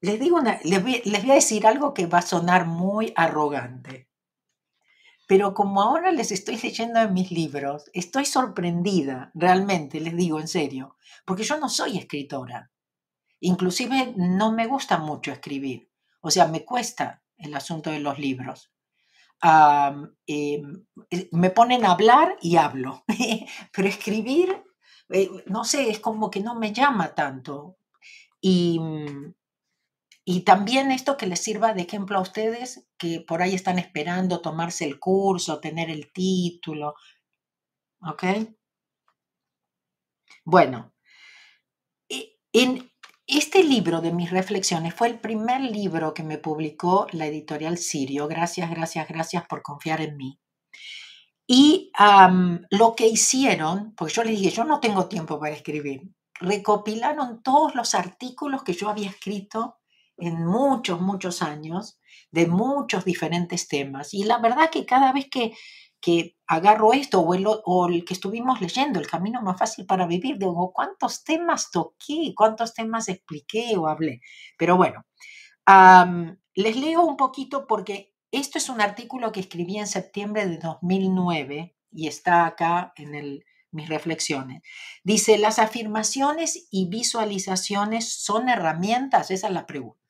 les, 0.00 0.20
digo 0.20 0.36
una, 0.36 0.60
les, 0.62 0.82
voy, 0.82 1.02
a 1.30 1.34
decir 1.34 1.66
algo 1.66 1.92
que 1.92 2.06
va 2.06 2.18
a 2.18 2.22
sonar 2.22 2.66
muy 2.66 3.12
arrogante. 3.16 4.05
Pero 5.26 5.54
como 5.54 5.82
ahora 5.82 6.12
les 6.12 6.30
estoy 6.30 6.56
leyendo 6.56 7.00
en 7.00 7.12
mis 7.12 7.30
libros, 7.30 7.90
estoy 7.92 8.24
sorprendida, 8.24 9.32
realmente, 9.34 10.00
les 10.00 10.16
digo 10.16 10.40
en 10.40 10.48
serio, 10.48 10.96
porque 11.24 11.42
yo 11.42 11.58
no 11.58 11.68
soy 11.68 11.98
escritora. 11.98 12.70
Inclusive 13.40 14.14
no 14.16 14.52
me 14.52 14.66
gusta 14.66 14.98
mucho 14.98 15.32
escribir. 15.32 15.90
O 16.20 16.30
sea, 16.30 16.46
me 16.46 16.64
cuesta 16.64 17.22
el 17.36 17.54
asunto 17.54 17.90
de 17.90 18.00
los 18.00 18.18
libros. 18.18 18.70
Em, 20.26 20.86
me 21.32 21.50
ponen 21.50 21.84
a 21.84 21.92
hablar 21.92 22.36
y 22.40 22.56
hablo, 22.56 23.04
pero 23.72 23.88
escribir, 23.88 24.64
eh, 25.10 25.28
no 25.46 25.64
sé, 25.64 25.90
es 25.90 26.00
como 26.00 26.30
que 26.30 26.40
no 26.40 26.54
me 26.54 26.72
llama 26.72 27.14
tanto. 27.14 27.76
Y, 28.40 28.80
y 30.28 30.40
también 30.40 30.90
esto 30.90 31.16
que 31.16 31.28
les 31.28 31.38
sirva 31.38 31.72
de 31.72 31.82
ejemplo 31.82 32.18
a 32.18 32.20
ustedes 32.20 32.84
que 32.98 33.20
por 33.20 33.42
ahí 33.42 33.54
están 33.54 33.78
esperando 33.78 34.40
tomarse 34.40 34.84
el 34.84 34.98
curso, 34.98 35.60
tener 35.60 35.88
el 35.88 36.12
título. 36.12 36.96
¿Ok? 38.00 38.24
Bueno, 40.44 40.92
en 42.52 42.90
este 43.28 43.62
libro 43.62 44.00
de 44.00 44.12
mis 44.12 44.30
reflexiones 44.30 44.94
fue 44.94 45.06
el 45.06 45.20
primer 45.20 45.60
libro 45.60 46.12
que 46.12 46.24
me 46.24 46.38
publicó 46.38 47.06
la 47.12 47.26
editorial 47.26 47.78
Sirio. 47.78 48.26
Gracias, 48.26 48.68
gracias, 48.68 49.06
gracias 49.06 49.46
por 49.46 49.62
confiar 49.62 50.00
en 50.00 50.16
mí. 50.16 50.40
Y 51.46 51.92
lo 52.70 52.96
que 52.96 53.06
hicieron, 53.06 53.94
porque 53.94 54.12
yo 54.12 54.24
les 54.24 54.40
dije, 54.40 54.50
yo 54.50 54.64
no 54.64 54.80
tengo 54.80 55.06
tiempo 55.06 55.38
para 55.38 55.54
escribir, 55.54 56.10
recopilaron 56.40 57.44
todos 57.44 57.76
los 57.76 57.94
artículos 57.94 58.64
que 58.64 58.72
yo 58.72 58.88
había 58.88 59.10
escrito 59.10 59.78
en 60.18 60.44
muchos, 60.44 61.00
muchos 61.00 61.42
años 61.42 61.98
de 62.30 62.46
muchos 62.46 63.04
diferentes 63.04 63.68
temas. 63.68 64.14
Y 64.14 64.24
la 64.24 64.38
verdad 64.38 64.70
que 64.70 64.86
cada 64.86 65.12
vez 65.12 65.28
que, 65.30 65.52
que 66.00 66.36
agarro 66.46 66.92
esto 66.92 67.20
o 67.20 67.34
el, 67.34 67.44
o 67.46 67.88
que 68.06 68.14
estuvimos 68.14 68.60
leyendo, 68.60 69.00
El 69.00 69.08
Camino 69.08 69.42
Más 69.42 69.58
Fácil 69.58 69.86
para 69.86 70.06
Vivir, 70.06 70.38
digo, 70.38 70.72
¿cuántos 70.72 71.24
temas 71.24 71.70
toqué? 71.70 72.32
¿Cuántos 72.36 72.74
temas 72.74 73.08
expliqué 73.08 73.76
o 73.76 73.88
hablé? 73.88 74.20
Pero 74.58 74.76
bueno, 74.76 75.04
les 76.54 76.76
leo 76.76 77.04
un 77.04 77.16
poquito 77.16 77.66
porque 77.66 78.14
esto 78.30 78.58
es 78.58 78.68
un 78.68 78.80
artículo 78.80 79.32
que 79.32 79.40
escribí 79.40 79.78
en 79.78 79.86
septiembre 79.86 80.46
de 80.46 80.58
2009 80.58 81.76
y 81.92 82.08
está 82.08 82.46
acá 82.46 82.92
en 82.96 83.40
mis 83.70 83.88
reflexiones. 83.88 84.62
Dice, 85.02 85.38
las 85.38 85.58
afirmaciones 85.58 86.68
y 86.70 86.88
visualizaciones 86.88 88.12
son 88.12 88.48
herramientas, 88.48 89.30
esa 89.30 89.48
es 89.48 89.52
la 89.52 89.66
pregunta. 89.66 90.05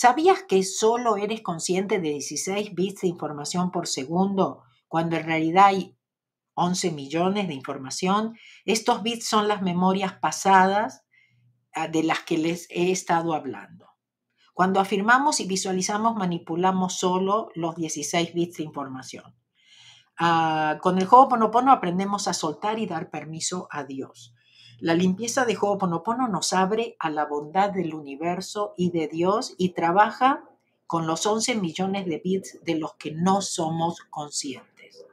¿Sabías 0.00 0.44
que 0.44 0.62
solo 0.62 1.16
eres 1.16 1.40
consciente 1.40 1.98
de 1.98 2.10
16 2.10 2.72
bits 2.72 3.00
de 3.00 3.08
información 3.08 3.72
por 3.72 3.88
segundo 3.88 4.62
cuando 4.86 5.16
en 5.16 5.24
realidad 5.24 5.64
hay 5.66 5.98
11 6.54 6.92
millones 6.92 7.48
de 7.48 7.54
información? 7.54 8.38
Estos 8.64 9.02
bits 9.02 9.26
son 9.26 9.48
las 9.48 9.60
memorias 9.60 10.12
pasadas 10.12 11.02
ah, 11.74 11.88
de 11.88 12.04
las 12.04 12.20
que 12.20 12.38
les 12.38 12.68
he 12.70 12.92
estado 12.92 13.34
hablando. 13.34 13.88
Cuando 14.54 14.78
afirmamos 14.78 15.40
y 15.40 15.48
visualizamos, 15.48 16.14
manipulamos 16.14 16.96
solo 16.96 17.48
los 17.56 17.74
16 17.74 18.34
bits 18.34 18.58
de 18.58 18.62
información. 18.62 19.34
Ah, 20.16 20.78
con 20.80 20.98
el 20.98 21.06
juego 21.06 21.28
Ponopono 21.28 21.72
aprendemos 21.72 22.28
a 22.28 22.34
soltar 22.34 22.78
y 22.78 22.86
dar 22.86 23.10
permiso 23.10 23.66
a 23.68 23.82
Dios. 23.82 24.32
La 24.80 24.94
limpieza 24.94 25.44
de 25.44 25.56
Ho'oponopono 25.60 26.28
nos 26.28 26.52
abre 26.52 26.94
a 27.00 27.10
la 27.10 27.26
bondad 27.26 27.70
del 27.70 27.94
universo 27.94 28.74
y 28.76 28.90
de 28.90 29.08
Dios 29.08 29.54
y 29.58 29.70
trabaja 29.70 30.44
con 30.86 31.08
los 31.08 31.26
11 31.26 31.56
millones 31.56 32.06
de 32.06 32.20
bits 32.22 32.60
de 32.62 32.76
los 32.76 32.94
que 32.94 33.10
no 33.10 33.42
somos 33.42 34.02
conscientes. 34.08 35.04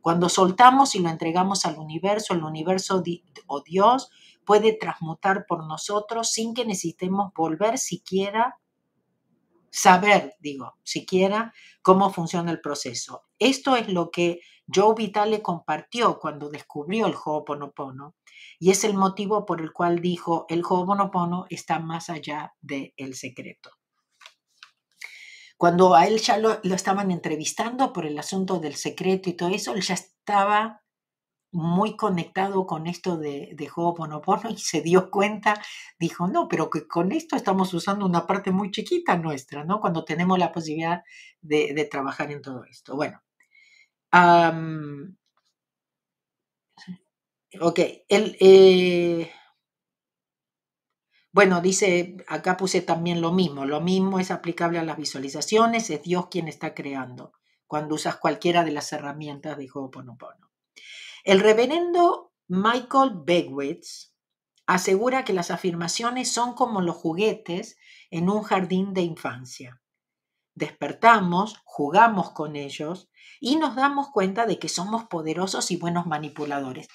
Cuando 0.00 0.30
soltamos 0.30 0.94
y 0.94 1.00
lo 1.00 1.10
entregamos 1.10 1.66
al 1.66 1.78
universo, 1.78 2.32
el 2.32 2.42
universo 2.42 3.02
o 3.46 3.60
Dios 3.60 4.10
puede 4.46 4.72
transmutar 4.72 5.44
por 5.46 5.66
nosotros 5.66 6.30
sin 6.30 6.54
que 6.54 6.64
necesitemos 6.64 7.34
volver 7.34 7.76
siquiera 7.76 8.58
saber, 9.76 10.34
digo, 10.40 10.78
siquiera 10.84 11.52
cómo 11.82 12.10
funciona 12.10 12.50
el 12.50 12.62
proceso. 12.62 13.24
Esto 13.38 13.76
es 13.76 13.88
lo 13.88 14.10
que 14.10 14.40
Joe 14.74 14.94
Vitale 14.96 15.42
compartió 15.42 16.18
cuando 16.18 16.48
descubrió 16.48 17.06
el 17.06 17.14
Ho'oponopono 17.14 18.14
y 18.58 18.70
es 18.70 18.84
el 18.84 18.94
motivo 18.94 19.44
por 19.44 19.60
el 19.60 19.74
cual 19.74 20.00
dijo, 20.00 20.46
el 20.48 20.62
Ho'oponopono 20.64 21.44
está 21.50 21.78
más 21.78 22.08
allá 22.08 22.54
del 22.62 23.14
secreto. 23.14 23.70
Cuando 25.58 25.94
a 25.94 26.06
él 26.06 26.20
ya 26.20 26.38
lo, 26.38 26.62
estaban 26.62 27.10
entrevistando 27.10 27.92
por 27.92 28.06
el 28.06 28.18
asunto 28.18 28.58
del 28.58 28.76
secreto 28.76 29.28
y 29.28 29.34
todo 29.34 29.50
eso, 29.50 29.74
él 29.74 29.82
ya 29.82 29.94
estaba 29.94 30.85
muy 31.56 31.96
conectado 31.96 32.66
con 32.66 32.86
esto 32.86 33.16
de, 33.16 33.50
de 33.54 33.70
Ho'oponopono 33.74 34.50
y 34.50 34.58
se 34.58 34.82
dio 34.82 35.10
cuenta, 35.10 35.60
dijo, 35.98 36.28
no, 36.28 36.48
pero 36.48 36.68
que 36.70 36.86
con 36.86 37.12
esto 37.12 37.34
estamos 37.34 37.72
usando 37.74 38.04
una 38.04 38.26
parte 38.26 38.50
muy 38.52 38.70
chiquita 38.70 39.16
nuestra, 39.16 39.64
¿no? 39.64 39.80
Cuando 39.80 40.04
tenemos 40.04 40.38
la 40.38 40.52
posibilidad 40.52 41.02
de, 41.40 41.88
trabajar 41.90 42.30
en 42.30 42.42
todo 42.42 42.64
esto. 42.64 42.94
Bueno, 42.96 43.22
Ok, 47.60 47.78
el, 48.08 48.36
eh, 48.40 49.30
bueno, 51.32 51.60
dice, 51.60 52.16
acá 52.28 52.56
puse 52.56 52.82
también 52.82 53.20
lo 53.20 53.32
mismo, 53.32 53.64
lo 53.64 53.80
mismo 53.80 54.18
es 54.20 54.30
aplicable 54.30 54.78
a 54.78 54.84
las 54.84 54.96
visualizaciones, 54.96 55.90
es 55.90 56.02
Dios 56.02 56.28
quien 56.30 56.48
está 56.48 56.74
creando 56.74 57.32
cuando 57.66 57.94
usas 57.94 58.16
cualquiera 58.16 58.64
de 58.64 58.72
las 58.72 58.92
herramientas 58.92 59.56
de 59.56 59.68
Ho'oponopono. 59.72 60.50
El 61.26 61.40
reverendo 61.40 62.32
Michael 62.46 63.14
Begwitz 63.24 64.14
asegura 64.64 65.24
que 65.24 65.32
las 65.32 65.50
afirmaciones 65.50 66.30
son 66.30 66.54
como 66.54 66.80
los 66.80 66.94
juguetes 66.94 67.76
en 68.12 68.30
un 68.30 68.44
jardín 68.44 68.94
de 68.94 69.00
infancia. 69.00 69.82
Despertamos, 70.54 71.60
jugamos 71.64 72.30
con 72.30 72.54
ellos 72.54 73.10
y 73.40 73.56
nos 73.56 73.74
damos 73.74 74.10
cuenta 74.12 74.46
de 74.46 74.60
que 74.60 74.68
somos 74.68 75.06
poderosos 75.06 75.72
y 75.72 75.76
buenos 75.76 76.06
manipuladores. 76.06 76.86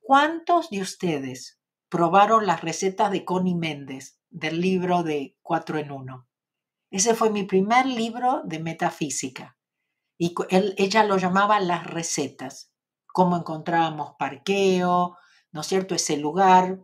¿Cuántos 0.00 0.70
de 0.70 0.80
ustedes 0.80 1.60
probaron 1.90 2.46
las 2.46 2.62
recetas 2.62 3.10
de 3.10 3.26
Connie 3.26 3.56
Méndez 3.56 4.18
del 4.30 4.62
libro 4.62 5.02
de 5.02 5.36
Cuatro 5.42 5.76
en 5.76 5.90
Uno? 5.90 6.26
Ese 6.90 7.14
fue 7.14 7.28
mi 7.28 7.42
primer 7.42 7.84
libro 7.84 8.40
de 8.42 8.58
metafísica. 8.58 9.58
Y 10.16 10.34
ella 10.48 11.04
lo 11.04 11.18
llamaba 11.18 11.60
las 11.60 11.86
recetas. 11.86 12.69
Cómo 13.12 13.36
encontrábamos 13.36 14.14
parqueo, 14.18 15.16
¿no 15.52 15.60
es 15.60 15.66
cierto? 15.66 15.94
Ese 15.94 16.16
lugar, 16.16 16.80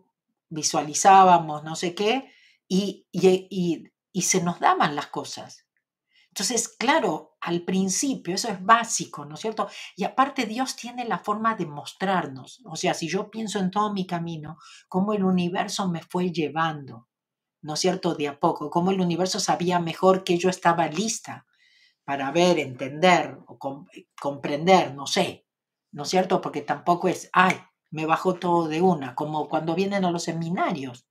visualizábamos, 0.48 1.64
no 1.64 1.76
sé 1.76 1.94
qué, 1.94 2.32
y, 2.68 3.06
y, 3.12 3.84
y 4.12 4.22
se 4.22 4.42
nos 4.42 4.60
daban 4.60 4.96
las 4.96 5.08
cosas. 5.08 5.66
Entonces, 6.28 6.68
claro, 6.68 7.36
al 7.40 7.62
principio, 7.64 8.34
eso 8.34 8.48
es 8.50 8.62
básico, 8.62 9.24
¿no 9.24 9.36
es 9.36 9.40
cierto? 9.40 9.68
Y 9.96 10.04
aparte 10.04 10.44
Dios 10.44 10.76
tiene 10.76 11.06
la 11.06 11.18
forma 11.18 11.54
de 11.54 11.64
mostrarnos. 11.64 12.60
O 12.66 12.76
sea, 12.76 12.92
si 12.92 13.08
yo 13.08 13.30
pienso 13.30 13.58
en 13.58 13.70
todo 13.70 13.92
mi 13.94 14.06
camino, 14.06 14.58
cómo 14.88 15.14
el 15.14 15.24
universo 15.24 15.88
me 15.88 16.02
fue 16.02 16.32
llevando, 16.32 17.08
¿no 17.62 17.74
es 17.74 17.80
cierto? 17.80 18.14
De 18.14 18.28
a 18.28 18.38
poco, 18.38 18.68
cómo 18.70 18.90
el 18.90 19.00
universo 19.00 19.40
sabía 19.40 19.80
mejor 19.80 20.24
que 20.24 20.36
yo 20.38 20.50
estaba 20.50 20.88
lista 20.88 21.46
para 22.04 22.30
ver, 22.32 22.58
entender 22.58 23.38
o 23.46 23.58
comprender, 24.20 24.94
no 24.94 25.06
sé, 25.06 25.45
¿no 25.96 26.02
es 26.02 26.10
cierto? 26.10 26.42
Porque 26.42 26.60
tampoco 26.60 27.08
es, 27.08 27.30
ay, 27.32 27.56
me 27.90 28.04
bajó 28.04 28.34
todo 28.34 28.68
de 28.68 28.82
una, 28.82 29.14
como 29.14 29.48
cuando 29.48 29.74
vienen 29.74 30.04
a 30.04 30.10
los 30.10 30.24
seminarios. 30.24 31.06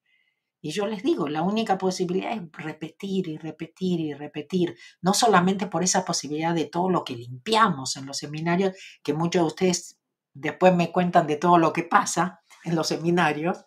Y 0.61 0.69
yo 0.73 0.85
les 0.85 1.01
digo, 1.01 1.27
la 1.27 1.41
única 1.41 1.75
posibilidad 1.75 2.33
es 2.33 2.43
repetir 2.51 3.27
y 3.27 3.37
repetir 3.37 3.99
y 3.99 4.13
repetir, 4.13 4.77
no 5.01 5.15
solamente 5.15 5.65
por 5.65 5.81
esa 5.83 6.05
posibilidad 6.05 6.53
de 6.53 6.65
todo 6.65 6.91
lo 6.91 7.03
que 7.03 7.15
limpiamos 7.15 7.97
en 7.97 8.05
los 8.05 8.17
seminarios, 8.17 8.77
que 9.01 9.15
muchos 9.15 9.41
de 9.41 9.47
ustedes 9.47 9.99
después 10.35 10.75
me 10.75 10.91
cuentan 10.91 11.25
de 11.25 11.37
todo 11.37 11.57
lo 11.57 11.73
que 11.73 11.81
pasa 11.81 12.41
en 12.63 12.75
los 12.75 12.87
seminarios, 12.87 13.65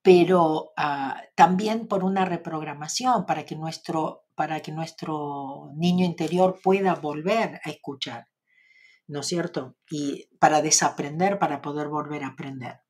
pero 0.00 0.72
ah, 0.78 1.20
también 1.34 1.86
por 1.86 2.02
una 2.02 2.24
reprogramación 2.24 3.26
para 3.26 3.44
que, 3.44 3.56
nuestro, 3.56 4.24
para 4.34 4.60
que 4.60 4.72
nuestro 4.72 5.70
niño 5.74 6.06
interior 6.06 6.58
pueda 6.62 6.94
volver 6.94 7.60
a 7.62 7.68
escuchar, 7.68 8.26
¿no 9.08 9.20
es 9.20 9.26
cierto? 9.26 9.76
Y 9.90 10.28
para 10.38 10.62
desaprender, 10.62 11.38
para 11.38 11.62
poder 11.62 11.88
volver 11.88 12.24
a 12.24 12.28
aprender. 12.28 12.80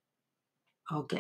Ok 0.91 1.15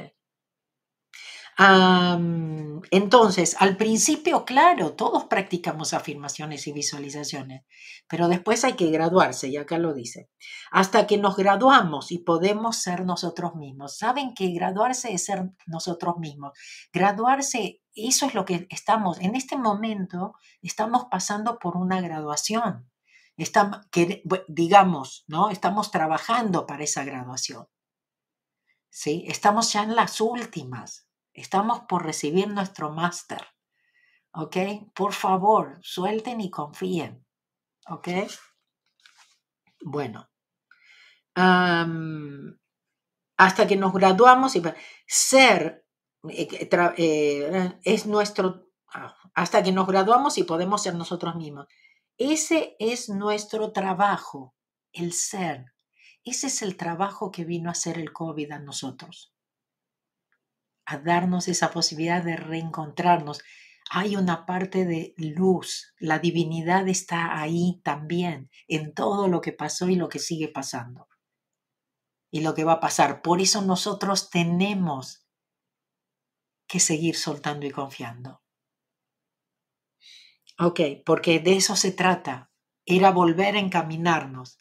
entonces, 2.90 3.56
al 3.58 3.78
principio, 3.78 4.44
claro, 4.44 4.92
todos 4.92 5.24
practicamos 5.24 5.94
afirmaciones 5.94 6.66
y 6.66 6.72
visualizaciones, 6.72 7.64
pero 8.08 8.28
después 8.28 8.62
hay 8.64 8.74
que 8.74 8.90
graduarse, 8.90 9.48
y 9.48 9.56
acá 9.56 9.78
lo 9.78 9.94
dice, 9.94 10.28
hasta 10.70 11.06
que 11.06 11.16
nos 11.16 11.36
graduamos 11.36 12.12
y 12.12 12.18
podemos 12.18 12.76
ser 12.76 13.06
nosotros 13.06 13.54
mismos. 13.54 13.96
¿Saben 13.96 14.34
que 14.34 14.50
graduarse 14.50 15.14
es 15.14 15.24
ser 15.24 15.50
nosotros 15.66 16.18
mismos? 16.18 16.52
Graduarse, 16.92 17.80
eso 17.94 18.26
es 18.26 18.34
lo 18.34 18.44
que 18.44 18.66
estamos, 18.68 19.18
en 19.20 19.34
este 19.34 19.56
momento 19.56 20.34
estamos 20.60 21.06
pasando 21.10 21.58
por 21.58 21.78
una 21.78 22.02
graduación. 22.02 22.90
Estamos, 23.36 23.86
que, 23.90 24.22
digamos, 24.48 25.24
¿no? 25.26 25.50
Estamos 25.50 25.90
trabajando 25.90 26.66
para 26.66 26.84
esa 26.84 27.04
graduación. 27.04 27.68
¿Sí? 28.88 29.24
Estamos 29.28 29.72
ya 29.72 29.82
en 29.82 29.94
las 29.94 30.20
últimas. 30.20 31.08
Estamos 31.34 31.80
por 31.88 32.04
recibir 32.04 32.48
nuestro 32.48 32.90
máster. 32.90 33.46
¿Ok? 34.32 34.56
Por 34.94 35.12
favor, 35.12 35.78
suelten 35.82 36.40
y 36.40 36.50
confíen. 36.50 37.26
¿Ok? 37.88 38.08
Bueno. 39.82 40.28
hasta 43.36 43.66
que 43.66 43.76
nos 43.76 43.92
graduamos 43.92 44.56
y 44.56 44.62
ser 45.06 45.86
eh, 46.30 46.68
eh, 46.96 47.78
es 47.84 48.06
nuestro 48.06 48.70
ah, 48.94 49.14
hasta 49.34 49.62
que 49.62 49.72
nos 49.72 49.86
graduamos 49.86 50.38
y 50.38 50.44
podemos 50.44 50.82
ser 50.82 50.94
nosotros 50.94 51.36
mismos. 51.36 51.66
Ese 52.18 52.76
es 52.78 53.08
nuestro 53.08 53.72
trabajo, 53.72 54.54
el 54.92 55.12
ser. 55.12 55.72
Ese 56.24 56.48
es 56.48 56.62
el 56.62 56.76
trabajo 56.76 57.30
que 57.30 57.44
vino 57.44 57.68
a 57.68 57.72
hacer 57.72 57.98
el 57.98 58.12
COVID 58.12 58.52
a 58.52 58.58
nosotros 58.58 59.36
a 60.86 60.98
darnos 60.98 61.48
esa 61.48 61.70
posibilidad 61.72 62.22
de 62.22 62.36
reencontrarnos. 62.36 63.42
Hay 63.90 64.16
una 64.16 64.46
parte 64.46 64.84
de 64.84 65.14
luz, 65.16 65.92
la 65.98 66.18
divinidad 66.18 66.88
está 66.88 67.38
ahí 67.40 67.80
también, 67.84 68.50
en 68.68 68.94
todo 68.94 69.28
lo 69.28 69.40
que 69.40 69.52
pasó 69.52 69.88
y 69.88 69.96
lo 69.96 70.08
que 70.08 70.18
sigue 70.18 70.48
pasando. 70.48 71.08
Y 72.30 72.40
lo 72.40 72.54
que 72.54 72.64
va 72.64 72.74
a 72.74 72.80
pasar. 72.80 73.22
Por 73.22 73.40
eso 73.40 73.62
nosotros 73.62 74.30
tenemos 74.30 75.26
que 76.68 76.80
seguir 76.80 77.16
soltando 77.16 77.66
y 77.66 77.70
confiando. 77.70 78.42
Ok, 80.58 80.80
porque 81.04 81.40
de 81.40 81.56
eso 81.56 81.76
se 81.76 81.92
trata. 81.92 82.50
Era 82.84 83.10
volver 83.10 83.56
a 83.56 83.60
encaminarnos. 83.60 84.58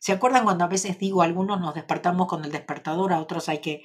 ¿Se 0.00 0.12
acuerdan 0.12 0.44
cuando 0.44 0.64
a 0.64 0.68
veces 0.68 0.98
digo, 0.98 1.22
algunos 1.22 1.60
nos 1.60 1.74
despertamos 1.74 2.28
con 2.28 2.44
el 2.44 2.52
despertador, 2.52 3.12
a 3.12 3.20
otros 3.20 3.48
hay 3.48 3.60
que 3.60 3.82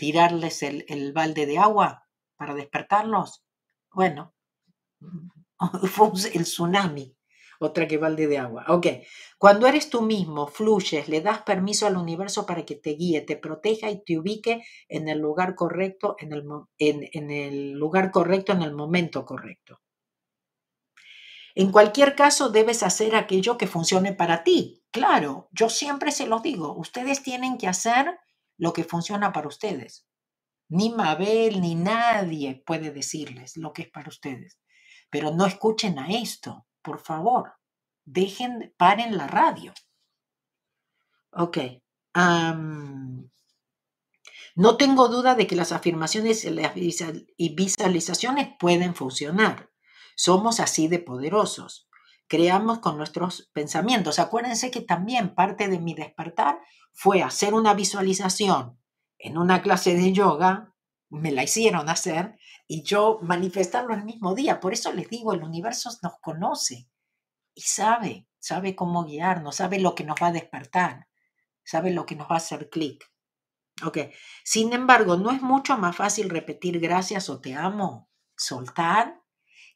tirarles 0.00 0.62
el, 0.62 1.12
balde 1.12 1.44
de 1.44 1.58
agua 1.58 2.06
para 2.36 2.54
despertarlos. 2.54 3.44
Bueno, 3.92 4.34
fue 5.92 6.10
el 6.32 6.44
tsunami, 6.44 7.14
otra 7.58 7.86
que 7.86 7.98
balde 7.98 8.26
de 8.26 8.38
agua. 8.38 8.64
Ok, 8.68 8.86
cuando 9.36 9.66
eres 9.66 9.90
tú 9.90 10.00
mismo, 10.00 10.46
fluyes, 10.46 11.06
le 11.10 11.20
das 11.20 11.42
permiso 11.42 11.86
al 11.86 11.98
universo 11.98 12.46
para 12.46 12.64
que 12.64 12.76
te 12.76 12.94
guíe, 12.94 13.20
te 13.20 13.36
proteja 13.36 13.90
y 13.90 14.02
te 14.02 14.18
ubique 14.18 14.62
en 14.88 15.10
el 15.10 15.18
lugar 15.18 15.54
correcto, 15.54 16.16
en 16.18 16.32
el, 16.32 16.44
en 16.78 17.30
el 17.30 17.72
lugar 17.72 18.10
correcto, 18.10 18.52
en 18.52 18.62
el 18.62 18.74
momento 18.74 19.26
correcto. 19.26 19.80
En 21.60 21.72
cualquier 21.72 22.16
caso, 22.16 22.48
debes 22.48 22.82
hacer 22.82 23.14
aquello 23.14 23.58
que 23.58 23.66
funcione 23.66 24.14
para 24.14 24.44
ti. 24.44 24.82
Claro, 24.90 25.50
yo 25.52 25.68
siempre 25.68 26.10
se 26.10 26.26
lo 26.26 26.40
digo, 26.40 26.72
ustedes 26.74 27.22
tienen 27.22 27.58
que 27.58 27.68
hacer 27.68 28.18
lo 28.56 28.72
que 28.72 28.82
funciona 28.82 29.30
para 29.34 29.48
ustedes. 29.48 30.06
Ni 30.70 30.88
Mabel 30.88 31.60
ni 31.60 31.74
nadie 31.74 32.62
puede 32.64 32.92
decirles 32.92 33.58
lo 33.58 33.74
que 33.74 33.82
es 33.82 33.90
para 33.90 34.08
ustedes. 34.08 34.58
Pero 35.10 35.32
no 35.32 35.44
escuchen 35.44 35.98
a 35.98 36.08
esto, 36.08 36.66
por 36.80 36.98
favor. 36.98 37.52
Dejen, 38.06 38.74
paren 38.78 39.18
la 39.18 39.26
radio. 39.26 39.74
Ok. 41.32 41.58
no 44.54 44.76
tengo 44.78 45.08
duda 45.08 45.34
de 45.34 45.46
que 45.46 45.56
las 45.56 45.72
afirmaciones 45.72 46.46
y 47.36 47.54
visualizaciones 47.54 48.48
pueden 48.58 48.94
funcionar. 48.94 49.69
Somos 50.22 50.60
así 50.60 50.86
de 50.86 50.98
poderosos. 50.98 51.88
Creamos 52.26 52.80
con 52.80 52.98
nuestros 52.98 53.48
pensamientos. 53.54 54.18
Acuérdense 54.18 54.70
que 54.70 54.82
también 54.82 55.34
parte 55.34 55.66
de 55.68 55.78
mi 55.78 55.94
despertar 55.94 56.60
fue 56.92 57.22
hacer 57.22 57.54
una 57.54 57.72
visualización 57.72 58.78
en 59.16 59.38
una 59.38 59.62
clase 59.62 59.94
de 59.94 60.12
yoga, 60.12 60.74
me 61.08 61.32
la 61.32 61.42
hicieron 61.42 61.88
hacer 61.88 62.38
y 62.68 62.82
yo 62.82 63.18
manifestarlo 63.22 63.94
el 63.94 64.04
mismo 64.04 64.34
día. 64.34 64.60
Por 64.60 64.74
eso 64.74 64.92
les 64.92 65.08
digo, 65.08 65.32
el 65.32 65.42
universo 65.42 65.88
nos 66.02 66.12
conoce 66.20 66.90
y 67.54 67.62
sabe, 67.62 68.28
sabe 68.38 68.76
cómo 68.76 69.06
guiarnos, 69.06 69.56
sabe 69.56 69.78
lo 69.78 69.94
que 69.94 70.04
nos 70.04 70.16
va 70.22 70.26
a 70.26 70.32
despertar, 70.32 71.08
sabe 71.64 71.92
lo 71.92 72.04
que 72.04 72.16
nos 72.16 72.28
va 72.28 72.34
a 72.34 72.44
hacer 72.44 72.68
clic. 72.68 73.10
Ok, 73.86 73.96
sin 74.44 74.74
embargo, 74.74 75.16
¿no 75.16 75.30
es 75.30 75.40
mucho 75.40 75.78
más 75.78 75.96
fácil 75.96 76.28
repetir 76.28 76.78
gracias 76.78 77.30
o 77.30 77.40
te 77.40 77.54
amo? 77.54 78.10
Soltar. 78.36 79.19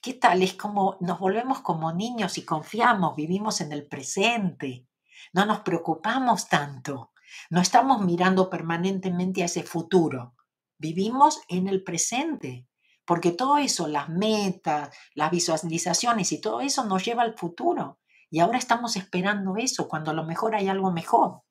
¿Qué 0.05 0.13
tal? 0.13 0.43
Es 0.43 0.53
como 0.53 0.99
nos 1.01 1.19
volvemos 1.19 1.61
como 1.61 1.91
niños 1.91 2.37
y 2.37 2.45
confiamos, 2.45 3.17
vivimos 3.17 3.63
en 3.63 3.73
el 3.73 3.89
presente. 3.89 4.87
No 5.33 5.47
nos 5.47 5.61
preocupamos 5.61 6.47
tanto. 6.51 7.13
No 7.49 7.63
estamos 7.63 8.03
mirando 8.03 8.51
permanentemente 8.51 9.41
a 9.41 9.47
ese 9.47 9.63
futuro. 9.63 10.35
Vivimos 10.77 11.41
en 11.49 11.69
el 11.69 11.83
presente. 11.83 12.69
Porque 13.07 13.31
todo 13.33 13.57
eso, 13.57 13.89
las 13.89 14.11
metas, 14.11 14.95
las 15.15 15.31
visualizaciones 15.31 16.33
y 16.33 16.41
todo 16.43 16.61
eso 16.61 16.85
nos 16.85 17.03
lleva 17.03 17.23
al 17.23 17.39
futuro. 17.39 17.99
Y 18.29 18.41
ahora 18.41 18.59
estamos 18.59 18.97
esperando 18.97 19.57
eso, 19.57 19.89
cuando 19.89 20.11
a 20.11 20.15
lo 20.15 20.25
mejor 20.25 20.55
hay 20.55 20.69
algo 20.69 20.93
mejor. 20.93 21.45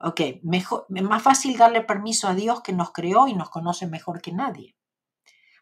Ok, 0.00 0.20
mejor, 0.42 0.86
más 0.88 1.22
fácil 1.22 1.56
darle 1.56 1.82
permiso 1.82 2.26
a 2.26 2.34
Dios 2.34 2.60
que 2.60 2.72
nos 2.72 2.90
creó 2.90 3.28
y 3.28 3.34
nos 3.34 3.50
conoce 3.50 3.86
mejor 3.86 4.20
que 4.20 4.32
nadie. 4.32 4.74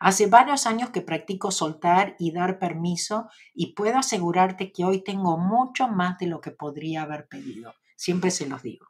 Hace 0.00 0.28
varios 0.28 0.66
años 0.66 0.88
que 0.88 1.02
practico 1.02 1.50
soltar 1.50 2.16
y 2.18 2.32
dar 2.32 2.58
permiso 2.58 3.28
y 3.52 3.74
puedo 3.74 3.98
asegurarte 3.98 4.72
que 4.72 4.82
hoy 4.84 5.04
tengo 5.04 5.36
mucho 5.36 5.88
más 5.88 6.18
de 6.18 6.26
lo 6.26 6.40
que 6.40 6.50
podría 6.50 7.02
haber 7.02 7.28
pedido. 7.28 7.74
Siempre 7.96 8.30
se 8.30 8.48
los 8.48 8.62
digo. 8.62 8.86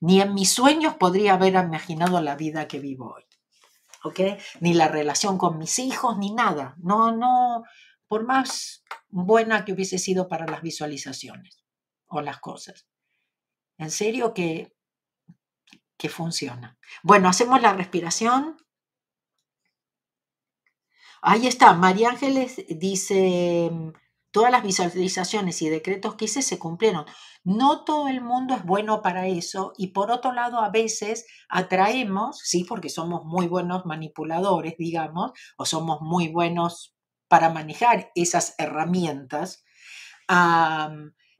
Ni 0.00 0.20
en 0.20 0.34
mis 0.34 0.52
sueños 0.52 0.94
podría 0.96 1.32
haber 1.32 1.54
imaginado 1.54 2.20
la 2.20 2.36
vida 2.36 2.68
que 2.68 2.78
vivo 2.78 3.14
hoy. 3.14 3.24
¿Ok? 4.04 4.20
Ni 4.60 4.74
la 4.74 4.88
relación 4.88 5.38
con 5.38 5.56
mis 5.56 5.78
hijos, 5.78 6.18
ni 6.18 6.34
nada. 6.34 6.76
No, 6.76 7.10
no, 7.10 7.64
por 8.06 8.26
más 8.26 8.84
buena 9.08 9.64
que 9.64 9.72
hubiese 9.72 9.98
sido 9.98 10.28
para 10.28 10.46
las 10.46 10.60
visualizaciones 10.60 11.64
o 12.06 12.20
las 12.20 12.38
cosas. 12.38 12.86
En 13.78 13.90
serio 13.90 14.34
que, 14.34 14.76
que 15.96 16.10
funciona. 16.10 16.76
Bueno, 17.02 17.30
hacemos 17.30 17.62
la 17.62 17.72
respiración. 17.72 18.58
Ahí 21.22 21.46
está, 21.46 21.72
María 21.74 22.10
Ángeles 22.10 22.64
dice, 22.68 23.70
todas 24.30 24.52
las 24.52 24.62
visualizaciones 24.62 25.60
y 25.62 25.68
decretos 25.68 26.14
que 26.14 26.26
hice 26.26 26.42
se 26.42 26.58
cumplieron. 26.58 27.06
No 27.44 27.84
todo 27.84 28.08
el 28.08 28.20
mundo 28.20 28.54
es 28.54 28.64
bueno 28.64 29.02
para 29.02 29.26
eso 29.26 29.72
y 29.76 29.88
por 29.88 30.10
otro 30.10 30.32
lado 30.32 30.60
a 30.60 30.70
veces 30.70 31.26
atraemos, 31.48 32.38
sí, 32.42 32.64
porque 32.64 32.88
somos 32.88 33.24
muy 33.24 33.46
buenos 33.48 33.84
manipuladores, 33.86 34.74
digamos, 34.78 35.32
o 35.56 35.64
somos 35.64 36.00
muy 36.02 36.28
buenos 36.28 36.94
para 37.28 37.50
manejar 37.50 38.10
esas 38.14 38.54
herramientas, 38.58 39.64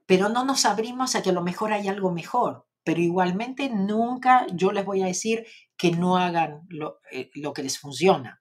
pero 0.07 0.29
no 0.29 0.45
nos 0.45 0.65
abrimos 0.65 1.15
a 1.15 1.23
que 1.23 1.31
a 1.31 1.33
lo 1.33 1.43
mejor 1.43 1.73
hay 1.73 1.89
algo 1.89 2.11
mejor. 2.13 2.67
Pero 2.85 3.01
igualmente 3.01 3.69
nunca 3.69 4.47
yo 4.55 4.73
les 4.73 4.85
voy 4.85 5.03
a 5.03 5.07
decir 5.07 5.47
que 5.77 5.91
no 5.91 6.17
hagan 6.17 6.63
lo, 6.69 7.01
eh, 7.13 7.31
que 7.55 7.63
les 7.63 7.79
funciona. 7.79 8.38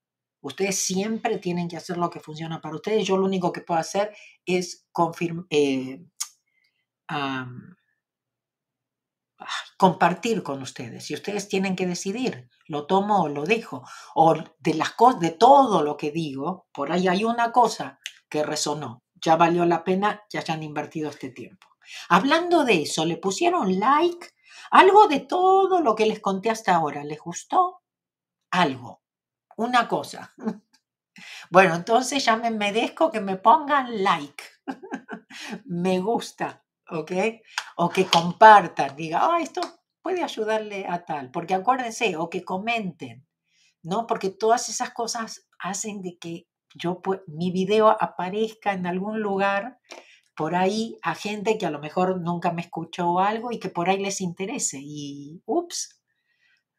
Ustedes 0.48 0.80
siempre 0.80 1.40
tienen 1.40 1.68
que 1.68 1.76
hacer 1.76 1.98
lo 1.98 2.10
que 2.10 2.22
funciona 2.22 2.62
para 2.62 2.76
ustedes. 2.76 3.06
Yo 3.06 3.18
lo 3.18 3.26
único 3.26 3.52
que 3.52 3.60
puedo 3.60 3.82
hacer 3.82 4.16
es 4.46 4.88
eh, 5.50 6.06
compartir 9.78 10.44
con 10.44 10.62
ustedes. 10.62 11.12
Y 11.12 11.16
ustedes 11.16 11.50
tienen 11.50 11.76
que 11.76 11.86
decidir, 11.86 12.50
lo 12.68 12.86
tomo 12.86 13.24
o 13.24 13.28
lo 13.28 13.44
dejo. 13.44 13.84
O 14.16 14.36
de 14.60 14.74
las 14.74 14.92
cosas, 14.92 15.20
de 15.20 15.32
todo 15.32 15.84
lo 15.84 15.98
que 15.98 16.12
digo, 16.12 16.68
por 16.72 16.94
ahí 16.94 17.10
hay 17.10 17.26
una 17.26 17.52
cosa 17.52 18.00
que 18.30 18.42
resonó. 18.44 19.04
Ya 19.16 19.36
valió 19.36 19.66
la 19.66 19.84
pena 19.84 20.24
que 20.30 20.38
hayan 20.38 20.64
invertido 20.64 21.10
este 21.10 21.30
tiempo. 21.30 21.68
Hablando 22.08 22.64
de 22.64 22.84
eso, 22.84 23.04
¿le 23.04 23.18
pusieron 23.18 23.80
like? 23.80 24.30
Algo 24.72 25.10
de 25.10 25.20
todo 25.20 25.82
lo 25.82 25.94
que 25.94 26.06
les 26.06 26.22
conté 26.22 26.50
hasta 26.50 26.74
ahora, 26.74 27.04
¿les 27.04 27.20
gustó? 27.20 27.82
Algo 28.50 29.02
una 29.58 29.88
cosa. 29.88 30.34
Bueno, 31.50 31.74
entonces 31.74 32.24
ya 32.24 32.36
me 32.38 32.52
merezco 32.52 33.10
que 33.12 33.22
me 33.22 33.38
pongan 33.38 34.04
like, 34.04 34.44
me 35.66 36.00
gusta, 36.00 36.64
¿ok? 36.90 37.12
O 37.78 37.90
que 37.90 38.06
compartan, 38.06 38.96
diga, 38.96 39.22
ah, 39.24 39.40
esto 39.42 39.62
puede 40.04 40.24
ayudarle 40.24 40.86
a 40.88 41.06
tal, 41.06 41.32
porque 41.32 41.56
acuérdense, 41.56 42.16
o 42.18 42.30
que 42.30 42.44
comenten, 42.44 43.26
¿no? 43.82 44.06
Porque 44.06 44.30
todas 44.30 44.70
esas 44.70 44.92
cosas 44.92 45.48
hacen 45.60 46.02
de 46.02 46.18
que 46.20 46.48
yo, 46.76 47.02
mi 47.26 47.52
video 47.52 47.90
aparezca 47.90 48.74
en 48.74 48.86
algún 48.86 49.22
lugar 49.22 49.80
por 50.36 50.54
ahí 50.54 51.00
a 51.02 51.16
gente 51.16 51.58
que 51.58 51.66
a 51.66 51.72
lo 51.72 51.80
mejor 51.80 52.22
nunca 52.22 52.52
me 52.52 52.62
escuchó 52.62 53.20
algo 53.20 53.52
y 53.52 53.60
que 53.60 53.70
por 53.70 53.90
ahí 53.90 53.98
les 53.98 54.22
interese. 54.22 54.78
Y, 54.80 55.42
ups, 55.46 55.97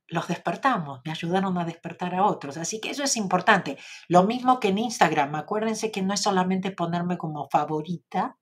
los 0.08 0.26
despertamos, 0.26 1.00
me 1.04 1.12
ayudaron 1.12 1.58
a 1.58 1.64
despertar 1.64 2.14
a 2.14 2.24
otros. 2.26 2.56
Así 2.56 2.80
que 2.80 2.90
eso 2.90 3.04
es 3.04 3.16
importante. 3.16 3.76
Lo 4.08 4.24
mismo 4.24 4.58
que 4.58 4.68
en 4.68 4.78
Instagram. 4.78 5.34
Acuérdense 5.34 5.90
que 5.90 6.02
no 6.02 6.14
es 6.14 6.20
solamente 6.20 6.70
ponerme 6.70 7.18
como 7.18 7.48
favorita, 7.50 8.38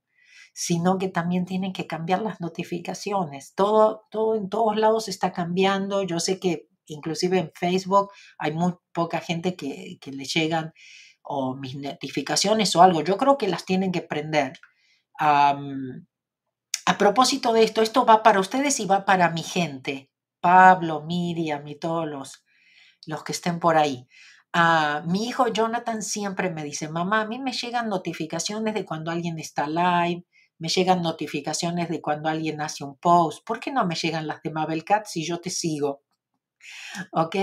sino 0.55 0.97
que 0.97 1.09
también 1.09 1.45
tienen 1.45 1.73
que 1.73 1.87
cambiar 1.87 2.23
las 2.23 2.41
notificaciones. 2.41 3.55
Todo, 3.55 4.07
todo 4.11 4.37
en 4.37 4.49
todos 4.49 4.77
lados 4.77 5.09
está 5.09 5.33
cambiando. 5.33 6.03
Yo 6.03 6.21
sé 6.21 6.39
que 6.39 6.69
inclusive 6.87 7.39
en 7.39 7.51
Facebook 7.55 8.11
hay 8.39 8.53
muy 8.53 8.75
poca 8.93 9.21
gente 9.21 9.57
que, 9.57 9.99
le 10.05 10.25
llegan 10.25 10.73
o 11.23 11.57
mis 11.57 11.77
notificaciones 11.77 12.77
o 12.77 12.83
algo. 12.83 13.03
Yo 13.03 13.17
creo 13.17 13.37
que 13.37 13.49
las 13.49 13.65
tienen 13.65 13.91
que 13.93 14.03
prender. 14.03 14.53
a 15.19 15.59
propósito 16.99 17.53
de 17.53 17.65
esto, 17.65 17.83
esto 17.83 18.07
va 18.07 18.23
para 18.23 18.39
ustedes 18.39 18.79
y 18.79 18.87
va 18.87 19.05
para 19.05 19.31
mi 19.31 19.43
gente. 19.43 20.11
Pablo, 20.41 21.03
Miriam 21.03 21.67
y 21.67 21.77
todos 21.77 22.07
los, 22.07 22.45
los 23.07 23.25
que 23.25 23.33
estén 23.33 23.59
por 23.59 23.77
ahí. 23.77 24.07
Ah, 24.53 25.03
mi 25.07 25.27
hijo 25.27 25.49
Jonathan 25.49 26.03
siempre 26.03 26.51
me 26.51 26.65
dice, 26.65 26.89
mamá, 26.89 27.23
a 27.23 27.27
mí 27.27 27.39
me 27.39 27.53
llegan 27.53 27.89
notificaciones 27.89 28.75
de 28.75 28.85
cuando 28.85 29.11
alguien 29.11 29.39
está 29.39 29.67
live, 29.69 30.25
me 30.59 30.69
llegan 30.69 31.03
notificaciones 31.03 31.89
de 31.89 32.01
cuando 32.01 32.29
alguien 32.29 32.61
hace 32.61 32.85
un 32.85 32.97
post. 32.97 33.45
¿Por 33.45 33.61
qué 33.61 33.71
no 33.71 33.87
me 33.87 33.95
llegan 33.95 34.27
las 34.27 34.43
de 34.43 34.51
Mabel 34.51 34.85
Cat 34.85 35.07
si 35.07 35.27
yo 35.27 35.41
te 35.41 35.51
sigo? 35.51 36.03
¿Ok? 37.13 37.37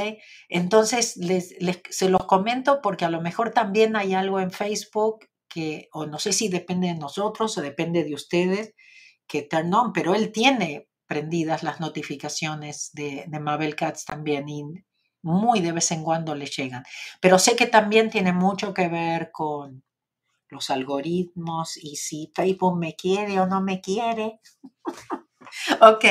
Entonces, 0.50 1.16
les, 1.18 1.56
se 1.90 2.10
los 2.10 2.26
comento 2.26 2.82
porque 2.82 3.06
a 3.06 3.10
lo 3.10 3.22
mejor 3.22 3.52
también 3.52 3.96
hay 3.96 4.14
algo 4.14 4.40
en 4.40 4.52
Facebook 4.52 5.30
que, 5.48 5.90
o 5.92 6.06
no 6.06 6.18
sé 6.18 6.34
si 6.34 6.50
depende 6.50 6.88
de 6.88 6.96
nosotros 6.96 7.58
o 7.58 7.62
depende 7.62 8.04
de 8.04 8.16
ustedes, 8.16 8.74
que 9.28 9.44
turn 9.44 9.74
on, 9.74 9.94
pero 9.94 10.16
él 10.16 10.32
tiene 10.32 10.90
prendidas 11.08 11.64
las 11.64 11.80
notificaciones 11.80 12.92
de, 12.94 13.28
Mabel 13.40 13.76
Cats 13.76 14.06
también 14.06 14.50
y 14.50 14.64
muy 15.22 15.62
de 15.62 15.72
vez 15.72 15.92
en 15.92 16.04
cuando 16.04 16.36
le 16.36 16.46
llegan. 16.46 16.84
Pero 17.22 17.40
sé 17.40 17.56
que 17.56 17.68
también 17.68 18.10
tiene 18.10 18.34
mucho 18.34 18.74
que 18.74 18.88
ver 18.90 19.32
con 19.32 19.84
los 20.50 20.70
algoritmos 20.70 21.78
y 21.78 21.96
si 21.96 22.32
Facebook 22.36 22.78
me 22.78 22.96
quiere 22.96 23.40
o 23.40 23.48
no 23.48 23.62
me 23.62 23.82
quiere. 23.82 24.40
ok, 25.82 26.06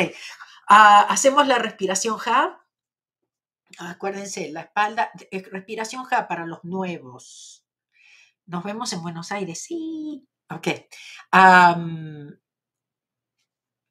ah, 0.68 1.06
hacemos 1.08 1.46
la 1.46 1.58
respiración 1.58 2.18
Ja. 2.18 2.58
Acuérdense, 3.78 4.50
la 4.50 4.62
espalda, 4.62 5.10
eh, 5.30 5.42
respiración 5.50 6.04
Ja 6.04 6.28
para 6.28 6.46
los 6.46 6.62
nuevos. 6.64 7.64
Nos 8.46 8.64
vemos 8.64 8.92
en 8.92 9.02
Buenos 9.02 9.32
Aires, 9.32 9.62
sí. 9.62 10.26
Ok 10.50 10.68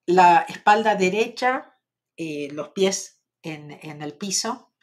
la 0.06 0.46
espalda 0.48 0.96
derecha, 0.96 1.78
eh, 2.18 2.50
los 2.52 2.70
pies 2.70 3.22
en, 3.42 3.72
el 4.02 4.18
piso. 4.18 4.74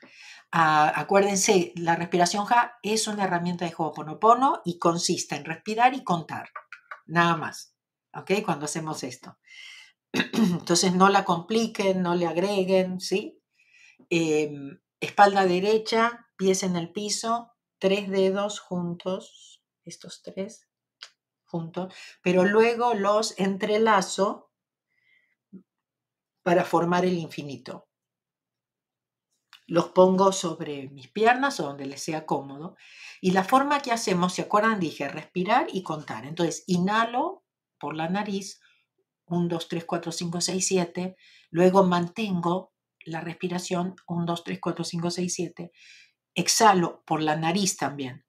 Ah, 0.51 0.93
acuérdense, 0.95 1.73
la 1.77 1.97
respiración 1.97 2.47
Ja 2.47 2.79
es 2.83 3.07
una 3.07 3.25
herramienta 3.25 3.65
de 3.65 3.75
Ho'oponopono 3.77 4.63
y 4.65 4.79
consiste 4.79 5.37
en 5.37 5.45
respirar 5.45 5.95
y 5.95 6.03
contar, 6.03 6.51
nada 7.07 7.37
más, 7.37 7.75
¿ok? 8.15 8.33
Cuando 8.45 8.65
hacemos 8.65 9.03
esto. 9.03 9.39
Entonces 10.13 10.95
no 10.95 11.09
la 11.11 11.25
compliquen, 11.25 12.03
no 12.03 12.15
le 12.15 12.27
agreguen, 12.27 13.01
¿sí? 13.01 13.43
Em, 14.11 14.81
espalda 15.01 15.45
derecha, 15.45 16.27
pies 16.37 16.63
en 16.63 16.77
el 16.77 16.93
piso, 16.93 17.53
tres 17.79 18.09
dedos 18.09 18.61
juntos, 18.61 19.63
estos 19.85 20.23
tres 20.23 20.69
juntos, 21.45 21.95
pero 22.23 22.45
luego 22.45 22.95
los 22.95 23.39
entrelazo 23.39 24.48
para 26.49 26.65
formar 26.65 27.05
el 27.05 27.19
infinito. 27.19 27.91
Los 29.67 29.89
pongo 29.89 30.33
sobre 30.33 30.89
mis 30.89 31.09
piernas 31.09 31.61
o 31.61 31.65
donde 31.65 31.85
les 31.85 32.03
sea 32.03 32.25
cómodo. 32.25 32.75
Y 33.21 33.33
la 33.33 33.45
forma 33.45 33.81
que 33.81 33.93
hacemos, 33.93 34.33
¿se 34.33 34.41
acuerdan? 34.41 34.81
Dije 34.81 35.11
respirar 35.11 35.67
y 35.71 35.83
contar. 35.83 36.25
Entonces, 36.25 36.65
inhalo 36.67 37.45
por 37.79 37.95
la 37.95 38.09
nariz, 38.09 38.63
1, 39.27 39.47
2, 39.47 39.69
3, 39.69 39.85
4, 39.85 40.11
5, 40.11 40.41
6, 40.41 40.67
7. 40.67 41.17
Luego 41.51 41.85
mantengo 41.85 42.73
la 43.05 43.21
respiración, 43.21 43.95
1, 44.07 44.25
2, 44.25 44.45
3, 44.45 44.59
4, 44.59 44.85
5, 44.85 45.11
6, 45.11 45.35
7. 45.35 45.73
Exhalo 46.35 47.03
por 47.05 47.21
la 47.21 47.37
nariz 47.37 47.77
también. 47.77 48.25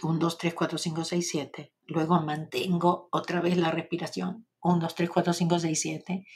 1, 0.00 0.16
2, 0.20 0.38
3, 0.38 0.54
4, 0.54 0.78
5, 0.78 1.04
6, 1.04 1.28
7. 1.28 1.74
Luego 1.86 2.20
mantengo 2.20 3.08
otra 3.10 3.40
vez 3.40 3.56
la 3.56 3.72
respiración. 3.72 4.46
1, 4.62 4.78
2, 4.78 4.94
3, 4.94 5.10
4, 5.10 5.32
5, 5.32 5.58
6, 5.58 5.80
7. 5.80 6.26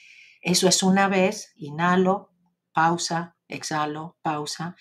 Eso 0.40 0.68
es 0.68 0.82
una 0.82 1.08
vez, 1.08 1.52
inhalo, 1.56 2.32
pausa, 2.72 3.36
exhalo, 3.48 4.18
pausa. 4.22 4.76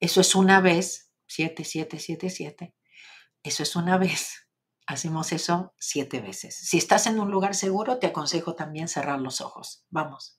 Eso 0.00 0.20
es 0.20 0.34
una 0.34 0.60
vez, 0.60 1.12
siete, 1.26 1.64
siete, 1.64 1.98
siete, 1.98 2.30
siete. 2.30 2.74
Eso 3.42 3.62
es 3.62 3.76
una 3.76 3.98
vez. 3.98 4.48
Hacemos 4.86 5.32
eso 5.32 5.74
siete 5.78 6.20
veces. 6.20 6.56
Si 6.56 6.78
estás 6.78 7.06
en 7.06 7.20
un 7.20 7.30
lugar 7.30 7.54
seguro, 7.54 7.98
te 7.98 8.06
aconsejo 8.06 8.54
también 8.54 8.88
cerrar 8.88 9.20
los 9.20 9.42
ojos. 9.42 9.84
Vamos. 9.90 10.37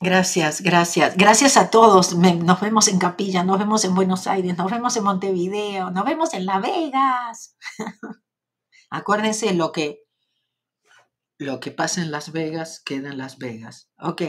Gracias, 0.00 0.60
gracias. 0.60 1.16
Gracias 1.16 1.56
a 1.56 1.70
todos. 1.70 2.14
nos 2.14 2.60
vemos 2.60 2.88
en 2.88 2.98
Capilla, 2.98 3.44
nos 3.44 3.58
vemos 3.58 3.84
en 3.84 3.94
Buenos 3.94 4.26
Aires, 4.26 4.56
nos 4.56 4.70
vemos 4.70 4.96
en 4.96 5.04
Montevideo, 5.04 5.90
nos 5.90 6.04
vemos 6.04 6.34
en 6.34 6.44
Las 6.44 6.62
Vegas. 6.62 7.56
Acuérdense 8.90 9.54
lo 9.54 9.72
que, 9.72 10.02
lo 11.38 11.60
que 11.60 11.70
pasa 11.70 12.02
en 12.02 12.10
Las 12.10 12.32
Vegas 12.32 12.82
queda 12.84 13.10
en 13.10 13.18
Las 13.18 13.38
Vegas. 13.38 13.90
Ok. 13.98 14.22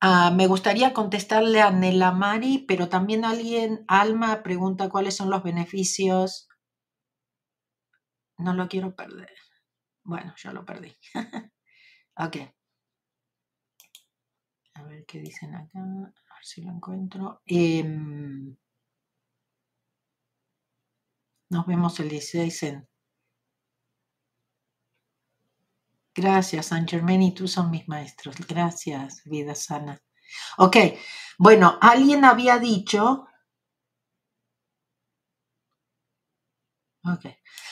Ah, 0.00 0.30
me 0.30 0.46
gustaría 0.46 0.92
contestarle 0.92 1.60
a 1.62 1.70
Nela 1.70 2.12
Mari, 2.12 2.64
pero 2.68 2.88
también 2.88 3.24
alguien, 3.24 3.84
Alma, 3.88 4.42
pregunta 4.42 4.88
cuáles 4.90 5.16
son 5.16 5.30
los 5.30 5.42
beneficios. 5.42 6.48
No 8.36 8.54
lo 8.54 8.68
quiero 8.68 8.94
perder. 8.94 9.34
Bueno, 10.04 10.34
ya 10.36 10.52
lo 10.52 10.64
perdí. 10.64 10.96
ok. 12.16 12.36
A 14.78 14.82
ver 14.84 15.04
qué 15.06 15.18
dicen 15.18 15.54
acá. 15.54 15.80
A 15.80 16.34
ver 16.34 16.44
si 16.44 16.62
lo 16.62 16.70
encuentro. 16.70 17.42
Em, 17.46 18.56
nos 21.50 21.66
vemos 21.66 21.98
el 22.00 22.08
16 22.08 22.62
en. 22.62 22.88
Gracias, 26.14 26.66
San 26.66 26.86
Germain, 26.86 27.22
y 27.22 27.34
tú 27.34 27.48
son 27.48 27.70
mis 27.70 27.88
maestros. 27.88 28.36
Gracias, 28.48 29.22
vida 29.24 29.54
sana. 29.54 30.00
Ok, 30.58 30.76
bueno, 31.38 31.78
alguien 31.80 32.24
había 32.24 32.58
dicho. 32.58 33.26
Ok, 37.04 37.26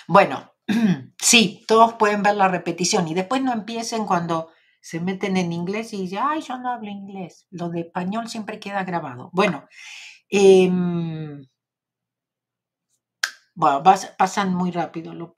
bueno, 0.09 0.53
sí, 1.19 1.65
todos 1.69 1.95
pueden 1.95 2.23
ver 2.23 2.37
la 2.37 2.49
repetición 2.49 3.07
y 3.09 3.15
después 3.15 3.43
no 3.43 3.53
empiecen 3.53 4.07
cuando 4.07 4.51
se 4.87 5.01
meten 5.01 5.37
en 5.37 5.53
inglés 5.53 5.93
y 5.93 6.03
dicen, 6.03 6.21
ay, 6.23 6.43
yo 6.43 6.59
no 6.59 6.71
hablo 6.71 6.89
inglés. 6.89 7.49
Lo 7.51 7.71
de 7.71 7.81
español 7.81 8.29
siempre 8.29 8.61
queda 8.61 8.85
grabado. 8.85 9.31
Bueno, 9.33 9.67
em, 10.29 11.45
bueno 13.53 13.83
pasan 14.17 14.55
muy 14.55 14.71
rápido. 14.71 15.13
Lo, 15.13 15.35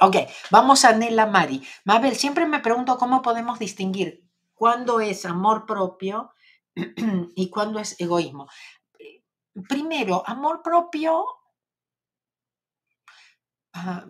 ok, 0.00 0.16
vamos 0.50 0.84
a 0.84 0.92
Nela 0.92 1.26
Mari. 1.26 1.62
Mabel, 1.84 2.16
siempre 2.16 2.46
me 2.46 2.58
pregunto 2.58 2.98
cómo 2.98 3.22
podemos 3.22 3.60
distinguir 3.60 4.28
cuándo 4.54 4.98
es 4.98 5.24
amor 5.24 5.64
propio 5.64 6.34
y 7.36 7.48
cuándo 7.48 7.78
es 7.78 8.00
egoísmo. 8.00 8.48
Primero, 9.68 10.24
amor 10.26 10.62
propio. 10.64 11.24
Ah, 13.72 14.04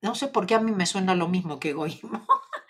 no 0.00 0.14
sé 0.14 0.28
por 0.28 0.46
qué 0.46 0.54
a 0.54 0.60
mí 0.60 0.72
me 0.72 0.86
suena 0.86 1.14
lo 1.14 1.28
mismo 1.28 1.60
que 1.60 1.70
egoísmo. 1.70 2.26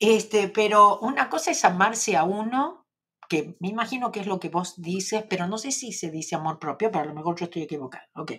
Este, 0.00 0.48
pero 0.48 0.98
una 1.00 1.28
cosa 1.28 1.50
es 1.50 1.64
amarse 1.64 2.16
a 2.16 2.24
uno, 2.24 2.86
que 3.28 3.56
me 3.60 3.68
imagino 3.68 4.10
que 4.12 4.20
es 4.20 4.26
lo 4.26 4.40
que 4.40 4.48
vos 4.48 4.80
dices, 4.80 5.24
pero 5.28 5.46
no 5.46 5.58
sé 5.58 5.72
si 5.72 5.92
se 5.92 6.10
dice 6.10 6.36
amor 6.36 6.58
propio, 6.58 6.90
pero 6.90 7.04
a 7.04 7.06
lo 7.06 7.14
mejor 7.14 7.36
yo 7.38 7.44
estoy 7.44 7.62
equivocado. 7.62 8.06
Ok. 8.14 8.32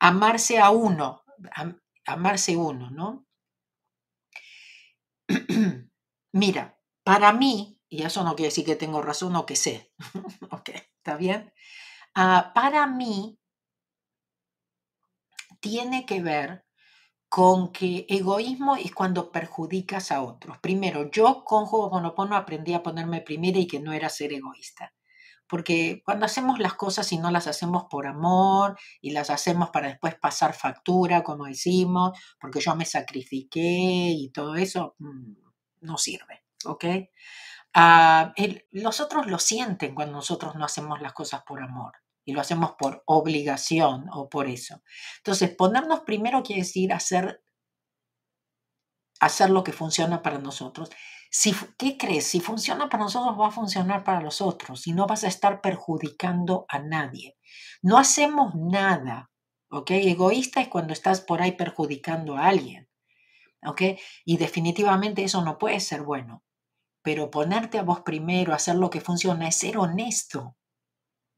Amarse 0.00 0.58
a 0.58 0.70
uno, 0.70 1.22
amarse 2.06 2.56
uno, 2.56 2.90
¿no? 2.90 3.26
Mira, 6.32 6.78
para 7.04 7.32
mí, 7.32 7.80
y 7.88 8.02
eso 8.02 8.24
no 8.24 8.34
quiere 8.34 8.48
decir 8.48 8.64
que 8.64 8.76
tengo 8.76 9.02
razón 9.02 9.36
o 9.36 9.46
que 9.46 9.56
sé, 9.56 9.92
ok, 10.50 10.70
¿está 10.96 11.16
bien? 11.16 11.52
Ah, 12.14 12.52
para 12.54 12.86
mí, 12.86 13.38
tiene 15.60 16.06
que 16.06 16.22
ver 16.22 16.64
con 17.28 17.72
que 17.72 18.06
egoísmo 18.08 18.76
es 18.76 18.94
cuando 18.94 19.30
perjudicas 19.30 20.12
a 20.12 20.22
otros. 20.22 20.58
Primero, 20.58 21.10
yo 21.10 21.44
con 21.44 21.64
Ho'oponopono 21.64 22.36
aprendí 22.36 22.74
a 22.74 22.82
ponerme 22.82 23.20
primera 23.20 23.58
y 23.58 23.66
que 23.66 23.80
no 23.80 23.92
era 23.92 24.08
ser 24.08 24.32
egoísta. 24.32 24.94
Porque 25.46 26.02
cuando 26.04 26.26
hacemos 26.26 26.58
las 26.58 26.74
cosas 26.74 27.10
y 27.12 27.18
no 27.18 27.30
las 27.30 27.46
hacemos 27.46 27.84
por 27.90 28.06
amor 28.06 28.78
y 29.00 29.12
las 29.12 29.30
hacemos 29.30 29.70
para 29.70 29.88
después 29.88 30.14
pasar 30.16 30.54
factura, 30.54 31.22
como 31.22 31.46
decimos, 31.46 32.18
porque 32.40 32.60
yo 32.60 32.74
me 32.76 32.84
sacrifiqué 32.84 33.60
y 33.60 34.30
todo 34.30 34.56
eso, 34.56 34.94
mm, 34.98 35.32
no 35.82 35.98
sirve, 35.98 36.44
¿ok? 36.66 36.84
Ah, 37.74 38.34
los 38.72 39.00
otros 39.00 39.26
lo 39.26 39.38
sienten 39.38 39.94
cuando 39.94 40.14
nosotros 40.14 40.54
no 40.56 40.64
hacemos 40.64 41.00
las 41.00 41.12
cosas 41.12 41.42
por 41.44 41.62
amor 41.62 41.94
y 42.28 42.32
lo 42.32 42.42
hacemos 42.42 42.72
por 42.72 43.02
obligación 43.06 44.04
o 44.12 44.28
por 44.28 44.48
eso. 44.48 44.82
Entonces, 45.16 45.48
ponernos 45.56 46.00
primero 46.00 46.42
quiere 46.42 46.60
decir 46.60 46.92
hacer, 46.92 47.42
hacer 49.18 49.48
lo 49.48 49.64
que 49.64 49.72
funciona 49.72 50.20
para 50.20 50.38
nosotros. 50.38 50.90
Si, 51.30 51.54
¿Qué 51.78 51.96
crees? 51.96 52.26
Si 52.26 52.40
funciona 52.40 52.90
para 52.90 53.04
nosotros, 53.04 53.40
va 53.40 53.48
a 53.48 53.50
funcionar 53.50 54.04
para 54.04 54.20
los 54.20 54.42
otros 54.42 54.86
y 54.86 54.92
no 54.92 55.06
vas 55.06 55.24
a 55.24 55.28
estar 55.28 55.62
perjudicando 55.62 56.66
a 56.68 56.80
nadie. 56.80 57.38
No 57.80 57.96
hacemos 57.96 58.54
nada, 58.54 59.30
¿ok? 59.70 59.92
Egoísta 59.92 60.60
es 60.60 60.68
cuando 60.68 60.92
estás 60.92 61.22
por 61.22 61.40
ahí 61.40 61.52
perjudicando 61.52 62.36
a 62.36 62.48
alguien, 62.48 62.90
¿ok? 63.64 63.82
Y 64.26 64.36
definitivamente 64.36 65.24
eso 65.24 65.42
no 65.42 65.56
puede 65.56 65.80
ser 65.80 66.02
bueno. 66.02 66.44
Pero 67.00 67.30
ponerte 67.30 67.78
a 67.78 67.84
vos 67.84 68.02
primero, 68.02 68.52
hacer 68.52 68.74
lo 68.74 68.90
que 68.90 69.00
funciona, 69.00 69.48
es 69.48 69.56
ser 69.56 69.78
honesto 69.78 70.58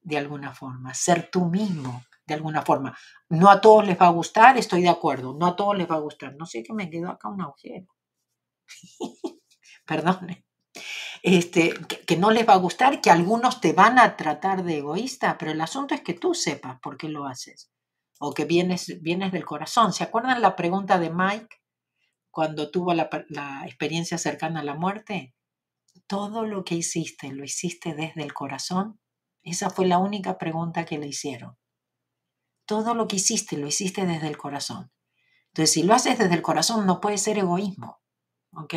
de 0.03 0.19
alguna 0.19 0.55
forma, 0.55 0.95
ser 0.95 1.31
tú 1.31 1.47
mismo 1.47 2.05
de 2.31 2.35
alguna 2.35 2.63
forma. 2.63 2.97
No 3.29 3.51
a 3.51 3.61
todos 3.61 3.87
les 3.87 4.01
va 4.01 4.07
a 4.07 4.11
gustar, 4.11 4.57
estoy 4.57 4.83
de 4.83 4.89
acuerdo, 4.89 5.35
no 5.35 5.47
a 5.47 5.57
todos 5.57 5.77
les 5.77 5.91
va 5.91 5.97
a 5.97 6.01
gustar. 6.01 6.35
No 6.37 6.47
sé 6.47 6.63
que 6.63 6.73
me 6.73 6.89
quedó 6.89 7.11
acá 7.11 7.29
un 7.29 7.43
agujero. 7.43 7.87
Perdone. 9.87 10.47
Este, 11.23 11.75
que, 12.07 12.17
no 12.17 12.31
les 12.31 12.49
va 12.49 12.55
a 12.55 12.59
gustar, 12.59 13.01
que 13.01 13.11
algunos 13.11 13.61
te 13.61 13.73
van 13.73 13.99
a 13.99 14.17
tratar 14.17 14.65
de 14.65 14.79
egoísta, 14.79 15.37
pero 15.37 15.51
el 15.51 15.61
asunto 15.61 15.95
es 15.95 16.01
que 16.01 16.15
tú 16.15 16.33
sepas 16.33 16.79
por 16.81 16.97
qué 16.97 17.09
lo 17.09 17.27
haces 17.27 17.71
o 18.21 18.33
que 18.33 18.45
vienes, 18.45 19.03
vienes 19.03 19.33
del 19.33 19.45
corazón. 19.45 19.93
¿Se 19.93 20.05
acuerdan 20.05 20.41
la 20.41 20.57
pregunta 20.57 20.99
de 20.99 21.11
Mike 21.11 21.57
cuando 22.31 22.71
tuvo 22.71 22.95
la 22.95 23.63
experiencia 23.67 24.17
cercana 24.19 24.61
a 24.61 24.65
la 24.65 24.75
muerte? 24.75 25.35
Todo 26.07 26.47
lo 26.47 26.65
que 26.65 26.77
hiciste, 26.77 27.33
¿lo 27.33 27.45
hiciste 27.45 27.95
desde 27.95 28.23
el 28.23 28.33
corazón? 28.33 29.01
Esa 29.43 29.70
fue 29.70 29.86
la 29.86 29.99
única 29.99 30.38
pregunta 30.38 30.84
que 30.84 30.99
le 30.99 31.09
hicieron. 31.09 31.57
Todo 32.66 32.95
lo 32.95 33.09
que 33.09 33.16
hiciste 33.16 33.57
lo 33.57 33.66
hiciste 33.66 34.07
desde 34.07 34.28
el 34.28 34.36
corazón. 34.36 34.93
Entonces, 35.49 35.72
si 35.72 35.82
lo 35.82 35.95
haces 35.95 36.18
desde 36.18 36.34
el 36.34 36.43
corazón, 36.43 36.86
no 36.86 37.01
puede 37.01 37.18
ser 37.18 37.38
egoísmo. 37.38 38.01
¿Ok? 38.53 38.74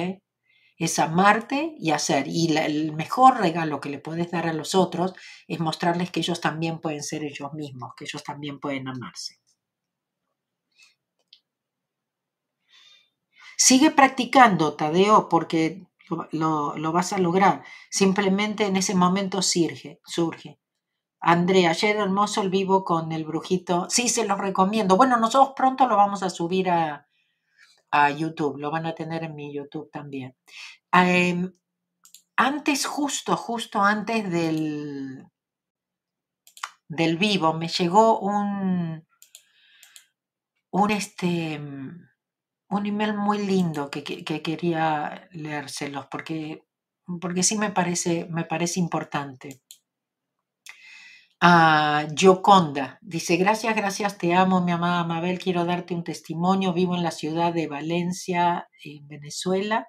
Es 0.78 1.00
amarte 1.00 1.76
y 1.78 1.92
hacer. 1.92 2.28
Y 2.28 2.58
el 2.58 2.94
mejor 2.94 3.40
regalo 3.40 3.80
que 3.80 3.90
le 3.90 4.00
puedes 4.00 4.32
dar 4.32 4.48
a 4.48 4.54
los 4.54 4.74
otros 4.74 5.14
es 5.48 5.60
mostrarles 5.60 6.12
que 6.12 6.22
ellos 6.22 6.42
también 6.42 6.80
pueden 6.80 7.04
ser 7.04 7.24
ellos 7.24 7.54
mismos, 7.54 7.94
que 7.96 8.06
ellos 8.06 8.24
también 8.24 8.60
pueden 8.60 8.88
amarse. 8.88 9.40
Sigue 13.58 13.92
practicando, 13.92 14.76
Tadeo, 14.76 15.30
porque 15.30 15.86
lo, 16.32 16.92
vas 16.92 17.14
a 17.14 17.18
lograr. 17.18 17.64
Simplemente 17.90 18.66
en 18.66 18.78
ese 18.78 18.96
momento 18.96 19.42
surge. 19.42 20.00
surge. 20.06 20.60
Andrea, 21.20 21.70
ayer 21.70 21.96
hermoso 21.98 22.42
el 22.42 22.50
vivo 22.50 22.84
con 22.84 23.12
el 23.12 23.24
brujito. 23.24 23.88
Sí, 23.90 24.10
se 24.10 24.26
los 24.26 24.38
recomiendo. 24.38 24.98
Bueno, 24.98 25.18
nosotros 25.18 25.54
pronto 25.56 25.88
lo 25.88 25.96
vamos 25.96 26.22
a 26.24 26.30
subir 26.30 26.70
a, 26.70 27.08
a 27.92 28.10
YouTube. 28.10 28.58
Lo 28.58 28.72
van 28.72 28.86
a 28.86 28.96
tener 28.96 29.24
en 29.24 29.36
mi 29.36 29.54
YouTube 29.54 29.90
también. 29.92 30.36
Em, 30.92 31.54
antes, 32.36 32.86
justo, 32.86 33.38
justo 33.38 33.82
antes 33.82 34.30
del, 34.30 35.26
del 36.88 37.18
vivo, 37.18 37.54
me 37.54 37.68
llegó 37.68 38.20
un, 38.20 39.08
un 40.72 40.92
este 40.92 41.62
un 42.76 42.86
email 42.86 43.16
muy 43.16 43.40
lindo 43.40 43.90
que, 43.90 44.04
quería 44.04 45.28
leérselos 45.32 46.08
porque, 46.08 46.64
porque 47.22 47.44
sí 47.44 47.58
me 47.58 47.72
parece, 47.72 48.28
me 48.30 48.46
parece 48.46 48.80
importante. 48.80 49.62
A 51.42 52.08
Gioconda 52.16 53.00
dice, 53.02 53.36
gracias, 53.38 53.76
gracias, 53.76 54.18
te 54.18 54.34
amo, 54.34 54.62
mi 54.62 54.72
amada 54.72 55.04
Mabel, 55.04 55.40
quiero 55.40 55.66
darte 55.66 55.94
un 55.94 56.04
testimonio, 56.04 56.74
vivo 56.74 56.96
en 56.96 57.04
la 57.04 57.12
ciudad 57.12 57.54
de 57.54 57.68
Valencia, 57.68 58.70
en 58.84 59.08
Venezuela. 59.08 59.88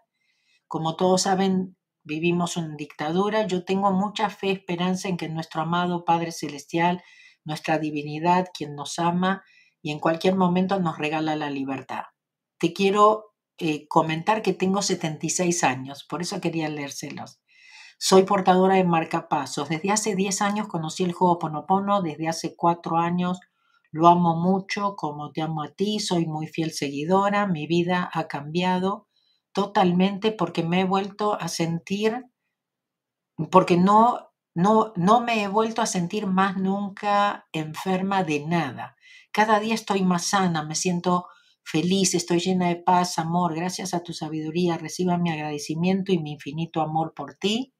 Como 0.66 0.96
todos 0.96 1.22
saben, 1.22 1.76
vivimos 2.02 2.56
en 2.56 2.76
dictadura. 2.76 3.46
Yo 3.46 3.64
tengo 3.64 3.92
mucha 3.92 4.30
fe, 4.30 4.50
esperanza 4.50 5.08
en 5.08 5.16
que 5.16 5.28
nuestro 5.28 5.62
amado 5.62 6.04
Padre 6.04 6.32
Celestial, 6.32 7.02
nuestra 7.44 7.78
divinidad, 7.78 8.48
quien 8.52 8.74
nos 8.74 8.98
ama 8.98 9.44
y 9.82 9.92
en 9.92 10.00
cualquier 10.00 10.34
momento 10.34 10.80
nos 10.80 10.98
regala 10.98 11.36
la 11.36 11.50
libertad 11.50 12.04
te 12.64 12.72
quiero 12.72 13.34
eh, 13.58 13.86
comentar 13.88 14.40
que 14.40 14.54
tengo 14.54 14.80
76 14.80 15.64
años, 15.64 16.02
por 16.08 16.22
eso 16.22 16.40
quería 16.40 16.70
leérselos. 16.70 17.38
Soy 17.98 18.22
portadora 18.22 18.76
de 18.76 18.84
marcapasos. 18.84 19.68
Desde 19.68 19.90
hace 19.90 20.16
10 20.16 20.40
años 20.40 20.66
conocí 20.66 21.04
el 21.04 21.12
juego 21.12 21.38
Ponopono, 21.38 22.00
desde 22.00 22.26
hace 22.26 22.56
4 22.56 22.96
años 22.96 23.38
lo 23.90 24.08
amo 24.08 24.34
mucho, 24.34 24.96
como 24.96 25.30
te 25.30 25.42
amo 25.42 25.62
a 25.62 25.74
ti, 25.74 26.00
soy 26.00 26.24
muy 26.24 26.46
fiel 26.46 26.72
seguidora, 26.72 27.46
mi 27.46 27.66
vida 27.66 28.08
ha 28.10 28.28
cambiado 28.28 29.08
totalmente 29.52 30.32
porque 30.32 30.62
me 30.62 30.80
he 30.80 30.84
vuelto 30.84 31.38
a 31.38 31.48
sentir 31.48 32.24
porque 33.50 33.76
no, 33.76 34.30
no, 34.54 34.94
no 34.96 35.20
me 35.20 35.42
he 35.42 35.48
vuelto 35.48 35.82
a 35.82 35.86
sentir 35.86 36.26
más 36.26 36.56
nunca 36.56 37.46
enferma 37.52 38.24
de 38.24 38.40
nada. 38.46 38.96
Cada 39.32 39.60
día 39.60 39.74
estoy 39.74 40.02
más 40.02 40.24
sana, 40.24 40.62
me 40.62 40.74
siento 40.74 41.26
feliz, 41.64 42.14
estoy 42.14 42.40
llena 42.40 42.68
de 42.68 42.76
paz, 42.76 43.18
amor. 43.18 43.54
Gracias 43.54 43.94
a 43.94 44.02
tu 44.02 44.12
sabiduría, 44.12 44.78
reciba 44.78 45.18
mi 45.18 45.30
agradecimiento 45.30 46.12
y 46.12 46.18
mi 46.18 46.32
infinito 46.32 46.80
amor 46.80 47.14
por 47.14 47.34
ti. 47.34 47.72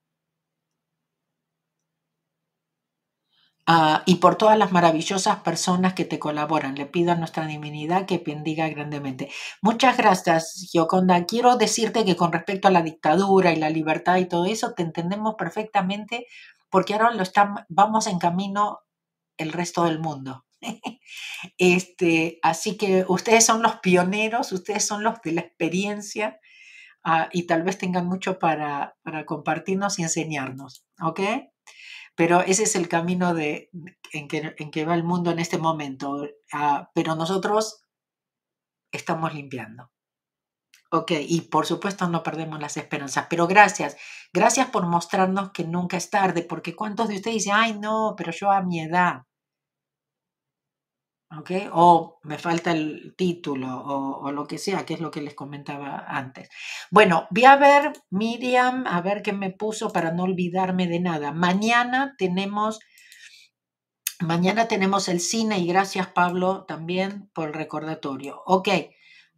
Ah, 3.66 4.02
y 4.04 4.16
por 4.16 4.36
todas 4.36 4.58
las 4.58 4.72
maravillosas 4.72 5.38
personas 5.40 5.94
que 5.94 6.04
te 6.04 6.18
colaboran. 6.18 6.74
Le 6.74 6.84
pido 6.86 7.12
a 7.12 7.14
nuestra 7.14 7.46
divinidad 7.46 8.04
que 8.04 8.18
bendiga 8.18 8.68
grandemente. 8.68 9.30
Muchas 9.62 9.96
gracias, 9.96 10.68
Gioconda. 10.70 11.24
Quiero 11.24 11.56
decirte 11.56 12.04
que 12.04 12.14
con 12.16 12.30
respecto 12.32 12.68
a 12.68 12.70
la 12.70 12.82
dictadura 12.82 13.52
y 13.52 13.56
la 13.56 13.70
libertad 13.70 14.16
y 14.18 14.26
todo 14.26 14.44
eso, 14.44 14.74
te 14.74 14.82
entendemos 14.82 15.36
perfectamente 15.38 16.26
porque 16.68 16.92
ahora 16.94 17.12
lo 17.12 17.24
vamos 17.70 18.06
en 18.06 18.18
camino 18.18 18.80
el 19.38 19.52
resto 19.52 19.84
del 19.84 19.98
mundo. 20.00 20.43
Este, 21.58 22.38
así 22.42 22.76
que 22.76 23.04
ustedes 23.08 23.44
son 23.44 23.62
los 23.62 23.76
pioneros, 23.76 24.52
ustedes 24.52 24.86
son 24.86 25.02
los 25.02 25.20
de 25.22 25.32
la 25.32 25.40
experiencia 25.42 26.40
ah, 27.04 27.28
y 27.32 27.46
tal 27.46 27.62
vez 27.62 27.78
tengan 27.78 28.06
mucho 28.06 28.38
para, 28.38 28.96
para 29.02 29.26
compartirnos 29.26 29.98
y 29.98 30.02
enseñarnos. 30.02 30.86
¿Ok? 31.00 31.20
Pero 32.16 32.42
ese 32.42 32.64
es 32.64 32.76
el 32.76 32.88
camino 32.88 33.34
de, 33.34 33.70
en, 34.12 34.28
que, 34.28 34.54
en 34.58 34.70
que 34.70 34.84
va 34.84 34.94
el 34.94 35.04
mundo 35.04 35.30
en 35.30 35.40
este 35.40 35.58
momento. 35.58 36.28
Ah, 36.52 36.90
pero 36.94 37.16
nosotros 37.16 37.82
estamos 38.92 39.34
limpiando. 39.34 39.90
Ok, 40.90 41.10
y 41.26 41.40
por 41.42 41.66
supuesto 41.66 42.08
no 42.08 42.22
perdemos 42.22 42.60
las 42.60 42.76
esperanzas, 42.76 43.26
pero 43.28 43.48
gracias, 43.48 43.96
gracias 44.32 44.68
por 44.68 44.86
mostrarnos 44.86 45.50
que 45.50 45.64
nunca 45.64 45.96
es 45.96 46.08
tarde, 46.08 46.42
porque 46.42 46.76
¿cuántos 46.76 47.08
de 47.08 47.16
ustedes 47.16 47.38
dicen, 47.38 47.54
ay 47.56 47.76
no, 47.76 48.14
pero 48.16 48.30
yo 48.30 48.52
a 48.52 48.62
mi 48.62 48.80
edad? 48.80 49.22
O 51.72 52.18
me 52.22 52.38
falta 52.38 52.72
el 52.72 53.14
título 53.16 53.68
o, 53.84 54.32
lo 54.32 54.46
que 54.46 54.58
sea, 54.58 54.84
que 54.86 54.94
es 54.94 55.00
lo 55.00 55.10
que 55.10 55.22
les 55.22 55.34
comentaba 55.34 56.04
antes. 56.06 56.48
Bueno, 56.90 57.26
voy 57.30 57.44
a 57.44 57.56
ver, 57.56 57.92
Miriam, 58.10 58.86
a 58.86 59.00
ver 59.00 59.22
qué 59.22 59.32
me 59.32 59.50
puso 59.50 59.90
para 59.90 60.12
no 60.12 60.24
olvidarme 60.24 60.86
de 60.86 61.00
nada. 61.00 61.32
Mañana 61.32 62.14
tenemos, 62.18 62.80
mañana 64.20 64.68
tenemos 64.68 65.08
el 65.08 65.20
cine 65.20 65.58
y 65.58 65.66
gracias 65.66 66.08
Pablo 66.08 66.64
también 66.66 67.30
por 67.34 67.48
el 67.48 67.54
recordatorio. 67.54 68.42
Ok, 68.46 68.68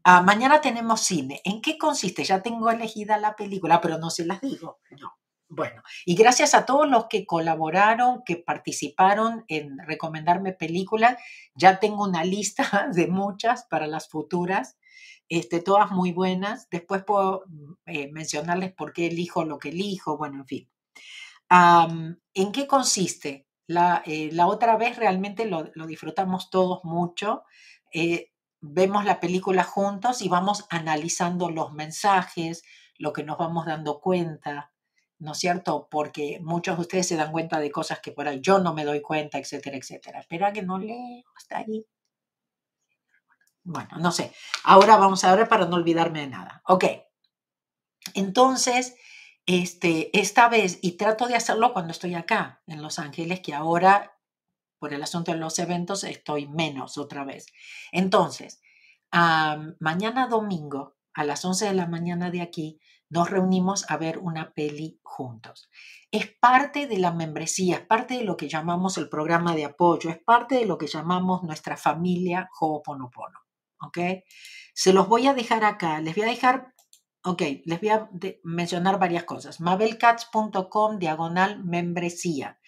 ah, 0.05 0.23
mañana 0.23 0.61
tenemos 0.61 1.01
cine. 1.03 1.41
¿En 1.45 1.61
qué 1.63 1.79
consiste? 1.79 2.25
Ya 2.25 2.43
tengo 2.43 2.71
elegida 2.71 3.19
la 3.19 3.37
película, 3.37 3.81
pero 3.81 3.99
no 3.99 4.11
se 4.11 4.27
las 4.27 4.41
digo. 4.41 4.81
No. 5.01 5.13
Bueno, 5.49 5.83
y 6.05 6.17
gracias 6.17 6.55
a 6.55 6.67
todos 6.67 6.89
los 6.89 7.07
que 7.07 7.25
colaboraron, 7.25 8.23
que 8.25 8.37
participaron 8.37 9.45
en 9.47 9.79
recomendarme 9.79 10.53
películas, 10.53 11.17
ya 11.55 11.79
tengo 11.79 12.03
una 12.05 12.25
lista 12.25 12.89
de 12.93 13.07
muchas 13.07 13.65
para 13.65 13.87
las 13.87 14.09
futuras, 14.09 14.77
este, 15.29 15.61
todas 15.61 15.91
muy 15.91 16.13
buenas. 16.13 16.69
Después 16.71 17.05
puedo 17.05 17.45
eh, 17.87 18.11
mencionarles 18.13 18.73
por 18.73 18.93
qué 18.93 19.07
elijo 19.07 19.45
lo 19.45 19.59
que 19.59 19.69
elijo, 19.71 20.17
bueno, 20.17 20.39
en 20.41 20.47
fin. 20.47 20.71
¿En 21.49 22.53
qué 22.53 22.67
consiste? 22.67 23.47
La, 23.69 24.03
eh, 24.07 24.31
la, 24.33 24.47
otra 24.47 24.77
vez 24.77 24.97
realmente 24.97 25.45
lo, 25.47 25.65
disfrutamos 25.87 26.51
todos 26.51 26.85
mucho. 26.85 27.45
Eh, 27.93 28.31
vemos 28.61 29.05
la 29.05 29.21
película 29.21 29.65
juntos 29.65 30.23
y 30.23 30.29
vamos 30.29 30.67
analizando 30.71 31.51
los 31.51 31.73
mensajes, 31.73 32.63
lo 32.99 33.13
que 33.13 33.25
nos 33.25 33.39
vamos 33.39 33.67
dando 33.67 34.01
cuenta, 34.01 34.73
¿no 35.19 35.33
es 35.33 35.39
cierto? 35.39 35.89
Porque 35.91 36.39
muchos 36.43 36.77
de 36.77 36.83
ustedes 36.83 37.09
se 37.09 37.17
dan 37.17 37.33
cuenta 37.33 37.59
de 37.59 37.71
cosas 37.71 38.01
que 38.01 38.13
por 38.13 38.29
ahí 38.29 38.41
yo 38.41 38.59
no 38.59 38.75
me 38.75 38.85
doy 38.85 39.01
cuenta, 39.01 39.39
etcétera, 39.39 39.77
etcétera. 39.77 40.21
Espera 40.21 40.53
que 40.53 40.63
no 40.63 40.79
leo 40.79 41.25
hasta 41.37 41.59
ahí. 41.59 41.87
Bueno, 43.65 43.99
no 43.99 44.13
sé. 44.13 44.33
Ahora 44.65 44.97
vamos 44.97 45.25
a 45.25 45.35
ver 45.35 45.49
para 45.49 45.67
no 45.67 45.77
olvidarme 45.77 46.21
de 46.21 46.29
nada. 46.29 46.63
Ok. 46.67 46.85
Entonces, 48.15 48.95
este, 49.47 50.17
esta 50.19 50.49
vez, 50.49 50.79
y 50.83 50.93
trato 50.93 51.27
de 51.27 51.35
hacerlo 51.35 51.73
cuando 51.73 51.93
estoy 51.93 52.15
acá 52.15 52.63
en 52.67 52.83
Los 52.83 52.99
Ángeles, 52.99 53.41
que 53.41 53.55
ahora, 53.55 54.19
por 54.79 54.93
el 54.93 55.03
asunto 55.03 55.33
de 55.33 55.39
los 55.39 55.59
eventos, 55.59 56.05
estoy 56.05 56.47
menos 56.47 56.99
otra 56.99 57.25
vez. 57.25 57.47
Entonces, 57.91 58.61
mañana 59.81 60.29
domingo, 60.29 60.97
a 61.15 61.25
las 61.25 61.45
11 61.45 61.67
de 61.67 61.75
la 61.75 61.87
mañana 61.87 62.31
de 62.31 62.43
aquí, 62.43 62.79
nos 63.09 63.31
reunimos 63.31 63.89
a 63.91 63.97
ver 63.97 64.19
una 64.19 64.53
peli 64.53 65.01
juntos. 65.03 65.71
Es 66.11 66.27
parte 66.41 66.87
de 66.87 66.99
la 66.99 67.13
membresía, 67.13 67.77
es 67.77 67.87
parte 67.87 68.19
de 68.19 68.25
lo 68.25 68.37
que 68.37 68.49
llamamos 68.49 68.99
el 68.99 69.09
programa 69.09 69.55
de 69.55 69.65
apoyo, 69.65 70.11
es 70.11 70.19
parte 70.19 70.57
de 70.57 70.67
lo 70.67 70.79
que 70.79 70.87
llamamos 70.87 71.43
nuestra 71.43 71.77
familia 71.77 72.49
Ho'oponopono. 72.59 73.39
¿Ok? 73.81 73.99
Se 74.75 74.93
los 74.93 75.09
voy 75.09 75.27
a 75.27 75.35
dejar 75.35 75.65
acá. 75.65 76.01
Les 76.01 76.15
voy 76.15 76.25
a 76.25 76.31
dejar, 76.31 76.75
ok, 77.23 77.43
les 77.65 77.81
voy 77.81 77.91
a 77.91 78.11
mencionar 78.43 78.99
varias 78.99 79.25
cosas. 79.25 79.61
mabelcats.com 79.61 80.99
diagonal 80.99 81.65
membresía. 81.65 82.59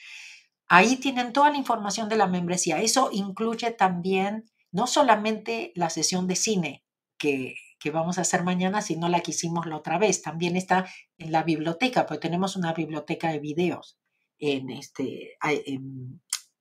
Ahí 0.68 0.97
tienen 0.97 1.32
toda 1.32 1.51
la 1.51 1.57
información 1.57 2.09
de 2.09 2.16
la 2.16 2.26
membresía. 2.26 2.80
Eso 2.80 3.09
incluye 3.12 3.70
también 3.70 4.45
no 4.70 4.86
solamente 4.86 5.72
la 5.74 5.89
sesión 5.89 6.26
de 6.26 6.36
cine, 6.36 6.84
que 7.16 7.55
que 7.79 7.91
vamos 7.91 8.18
a 8.18 8.22
hacer 8.22 8.43
mañana 8.43 8.83
si 8.83 8.97
no 8.97 9.09
la 9.09 9.20
que 9.20 9.31
hicimos 9.31 9.66
la 9.66 9.76
otra 9.76 9.99
vez. 9.99 10.22
También 10.22 10.57
está 10.57 10.87
en 11.16 11.33
la 11.33 11.43
biblioteca, 11.43 12.07
porque 12.07 12.29
tenemos 12.29 12.57
una 12.57 12.72
biblioteca 12.72 13.31
de 13.31 13.39
videos 13.39 13.99
en 14.39 14.70
este, 14.70 15.37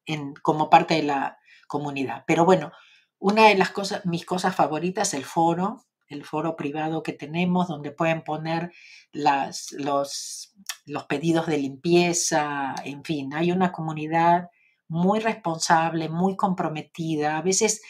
en, 0.05 0.33
como 0.41 0.69
parte 0.69 0.95
de 0.95 1.03
la 1.03 1.37
comunidad. 1.67 2.23
Pero 2.27 2.45
bueno, 2.45 2.71
una 3.19 3.47
de 3.47 3.55
las 3.55 3.71
cosas, 3.71 4.05
mis 4.05 4.25
cosas 4.25 4.55
favoritas, 4.55 5.13
el 5.13 5.25
foro, 5.25 5.85
el 6.07 6.23
foro 6.23 6.55
privado 6.55 7.03
que 7.03 7.13
tenemos, 7.13 7.67
donde 7.67 7.91
pueden 7.91 8.23
poner 8.23 8.71
las, 9.11 9.71
los, 9.73 10.53
los 10.85 11.05
pedidos 11.05 11.47
de 11.47 11.57
limpieza, 11.57 12.75
en 12.85 13.03
fin, 13.03 13.33
hay 13.33 13.51
una 13.51 13.71
comunidad 13.71 14.49
muy 14.87 15.19
responsable, 15.19 16.09
muy 16.09 16.35
comprometida. 16.35 17.37
A 17.37 17.41
veces 17.41 17.81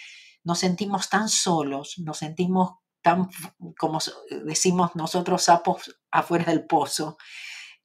nos 0.44 0.60
sentimos 0.60 1.10
tan 1.10 1.30
solos, 1.30 2.00
nos 2.00 2.18
sentimos 2.18 2.72
tan, 3.08 3.30
como 3.78 4.00
decimos 4.44 4.94
nosotros, 4.96 5.44
sapos 5.44 5.98
afuera 6.12 6.44
del 6.44 6.66
pozo, 6.66 7.18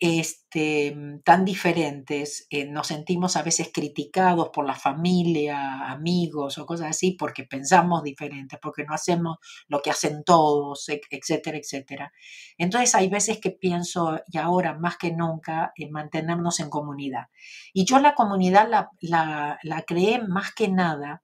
este, 0.00 0.96
tan 1.24 1.44
diferentes, 1.44 2.48
eh, 2.50 2.66
nos 2.68 2.88
sentimos 2.88 3.36
a 3.36 3.44
veces 3.44 3.70
criticados 3.72 4.48
por 4.52 4.66
la 4.66 4.74
familia, 4.74 5.88
amigos 5.92 6.58
o 6.58 6.66
cosas 6.66 6.88
así, 6.90 7.12
porque 7.12 7.44
pensamos 7.44 8.02
diferente, 8.02 8.58
porque 8.60 8.82
no 8.82 8.94
hacemos 8.94 9.36
lo 9.68 9.80
que 9.80 9.90
hacen 9.90 10.24
todos, 10.24 10.88
etcétera, 10.88 11.56
etcétera. 11.56 12.12
Entonces 12.58 12.96
hay 12.96 13.08
veces 13.08 13.38
que 13.38 13.52
pienso, 13.52 14.20
y 14.26 14.38
ahora 14.38 14.74
más 14.76 14.96
que 14.96 15.12
nunca, 15.12 15.72
en 15.76 15.92
mantenernos 15.92 16.58
en 16.58 16.68
comunidad. 16.68 17.26
Y 17.72 17.84
yo 17.84 18.00
la 18.00 18.16
comunidad 18.16 18.68
la, 18.68 18.90
la, 19.00 19.60
la 19.62 19.82
creé 19.82 20.20
más 20.20 20.52
que 20.52 20.66
nada 20.66 21.22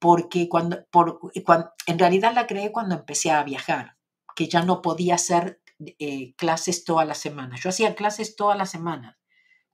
porque 0.00 0.48
cuando, 0.48 0.84
por, 0.90 1.20
en 1.86 1.98
realidad 1.98 2.32
la 2.34 2.46
creé 2.46 2.72
cuando 2.72 2.96
empecé 2.96 3.30
a 3.30 3.44
viajar, 3.44 3.96
que 4.34 4.48
ya 4.48 4.62
no 4.62 4.82
podía 4.82 5.14
hacer 5.14 5.60
eh, 5.98 6.34
clases 6.36 6.84
todas 6.84 7.06
las 7.06 7.18
semanas. 7.18 7.60
Yo 7.62 7.68
hacía 7.68 7.94
clases 7.94 8.34
todas 8.34 8.56
las 8.56 8.70
semanas, 8.70 9.16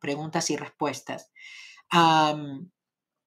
preguntas 0.01 0.51
y 0.51 0.57
respuestas. 0.57 1.31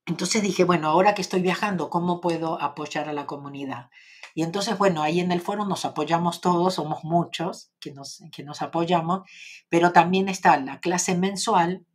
entonces 0.05 0.43
dije, 0.43 0.65
bueno, 0.65 0.89
ahora 0.89 1.15
que 1.15 1.21
estoy 1.21 1.41
viajando, 1.41 1.89
¿cómo 1.89 2.19
puedo 2.19 2.61
apoyar 2.61 3.07
a 3.07 3.13
la 3.13 3.25
comunidad? 3.25 3.89
Y 4.35 4.43
entonces, 4.43 4.77
bueno, 4.77 5.01
ahí 5.01 5.21
en 5.21 5.31
el 5.31 5.41
foro 5.41 5.65
nos 5.65 5.85
apoyamos 5.85 6.41
todos, 6.41 6.75
somos 6.75 7.05
muchos 7.05 7.71
que 7.79 7.93
nos, 7.93 8.21
que 8.33 8.43
nos 8.43 8.61
apoyamos, 8.61 9.21
pero 9.69 9.93
también 9.93 10.27
está 10.27 10.57
la 10.59 10.81
clase 10.81 11.17
mensual 11.17 11.85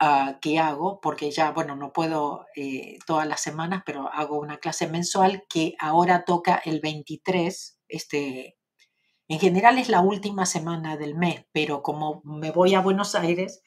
Ah, 0.00 0.38
que 0.40 0.58
hago, 0.58 1.00
porque 1.00 1.30
ya, 1.30 1.52
bueno, 1.52 1.76
no 1.76 1.92
puedo 1.92 2.46
eh, 2.56 2.98
todas 3.06 3.28
las 3.28 3.40
semanas, 3.40 3.84
pero 3.86 4.10
hago 4.12 4.40
una 4.40 4.58
clase 4.58 4.88
mensual 4.88 5.44
que 5.48 5.76
ahora 5.78 6.24
toca 6.24 6.60
el 6.64 6.80
23, 6.80 7.78
este, 7.88 8.56
en 9.28 9.38
general 9.38 9.78
es 9.78 9.88
la 9.88 10.00
última 10.00 10.46
semana 10.46 10.96
del 10.96 11.14
mes, 11.14 11.46
pero 11.52 11.82
como 11.82 12.22
me 12.24 12.50
voy 12.50 12.74
a 12.74 12.80
Buenos 12.80 13.14
Aires 13.14 13.62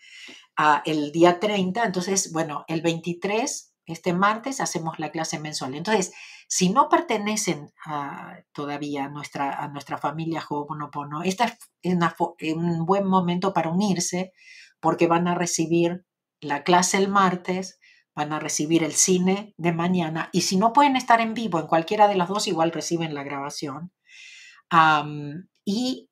a 0.57 0.83
el 0.85 1.13
día 1.13 1.39
30, 1.39 1.85
entonces, 1.85 2.33
bueno, 2.33 2.65
el 2.67 2.81
23, 2.81 3.73
este 3.85 4.11
martes, 4.11 4.59
hacemos 4.59 4.99
la 4.99 5.11
clase 5.11 5.39
mensual. 5.39 5.75
Entonces, 5.75 6.11
si 6.49 6.69
no 6.69 6.89
pertenecen 6.89 7.71
a, 7.85 8.39
todavía 8.51 9.05
a 9.05 9.09
nuestra, 9.09 9.63
a 9.63 9.69
nuestra 9.69 9.97
familia 9.97 10.43
Ho'oponopono, 10.47 11.23
este 11.23 11.45
es 11.83 12.53
un 12.53 12.85
buen 12.85 13.07
momento 13.07 13.53
para 13.53 13.69
unirse 13.69 14.33
porque 14.79 15.07
van 15.07 15.27
a 15.27 15.35
recibir 15.35 16.05
la 16.41 16.63
clase 16.63 16.97
el 16.97 17.07
martes, 17.07 17.79
van 18.15 18.33
a 18.33 18.39
recibir 18.39 18.83
el 18.83 18.93
cine 18.93 19.53
de 19.57 19.71
mañana 19.71 20.29
y 20.31 20.41
si 20.41 20.57
no 20.57 20.73
pueden 20.73 20.95
estar 20.95 21.21
en 21.21 21.33
vivo 21.35 21.59
en 21.59 21.67
cualquiera 21.67 22.07
de 22.07 22.15
las 22.15 22.29
dos, 22.29 22.47
igual 22.47 22.71
reciben 22.71 23.13
la 23.13 23.23
grabación. 23.23 23.91
y 25.65 26.09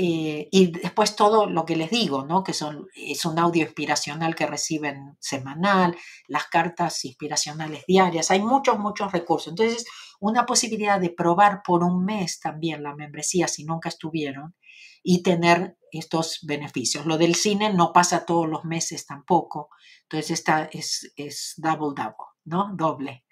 eh, 0.00 0.48
y 0.52 0.70
después 0.70 1.16
todo 1.16 1.50
lo 1.50 1.64
que 1.64 1.74
les 1.74 1.90
digo, 1.90 2.24
¿no? 2.24 2.44
Que 2.44 2.52
son, 2.52 2.86
es 2.94 3.24
un 3.24 3.36
audio 3.36 3.64
inspiracional 3.64 4.36
que 4.36 4.46
reciben 4.46 5.16
semanal, 5.18 5.96
las 6.28 6.46
cartas 6.46 7.04
inspiracionales 7.04 7.84
diarias, 7.84 8.30
hay 8.30 8.40
muchos, 8.40 8.78
muchos 8.78 9.10
recursos. 9.10 9.48
Entonces, 9.48 9.86
una 10.20 10.46
posibilidad 10.46 11.00
de 11.00 11.10
probar 11.10 11.62
por 11.64 11.84
un 11.84 12.04
mes 12.04 12.40
también 12.40 12.82
la 12.82 12.94
membresía 12.94 13.48
si 13.48 13.64
nunca 13.64 13.88
estuvieron 13.88 14.54
y 15.02 15.22
tener 15.22 15.76
estos 15.92 16.40
beneficios. 16.42 17.06
Lo 17.06 17.18
del 17.18 17.34
cine 17.34 17.72
no 17.72 17.92
pasa 17.92 18.26
todos 18.26 18.48
los 18.48 18.64
meses 18.64 19.06
tampoco, 19.06 19.70
entonces 20.02 20.32
esta 20.32 20.68
es, 20.72 21.12
es 21.16 21.54
double 21.56 21.94
double, 21.94 22.26
¿no? 22.44 22.70
Doble 22.74 23.24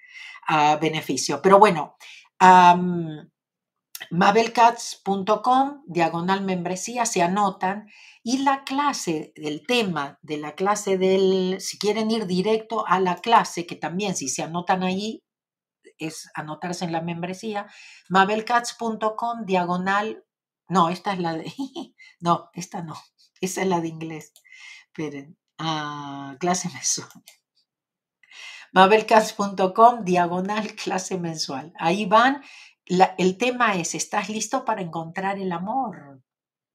uh, 0.48 0.78
beneficio. 0.80 1.40
Pero 1.42 1.58
bueno, 1.58 1.96
mabelcats.com, 4.10 5.82
diagonal 5.86 6.42
membresía, 6.42 7.06
se 7.06 7.22
anotan 7.22 7.88
y 8.22 8.38
la 8.38 8.64
clase, 8.64 9.32
el 9.36 9.64
tema 9.66 10.18
de 10.22 10.36
la 10.38 10.54
clase 10.54 10.98
del, 10.98 11.60
si 11.60 11.78
quieren 11.78 12.10
ir 12.10 12.26
directo 12.26 12.86
a 12.86 13.00
la 13.00 13.16
clase, 13.16 13.66
que 13.66 13.76
también 13.76 14.16
si 14.16 14.28
se 14.28 14.42
anotan 14.42 14.82
ahí, 14.82 15.22
es 15.98 16.30
anotarse 16.34 16.84
en 16.84 16.92
la 16.92 17.00
membresía, 17.00 17.66
mabelcats.com, 18.08 19.44
diagonal, 19.44 20.24
no, 20.68 20.88
esta 20.88 21.12
es 21.12 21.18
la 21.18 21.34
de, 21.34 21.52
no, 22.20 22.50
esta 22.54 22.82
no, 22.82 22.96
esa 23.40 23.62
es 23.62 23.68
la 23.68 23.80
de 23.80 23.88
inglés. 23.88 24.32
Esperen, 24.86 25.38
ah, 25.58 26.36
clase 26.40 26.68
mensual. 26.70 27.08
mabelcats.com, 28.72 30.04
diagonal, 30.04 30.74
clase 30.74 31.18
mensual. 31.18 31.72
Ahí 31.78 32.06
van 32.06 32.42
el 33.18 33.36
tema 33.36 33.74
es, 33.74 33.94
¿estás 33.94 34.28
listo 34.28 34.64
para 34.64 34.80
encontrar 34.80 35.38
el 35.38 35.52
amor? 35.52 36.22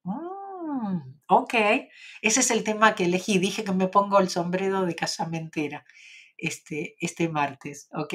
Mm, 0.04 0.98
ok, 1.28 1.54
ese 2.22 2.40
es 2.42 2.52
el 2.52 2.64
tema 2.64 2.96
que 2.96 3.06
elegí. 3.06 3.40
Dije 3.40 3.64
que 3.64 3.72
me 3.72 3.88
pongo 3.88 4.20
el 4.20 4.30
sombrero 4.30 4.86
de 4.86 4.96
casamentera 4.96 5.86
este, 6.42 6.96
este 7.00 7.30
martes, 7.30 7.88
¿ok? 7.94 8.14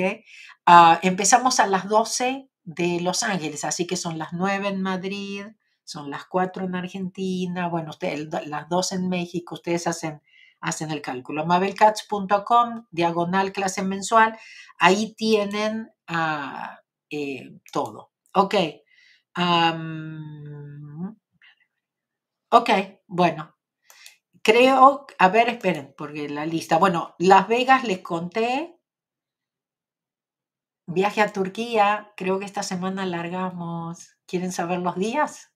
Ah, 0.66 1.01
empezamos 1.03 1.61
a 1.61 1.66
las 1.66 1.89
12 1.89 2.49
de 2.64 3.01
Los 3.01 3.22
Ángeles, 3.22 3.64
así 3.64 3.87
que 3.87 3.97
son 3.97 4.18
las 4.18 4.33
9 4.33 4.68
en 4.68 4.83
Madrid, 4.83 5.47
son 5.85 6.11
las 6.11 6.27
4 6.27 6.64
en 6.64 6.74
Argentina, 6.74 7.68
bueno, 7.68 7.91
ustedes, 7.91 8.29
las 8.47 8.68
2 8.68 8.93
en 8.93 9.09
México, 9.09 9.55
ustedes 9.55 9.87
hacen, 9.87 10.20
hacen 10.61 10.91
el 10.91 11.01
cálculo. 11.01 11.47
mabelcats.com, 11.47 12.87
diagonal 12.91 13.53
clase 13.53 13.83
mensual, 13.83 14.37
ahí 14.79 15.14
tienen... 15.16 15.91
a 16.09 16.81
eh, 17.11 17.61
todo. 17.72 18.12
Ok. 18.35 18.55
ok, 22.51 22.70
bueno. 23.07 23.56
Creo, 24.47 25.09
a 25.18 25.28
ver, 25.28 25.49
esperen, 25.49 25.92
porque 25.99 26.28
la 26.28 26.47
lista. 26.47 26.78
Bueno, 26.78 27.16
Las 27.18 27.49
Vegas 27.49 27.82
les 27.82 27.99
conté. 27.99 28.78
Viaje 30.86 31.20
a 31.20 31.32
Turquía, 31.32 32.12
creo 32.16 32.38
que 32.38 32.44
esta 32.44 32.62
semana 32.62 33.05
largamos. 33.07 34.16
¿Quieren 34.24 34.53
saber 34.53 34.78
los 34.78 34.94
días? 34.94 35.51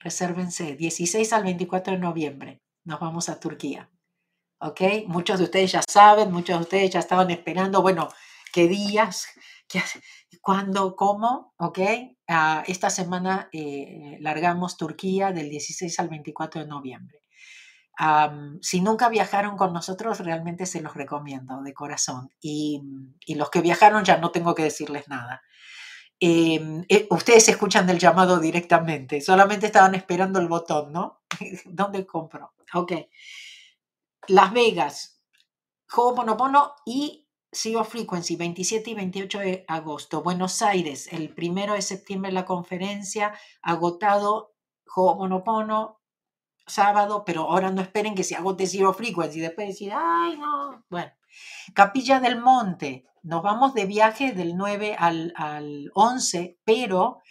Resérvense, 0.00 0.74
16 0.74 1.32
al 1.32 1.44
24 1.44 1.92
de 1.92 2.00
noviembre. 2.00 2.62
Nos 2.82 2.98
vamos 2.98 3.28
a 3.28 3.38
Turquía. 3.38 3.88
¿Ok? 4.58 4.80
Muchos 5.06 5.38
de 5.38 5.44
ustedes 5.44 5.70
ya 5.70 5.82
saben, 5.88 6.32
muchos 6.32 6.56
de 6.58 6.62
ustedes 6.64 6.90
ya 6.90 6.98
estaban 6.98 7.30
esperando, 7.30 7.80
bueno, 7.80 8.08
qué 8.52 8.66
días, 8.66 9.28
qué, 9.68 9.80
cuándo, 10.40 10.96
cómo, 10.96 11.54
¿ok? 11.58 11.78
Ah, 12.26 12.64
esta 12.66 12.90
semana 12.90 13.48
eh, 13.52 14.16
largamos 14.18 14.76
Turquía 14.76 15.30
del 15.30 15.48
16 15.48 16.00
al 16.00 16.08
24 16.08 16.62
de 16.62 16.66
noviembre. 16.66 17.23
Si 18.60 18.80
nunca 18.80 19.08
viajaron 19.08 19.56
con 19.56 19.72
nosotros, 19.72 20.20
realmente 20.20 20.66
se 20.66 20.80
los 20.80 20.94
recomiendo 20.94 21.62
de 21.62 21.74
corazón. 21.74 22.30
Y, 22.40 22.80
los 23.28 23.50
que 23.50 23.60
viajaron 23.60 24.04
ya 24.04 24.16
no 24.18 24.30
tengo 24.30 24.54
que 24.54 24.64
decirles 24.64 25.08
nada. 25.08 25.42
Em, 26.20 26.84
eh, 26.88 27.06
ustedes 27.10 27.48
escuchan 27.48 27.86
del 27.86 27.98
llamado 27.98 28.38
directamente, 28.38 29.20
solamente 29.20 29.66
estaban 29.66 29.94
esperando 29.94 30.38
el 30.38 30.48
botón, 30.48 30.92
¿no? 30.92 31.22
¿Dónde 31.66 32.06
compro? 32.06 32.54
Ok. 32.72 32.92
Las 34.28 34.52
Vegas, 34.52 35.20
Ho'oponopono 35.94 36.74
y 36.86 37.28
Zero 37.52 37.84
Frequency, 37.84 38.36
27 38.36 38.90
y 38.90 38.94
28 38.94 39.38
de 39.38 39.64
agosto. 39.68 40.22
Buenos 40.22 40.62
Aires, 40.62 41.12
el 41.12 41.34
primero 41.34 41.74
de 41.74 41.82
septiembre 41.82 42.32
la 42.32 42.44
conferencia, 42.44 43.34
agotado, 43.62 44.54
Ho'oponopono, 44.94 46.00
sábado, 46.66 47.24
pero 47.24 47.42
ahora 47.42 47.70
no 47.70 47.82
esperen 47.82 48.14
que 48.14 48.24
se 48.24 48.36
agote 48.36 48.66
Zero 48.66 48.92
Frequency, 48.94 49.40
después 49.40 49.68
decir, 49.68 49.92
ay, 49.94 50.36
no. 50.36 50.84
Bueno, 50.88 51.12
Capilla 51.74 52.20
del 52.20 52.40
Monte, 52.40 53.04
nos 53.22 53.42
vamos 53.42 53.74
de 53.74 53.86
viaje 53.86 54.32
del 54.32 54.56
9 54.56 54.96
al, 54.98 55.32
al 55.36 55.90
11, 55.94 56.58
pero 56.64 57.22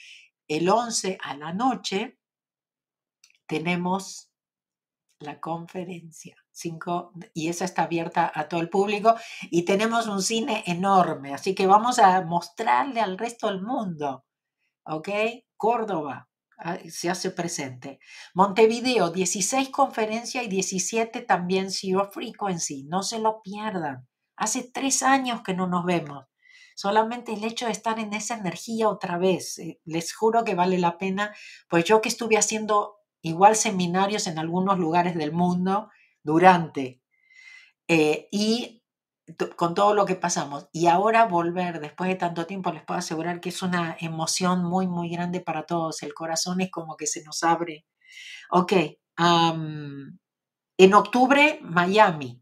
el 0.47 0.69
11 0.69 1.17
a 1.21 1.35
la 1.35 1.53
noche 1.53 2.17
tenemos 3.45 4.29
la 5.19 5.39
conferencia. 5.39 6.35
Cinco, 6.55 7.13
y 7.33 7.49
esa 7.49 7.65
está 7.65 7.83
abierta 7.83 8.31
a 8.33 8.47
todo 8.47 8.61
el 8.61 8.69
público 8.69 9.15
y 9.49 9.65
tenemos 9.65 10.05
un 10.07 10.21
cine 10.21 10.63
enorme, 10.67 11.33
así 11.33 11.55
que 11.55 11.65
vamos 11.65 11.97
a 11.97 12.21
mostrarle 12.21 13.01
al 13.01 13.17
resto 13.17 13.47
del 13.47 13.63
mundo, 13.63 14.23
¿ok? 14.85 15.09
Córdoba 15.57 16.29
se 16.89 17.09
hace 17.09 17.31
presente. 17.31 17.99
Montevideo, 18.33 19.09
16 19.09 19.69
conferencias 19.69 20.43
y 20.43 20.47
17 20.47 21.21
también 21.21 21.71
Zero 21.71 22.09
Frequency, 22.11 22.83
no 22.83 23.03
se 23.03 23.19
lo 23.19 23.41
pierdan. 23.41 24.07
Hace 24.35 24.63
tres 24.63 25.03
años 25.03 25.41
que 25.43 25.53
no 25.53 25.67
nos 25.67 25.85
vemos. 25.85 26.25
Solamente 26.75 27.33
el 27.33 27.43
hecho 27.43 27.67
de 27.67 27.71
estar 27.71 27.99
en 27.99 28.13
esa 28.13 28.35
energía 28.35 28.89
otra 28.89 29.17
vez, 29.17 29.59
eh, 29.59 29.79
les 29.85 30.13
juro 30.13 30.43
que 30.43 30.55
vale 30.55 30.79
la 30.79 30.97
pena, 30.97 31.35
pues 31.69 31.85
yo 31.85 32.01
que 32.01 32.09
estuve 32.09 32.37
haciendo 32.37 32.97
igual 33.21 33.55
seminarios 33.55 34.27
en 34.27 34.39
algunos 34.39 34.79
lugares 34.79 35.15
del 35.15 35.31
mundo 35.31 35.89
durante 36.23 37.01
eh, 37.87 38.27
y 38.31 38.82
con 39.55 39.73
todo 39.73 39.93
lo 39.93 40.05
que 40.05 40.15
pasamos. 40.15 40.67
Y 40.71 40.87
ahora 40.87 41.25
volver 41.25 41.79
después 41.79 42.09
de 42.09 42.15
tanto 42.15 42.45
tiempo, 42.45 42.71
les 42.71 42.83
puedo 42.83 42.99
asegurar 42.99 43.39
que 43.39 43.49
es 43.49 43.61
una 43.61 43.95
emoción 43.99 44.63
muy, 44.65 44.87
muy 44.87 45.09
grande 45.09 45.39
para 45.39 45.65
todos. 45.65 46.03
El 46.03 46.13
corazón 46.13 46.61
es 46.61 46.71
como 46.71 46.97
que 46.97 47.07
se 47.07 47.23
nos 47.23 47.43
abre. 47.43 47.85
Ok, 48.51 48.73
en 50.77 50.93
octubre, 50.93 51.59
Miami, 51.61 52.41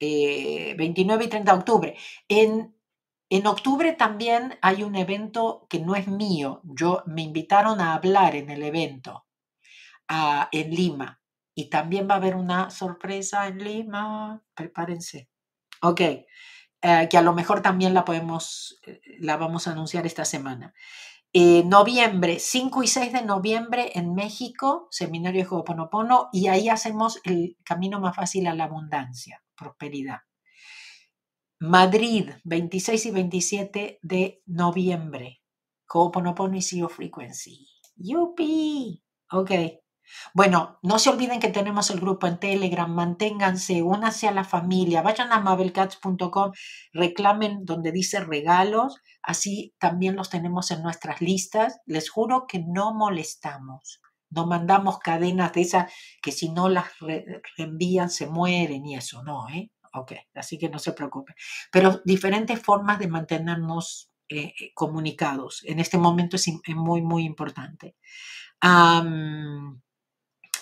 29 0.00 1.24
eh, 1.24 1.26
y 1.26 1.30
30 1.30 1.52
de 1.52 1.58
octubre. 1.58 1.96
En, 2.28 2.76
en 3.30 3.46
octubre 3.46 3.92
también 3.92 4.58
hay 4.62 4.82
un 4.82 4.96
evento 4.96 5.66
que 5.68 5.80
no 5.80 5.94
es 5.94 6.08
mío. 6.08 6.60
Yo 6.64 7.02
me 7.06 7.22
invitaron 7.22 7.80
a 7.80 7.94
hablar 7.94 8.36
en 8.36 8.50
el 8.50 8.62
evento 8.62 9.26
en 10.52 10.70
Lima. 10.70 11.20
Y 11.54 11.70
también 11.70 12.08
va 12.08 12.14
a 12.14 12.18
haber 12.18 12.36
una 12.36 12.70
sorpresa 12.70 13.48
en 13.48 13.58
Lima. 13.58 14.42
Prepárense. 14.54 15.28
Ok. 15.82 16.00
Eh, 16.00 17.08
que 17.10 17.18
a 17.18 17.22
lo 17.22 17.34
mejor 17.34 17.62
también 17.62 17.94
la 17.94 18.04
podemos, 18.04 18.78
eh, 18.86 19.00
la 19.20 19.36
vamos 19.36 19.66
a 19.66 19.72
anunciar 19.72 20.06
esta 20.06 20.24
semana. 20.24 20.74
Eh, 21.32 21.64
noviembre, 21.64 22.38
5 22.40 22.82
y 22.82 22.88
6 22.88 23.12
de 23.12 23.22
noviembre 23.22 23.92
en 23.94 24.14
México, 24.14 24.88
seminario 24.90 25.42
de 25.44 25.48
Ho'oponopono, 25.48 26.28
y 26.32 26.48
ahí 26.48 26.68
hacemos 26.68 27.20
el 27.24 27.56
camino 27.64 28.00
más 28.00 28.16
fácil 28.16 28.46
a 28.48 28.54
la 28.54 28.64
abundancia, 28.64 29.42
prosperidad. 29.56 30.20
Madrid, 31.60 32.30
26 32.44 33.06
y 33.06 33.10
27 33.10 33.98
de 34.02 34.42
noviembre, 34.46 35.42
Ho'oponopono 35.92 36.56
y 36.56 36.62
Zero 36.62 36.88
Frequency. 36.88 37.66
¡Yupi! 37.96 39.02
Ok. 39.32 39.50
Bueno, 40.34 40.78
no 40.82 40.98
se 40.98 41.10
olviden 41.10 41.40
que 41.40 41.48
tenemos 41.48 41.90
el 41.90 42.00
grupo 42.00 42.26
en 42.26 42.38
Telegram, 42.38 42.92
manténganse, 42.92 43.82
únanse 43.82 44.28
a 44.28 44.32
la 44.32 44.44
familia, 44.44 45.02
vayan 45.02 45.32
a 45.32 45.40
mabelcats.com, 45.40 46.52
reclamen 46.92 47.64
donde 47.64 47.92
dice 47.92 48.20
regalos, 48.20 48.96
así 49.22 49.74
también 49.78 50.16
los 50.16 50.30
tenemos 50.30 50.70
en 50.70 50.82
nuestras 50.82 51.20
listas. 51.20 51.80
Les 51.86 52.10
juro 52.10 52.46
que 52.46 52.60
no 52.60 52.94
molestamos, 52.94 54.00
no 54.30 54.46
mandamos 54.46 54.98
cadenas 54.98 55.52
de 55.52 55.62
esas 55.62 55.92
que 56.22 56.32
si 56.32 56.50
no 56.50 56.68
las 56.68 56.86
reenvían 57.56 58.10
se 58.10 58.26
mueren 58.26 58.84
y 58.86 58.96
eso, 58.96 59.22
no, 59.22 59.48
¿eh? 59.48 59.70
Ok, 59.94 60.12
así 60.34 60.58
que 60.58 60.68
no 60.68 60.78
se 60.78 60.92
preocupen. 60.92 61.34
Pero 61.72 62.02
diferentes 62.04 62.60
formas 62.60 62.98
de 62.98 63.08
mantenernos 63.08 64.12
eh, 64.28 64.52
eh, 64.60 64.72
comunicados. 64.74 65.62
En 65.64 65.78
este 65.80 65.96
momento 65.96 66.36
es, 66.36 66.46
muy, 66.68 67.00
muy 67.00 67.24
importante. 67.24 67.96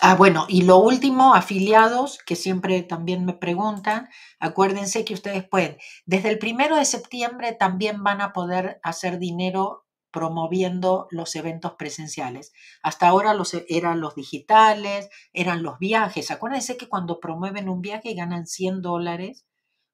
Ah, 0.01 0.15
bueno, 0.15 0.45
y 0.47 0.61
lo 0.63 0.77
último, 0.77 1.33
afiliados, 1.33 2.19
que 2.25 2.35
siempre 2.35 2.83
también 2.83 3.25
me 3.25 3.33
preguntan, 3.33 4.09
acuérdense 4.39 5.03
que 5.05 5.15
ustedes 5.15 5.47
pueden, 5.47 5.77
desde 6.05 6.29
el 6.29 6.37
primero 6.37 6.75
de 6.75 6.85
septiembre 6.85 7.53
también 7.53 8.03
van 8.03 8.21
a 8.21 8.31
poder 8.31 8.79
hacer 8.83 9.17
dinero 9.17 9.85
promoviendo 10.11 11.07
los 11.09 11.35
eventos 11.35 11.73
presenciales. 11.77 12.53
Hasta 12.83 13.07
ahora 13.07 13.33
los, 13.33 13.53
eran 13.69 13.99
los 13.99 14.15
digitales, 14.15 15.09
eran 15.33 15.63
los 15.63 15.79
viajes. 15.79 16.31
Acuérdense 16.31 16.77
que 16.77 16.87
cuando 16.89 17.19
promueven 17.19 17.67
un 17.69 17.81
viaje 17.81 18.13
ganan 18.13 18.45
100 18.47 18.81
dólares 18.81 19.45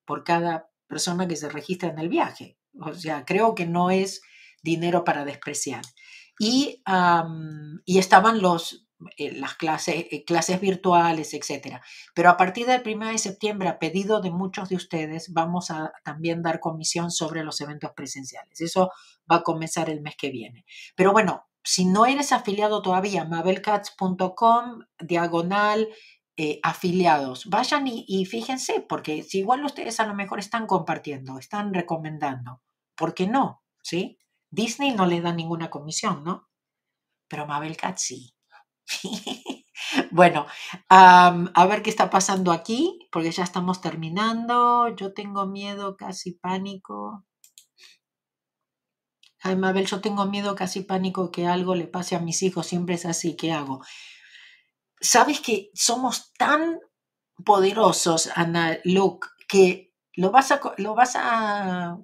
por 0.05 0.23
cada 0.23 0.69
persona 0.87 1.27
que 1.27 1.35
se 1.35 1.49
registra 1.49 1.89
en 1.89 1.99
el 1.99 2.09
viaje. 2.09 2.57
O 2.79 2.93
sea, 2.93 3.25
creo 3.25 3.55
que 3.55 3.65
no 3.65 3.89
es 3.89 4.21
dinero 4.61 5.03
para 5.03 5.25
despreciar. 5.25 5.81
Y, 6.39 6.81
y 7.85 7.99
estaban 7.99 8.41
los, 8.41 8.82
las 9.17 9.55
clases, 9.55 10.05
eh, 10.11 10.23
clases 10.25 10.59
virtuales, 10.59 11.33
etc. 11.33 11.81
Pero 12.13 12.29
a 12.29 12.37
partir 12.37 12.65
del 12.65 12.81
1 12.85 13.07
de 13.07 13.17
septiembre, 13.17 13.69
a 13.69 13.79
pedido 13.79 14.21
de 14.21 14.31
muchos 14.31 14.69
de 14.69 14.75
ustedes, 14.75 15.33
vamos 15.33 15.71
a 15.71 15.93
también 16.03 16.41
dar 16.41 16.59
comisión 16.59 17.11
sobre 17.11 17.43
los 17.43 17.59
eventos 17.61 17.91
presenciales. 17.95 18.61
Eso 18.61 18.91
va 19.31 19.37
a 19.37 19.43
comenzar 19.43 19.89
el 19.89 20.01
mes 20.01 20.15
que 20.17 20.29
viene. 20.29 20.65
Pero 20.95 21.11
bueno, 21.11 21.47
si 21.63 21.85
no 21.85 22.05
eres 22.05 22.31
afiliado 22.31 22.81
todavía, 22.81 23.25
mabelcats.com, 23.25 24.81
diagonal, 24.99 25.87
eh, 26.35 26.59
afiliados. 26.63 27.45
Vayan 27.45 27.85
y, 27.87 28.25
fíjense, 28.25 28.81
porque 28.81 29.23
si 29.23 29.39
igual 29.39 29.63
ustedes 29.63 29.99
a 29.99 30.07
lo 30.07 30.15
mejor 30.15 30.39
están 30.39 30.65
compartiendo, 30.65 31.37
están 31.37 31.73
recomendando, 31.73 32.61
¿por 32.95 33.13
qué 33.13 33.27
no? 33.27 33.63
¿Sí? 33.81 34.17
Disney 34.49 34.93
no 34.93 35.05
le 35.05 35.21
da 35.21 35.31
ninguna 35.31 35.69
comisión, 35.69 36.23
¿no? 36.23 36.49
Pero 37.27 37.45
Mabel 37.45 37.77
sí. 37.97 38.35
bueno, 40.11 40.45
a 40.89 41.65
ver 41.67 41.81
qué 41.81 41.89
está 41.89 42.09
pasando 42.09 42.51
aquí, 42.51 42.99
porque 43.11 43.31
ya 43.31 43.43
estamos 43.43 43.81
terminando. 43.81 44.95
Yo 44.95 45.13
tengo 45.13 45.45
miedo, 45.45 45.97
casi 45.97 46.33
pánico. 46.33 47.25
Ay, 49.41 49.55
Mabel, 49.57 49.85
yo 49.85 49.99
tengo 50.01 50.25
miedo, 50.25 50.55
casi 50.55 50.81
pánico 50.81 51.29
que 51.31 51.47
algo 51.47 51.75
le 51.75 51.87
pase 51.87 52.15
a 52.15 52.19
mis 52.19 52.41
hijos. 52.43 52.67
Siempre 52.67 52.95
es 52.95 53.05
así. 53.05 53.35
¿Qué 53.35 53.51
hago? 53.51 53.81
sabes 55.03 55.41
que 55.41 55.69
somos 55.75 56.33
tan 56.33 56.79
poderosos, 57.45 58.29
Ana 58.35 58.79
Luke, 58.85 59.27
que 59.47 59.93
lo 60.15 60.31
vas 60.31 60.51
a, 60.51 60.61
lo 60.77 60.95
vas 60.95 61.15
a, 61.15 61.97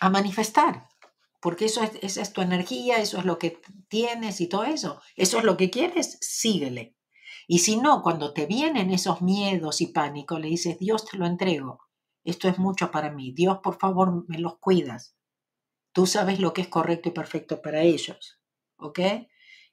a 0.00 0.10
manifestar, 0.10 0.88
porque 1.44 1.66
eso 1.66 1.82
es, 1.82 1.90
esa 2.00 2.22
es 2.22 2.32
tu 2.32 2.40
energía, 2.40 2.96
eso 2.96 3.18
es 3.18 3.26
lo 3.26 3.38
que 3.38 3.60
tienes 3.88 4.40
y 4.40 4.48
todo 4.48 4.64
eso. 4.64 5.02
Eso 5.14 5.36
es 5.36 5.44
lo 5.44 5.58
que 5.58 5.68
quieres, 5.68 6.16
síguele. 6.22 6.96
Y 7.46 7.58
si 7.58 7.76
no, 7.76 8.00
cuando 8.00 8.32
te 8.32 8.46
vienen 8.46 8.90
esos 8.90 9.20
miedos 9.20 9.82
y 9.82 9.88
pánico, 9.88 10.38
le 10.38 10.48
dices, 10.48 10.78
Dios 10.78 11.04
te 11.04 11.18
lo 11.18 11.26
entrego. 11.26 11.80
Esto 12.24 12.48
es 12.48 12.58
mucho 12.58 12.90
para 12.90 13.10
mí. 13.10 13.32
Dios, 13.32 13.58
por 13.62 13.78
favor, 13.78 14.24
me 14.26 14.38
los 14.38 14.56
cuidas. 14.56 15.18
Tú 15.92 16.06
sabes 16.06 16.40
lo 16.40 16.54
que 16.54 16.62
es 16.62 16.68
correcto 16.68 17.10
y 17.10 17.12
perfecto 17.12 17.60
para 17.60 17.82
ellos. 17.82 18.40
¿Ok? 18.78 19.00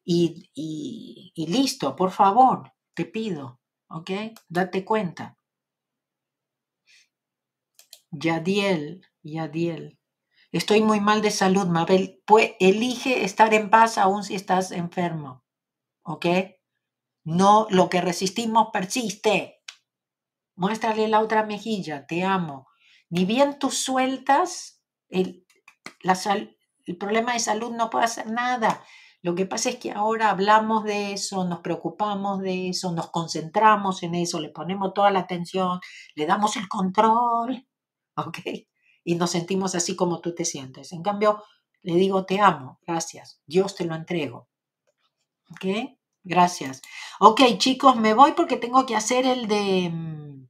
y, 0.03 1.31
listo, 1.37 1.95
por 1.95 2.11
favor, 2.11 2.73
te 2.93 3.05
pido, 3.05 3.61
¿ok? 3.87 4.11
Date 4.49 4.83
cuenta. 4.83 5.37
Yadiel, 8.11 9.07
Yadiel. 9.23 10.00
Estoy 10.51 10.81
muy 10.81 10.99
mal 10.99 11.21
de 11.21 11.31
salud, 11.31 11.67
Mabel. 11.67 12.21
Pues 12.25 12.53
elige 12.59 13.23
estar 13.23 13.53
en 13.53 13.69
paz 13.69 13.97
aún 13.97 14.23
si 14.23 14.35
estás 14.35 14.71
enfermo. 14.71 15.45
¿Ok? 16.03 16.25
No, 17.23 17.67
lo 17.69 17.89
que 17.89 18.01
resistimos 18.01 18.67
persiste. 18.73 19.61
Muéstrale 20.55 21.07
la 21.07 21.21
otra 21.21 21.43
mejilla, 21.45 22.05
te 22.05 22.23
amo. 22.23 22.67
Ni 23.09 23.25
bien 23.25 23.59
tú 23.59 23.71
sueltas, 23.71 24.83
el, 25.09 25.45
la 26.01 26.17
el 26.85 26.97
problema 26.97 27.33
de 27.33 27.39
salud 27.39 27.71
no 27.71 27.89
puede 27.89 28.05
hacer 28.05 28.29
nada. 28.29 28.83
Lo 29.21 29.35
que 29.35 29.45
pasa 29.45 29.69
es 29.69 29.77
que 29.77 29.91
ahora 29.91 30.31
hablamos 30.31 30.83
de 30.83 31.13
eso, 31.13 31.45
nos 31.45 31.59
preocupamos 31.59 32.39
de 32.39 32.69
eso, 32.69 32.91
nos 32.91 33.11
concentramos 33.11 34.03
en 34.03 34.15
eso, 34.15 34.39
le 34.39 34.49
ponemos 34.49 34.93
toda 34.93 35.11
la 35.11 35.19
atención, 35.19 35.79
le 36.15 36.25
damos 36.25 36.57
el 36.57 36.67
control, 36.67 37.67
¿ok? 38.17 38.39
Y 39.03 39.15
nos 39.15 39.31
sentimos 39.31 39.75
así 39.75 39.95
como 39.95 40.21
tú 40.21 40.35
te 40.35 40.45
sientes. 40.45 40.91
En 40.93 41.03
cambio, 41.03 41.43
le 41.81 41.95
digo, 41.95 42.25
te 42.25 42.39
amo, 42.39 42.79
gracias, 42.85 43.41
Dios 43.45 43.75
te 43.75 43.85
lo 43.85 43.95
entrego. 43.95 44.49
¿Ok? 45.51 45.65
Gracias. 46.23 46.81
Ok, 47.19 47.41
chicos, 47.57 47.95
me 47.95 48.13
voy 48.13 48.33
porque 48.33 48.57
tengo 48.57 48.85
que 48.85 48.95
hacer 48.95 49.25
el 49.25 49.47
de... 49.47 49.89
Mm, 49.89 50.47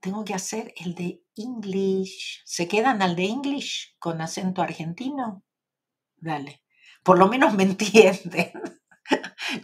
tengo 0.00 0.24
que 0.24 0.34
hacer 0.34 0.72
el 0.76 0.94
de 0.94 1.22
English. 1.34 2.42
¿Se 2.44 2.68
quedan 2.68 3.02
al 3.02 3.16
de 3.16 3.24
English 3.24 3.96
con 3.98 4.20
acento 4.20 4.62
argentino? 4.62 5.42
Dale 6.16 6.62
por 7.06 7.20
lo 7.20 7.28
menos 7.28 7.54
me 7.54 7.62
entienden. 7.70 8.50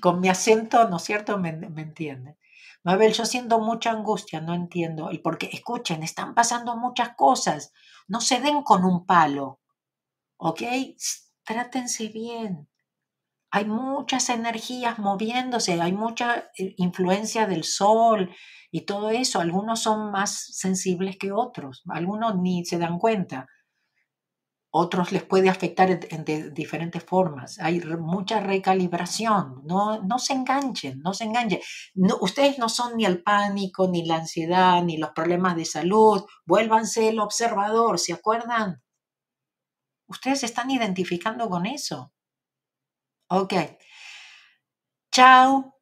Con 0.00 0.20
mi 0.20 0.28
acento, 0.28 0.88
¿no 0.88 0.98
es 0.98 1.02
cierto? 1.02 1.36
Me, 1.38 1.48
entienden. 1.50 2.38
Mabel, 2.84 3.12
yo 3.12 3.24
siento 3.26 3.60
mucha 3.60 3.90
angustia, 3.90 4.40
no 4.40 4.54
entiendo. 4.54 5.10
Y 5.12 5.18
porque, 5.18 5.50
escuchen, 5.52 6.02
están 6.02 6.34
pasando 6.34 6.76
muchas 6.76 7.10
cosas. 7.16 7.72
No 8.08 8.20
se 8.20 8.40
den 8.40 8.62
con 8.62 8.84
un 8.84 9.06
palo. 9.06 9.60
¿Ok? 10.36 10.62
Trátense 11.44 12.08
bien. 12.08 12.68
Hay 13.50 13.66
muchas 13.66 14.30
energías 14.30 14.98
moviéndose, 14.98 15.80
hay 15.80 15.92
mucha 15.92 16.50
eh, 16.56 16.74
influencia 16.78 17.46
del 17.46 17.64
sol 17.64 18.34
y 18.70 18.86
todo 18.86 19.10
eso. 19.10 19.40
Algunos 19.40 19.80
son 19.80 20.10
más 20.10 20.56
sensibles 20.56 21.18
que 21.18 21.32
otros, 21.32 21.82
algunos 21.88 22.38
ni 22.38 22.64
se 22.64 22.78
dan 22.78 22.98
cuenta 22.98 23.46
otros 24.74 25.12
les 25.12 25.22
puede 25.22 25.50
afectar 25.50 26.00
de 26.00 26.50
diferentes 26.50 27.04
formas. 27.04 27.58
Hay 27.58 27.78
mucha 27.80 28.40
recalibración. 28.40 29.60
No, 29.64 30.02
no 30.02 30.18
se 30.18 30.32
enganchen, 30.32 30.98
no 31.00 31.12
se 31.12 31.24
enganchen. 31.24 31.60
Ustedes 32.20 32.58
no 32.58 32.70
son 32.70 32.96
ni 32.96 33.04
el 33.04 33.22
pánico, 33.22 33.86
ni 33.86 34.06
la 34.06 34.16
ansiedad, 34.16 34.82
ni 34.82 34.96
los 34.96 35.10
problemas 35.10 35.56
de 35.56 35.66
salud. 35.66 36.24
Vuélvanse 36.46 37.10
el 37.10 37.20
observador, 37.20 37.98
¿se 37.98 38.14
acuerdan? 38.14 38.82
Ustedes 40.06 40.40
se 40.40 40.46
están 40.46 40.70
identificando 40.70 41.50
con 41.50 41.66
eso. 41.66 42.14
Ok. 43.28 43.52
Chao, 45.10 45.76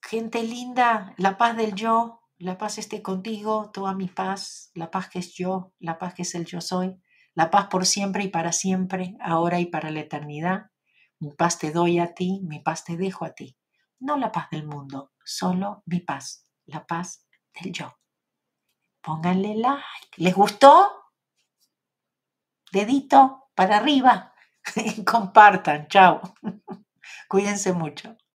gente 0.00 0.42
linda, 0.42 1.14
la 1.18 1.36
paz 1.36 1.54
del 1.54 1.74
yo, 1.74 2.22
la 2.38 2.56
paz 2.56 2.78
esté 2.78 3.02
contigo, 3.02 3.70
toda 3.74 3.94
mi 3.94 4.08
paz, 4.08 4.70
la 4.72 4.90
paz 4.90 5.10
que 5.10 5.18
es 5.18 5.34
yo, 5.34 5.74
la 5.78 5.98
paz 5.98 6.14
que 6.14 6.22
es 6.22 6.34
el 6.34 6.46
yo 6.46 6.62
soy 6.62 6.96
la 7.36 7.50
paz 7.50 7.66
por 7.66 7.84
siempre 7.84 8.24
y 8.24 8.28
para 8.28 8.50
siempre, 8.50 9.14
ahora 9.20 9.60
y 9.60 9.66
para 9.66 9.90
la 9.90 10.00
eternidad. 10.00 10.70
Mi 11.18 11.32
paz 11.32 11.58
te 11.58 11.70
doy 11.70 11.98
a 11.98 12.14
ti, 12.14 12.40
mi 12.42 12.60
paz 12.60 12.82
te 12.82 12.96
dejo 12.96 13.26
a 13.26 13.34
ti. 13.34 13.58
No 14.00 14.16
la 14.16 14.32
paz 14.32 14.48
del 14.50 14.66
mundo, 14.66 15.12
solo 15.22 15.82
mi 15.84 16.00
paz, 16.00 16.48
la 16.64 16.86
paz 16.86 17.26
del 17.60 17.72
yo. 17.72 17.94
Pónganle 19.02 19.54
like. 19.56 20.16
¿Les 20.16 20.34
gustó? 20.34 20.90
Dedito 22.72 23.50
para 23.54 23.76
arriba. 23.76 24.32
Compartan. 25.06 25.88
Chao. 25.88 26.22
Cuídense 27.28 27.74
mucho. 27.74 28.16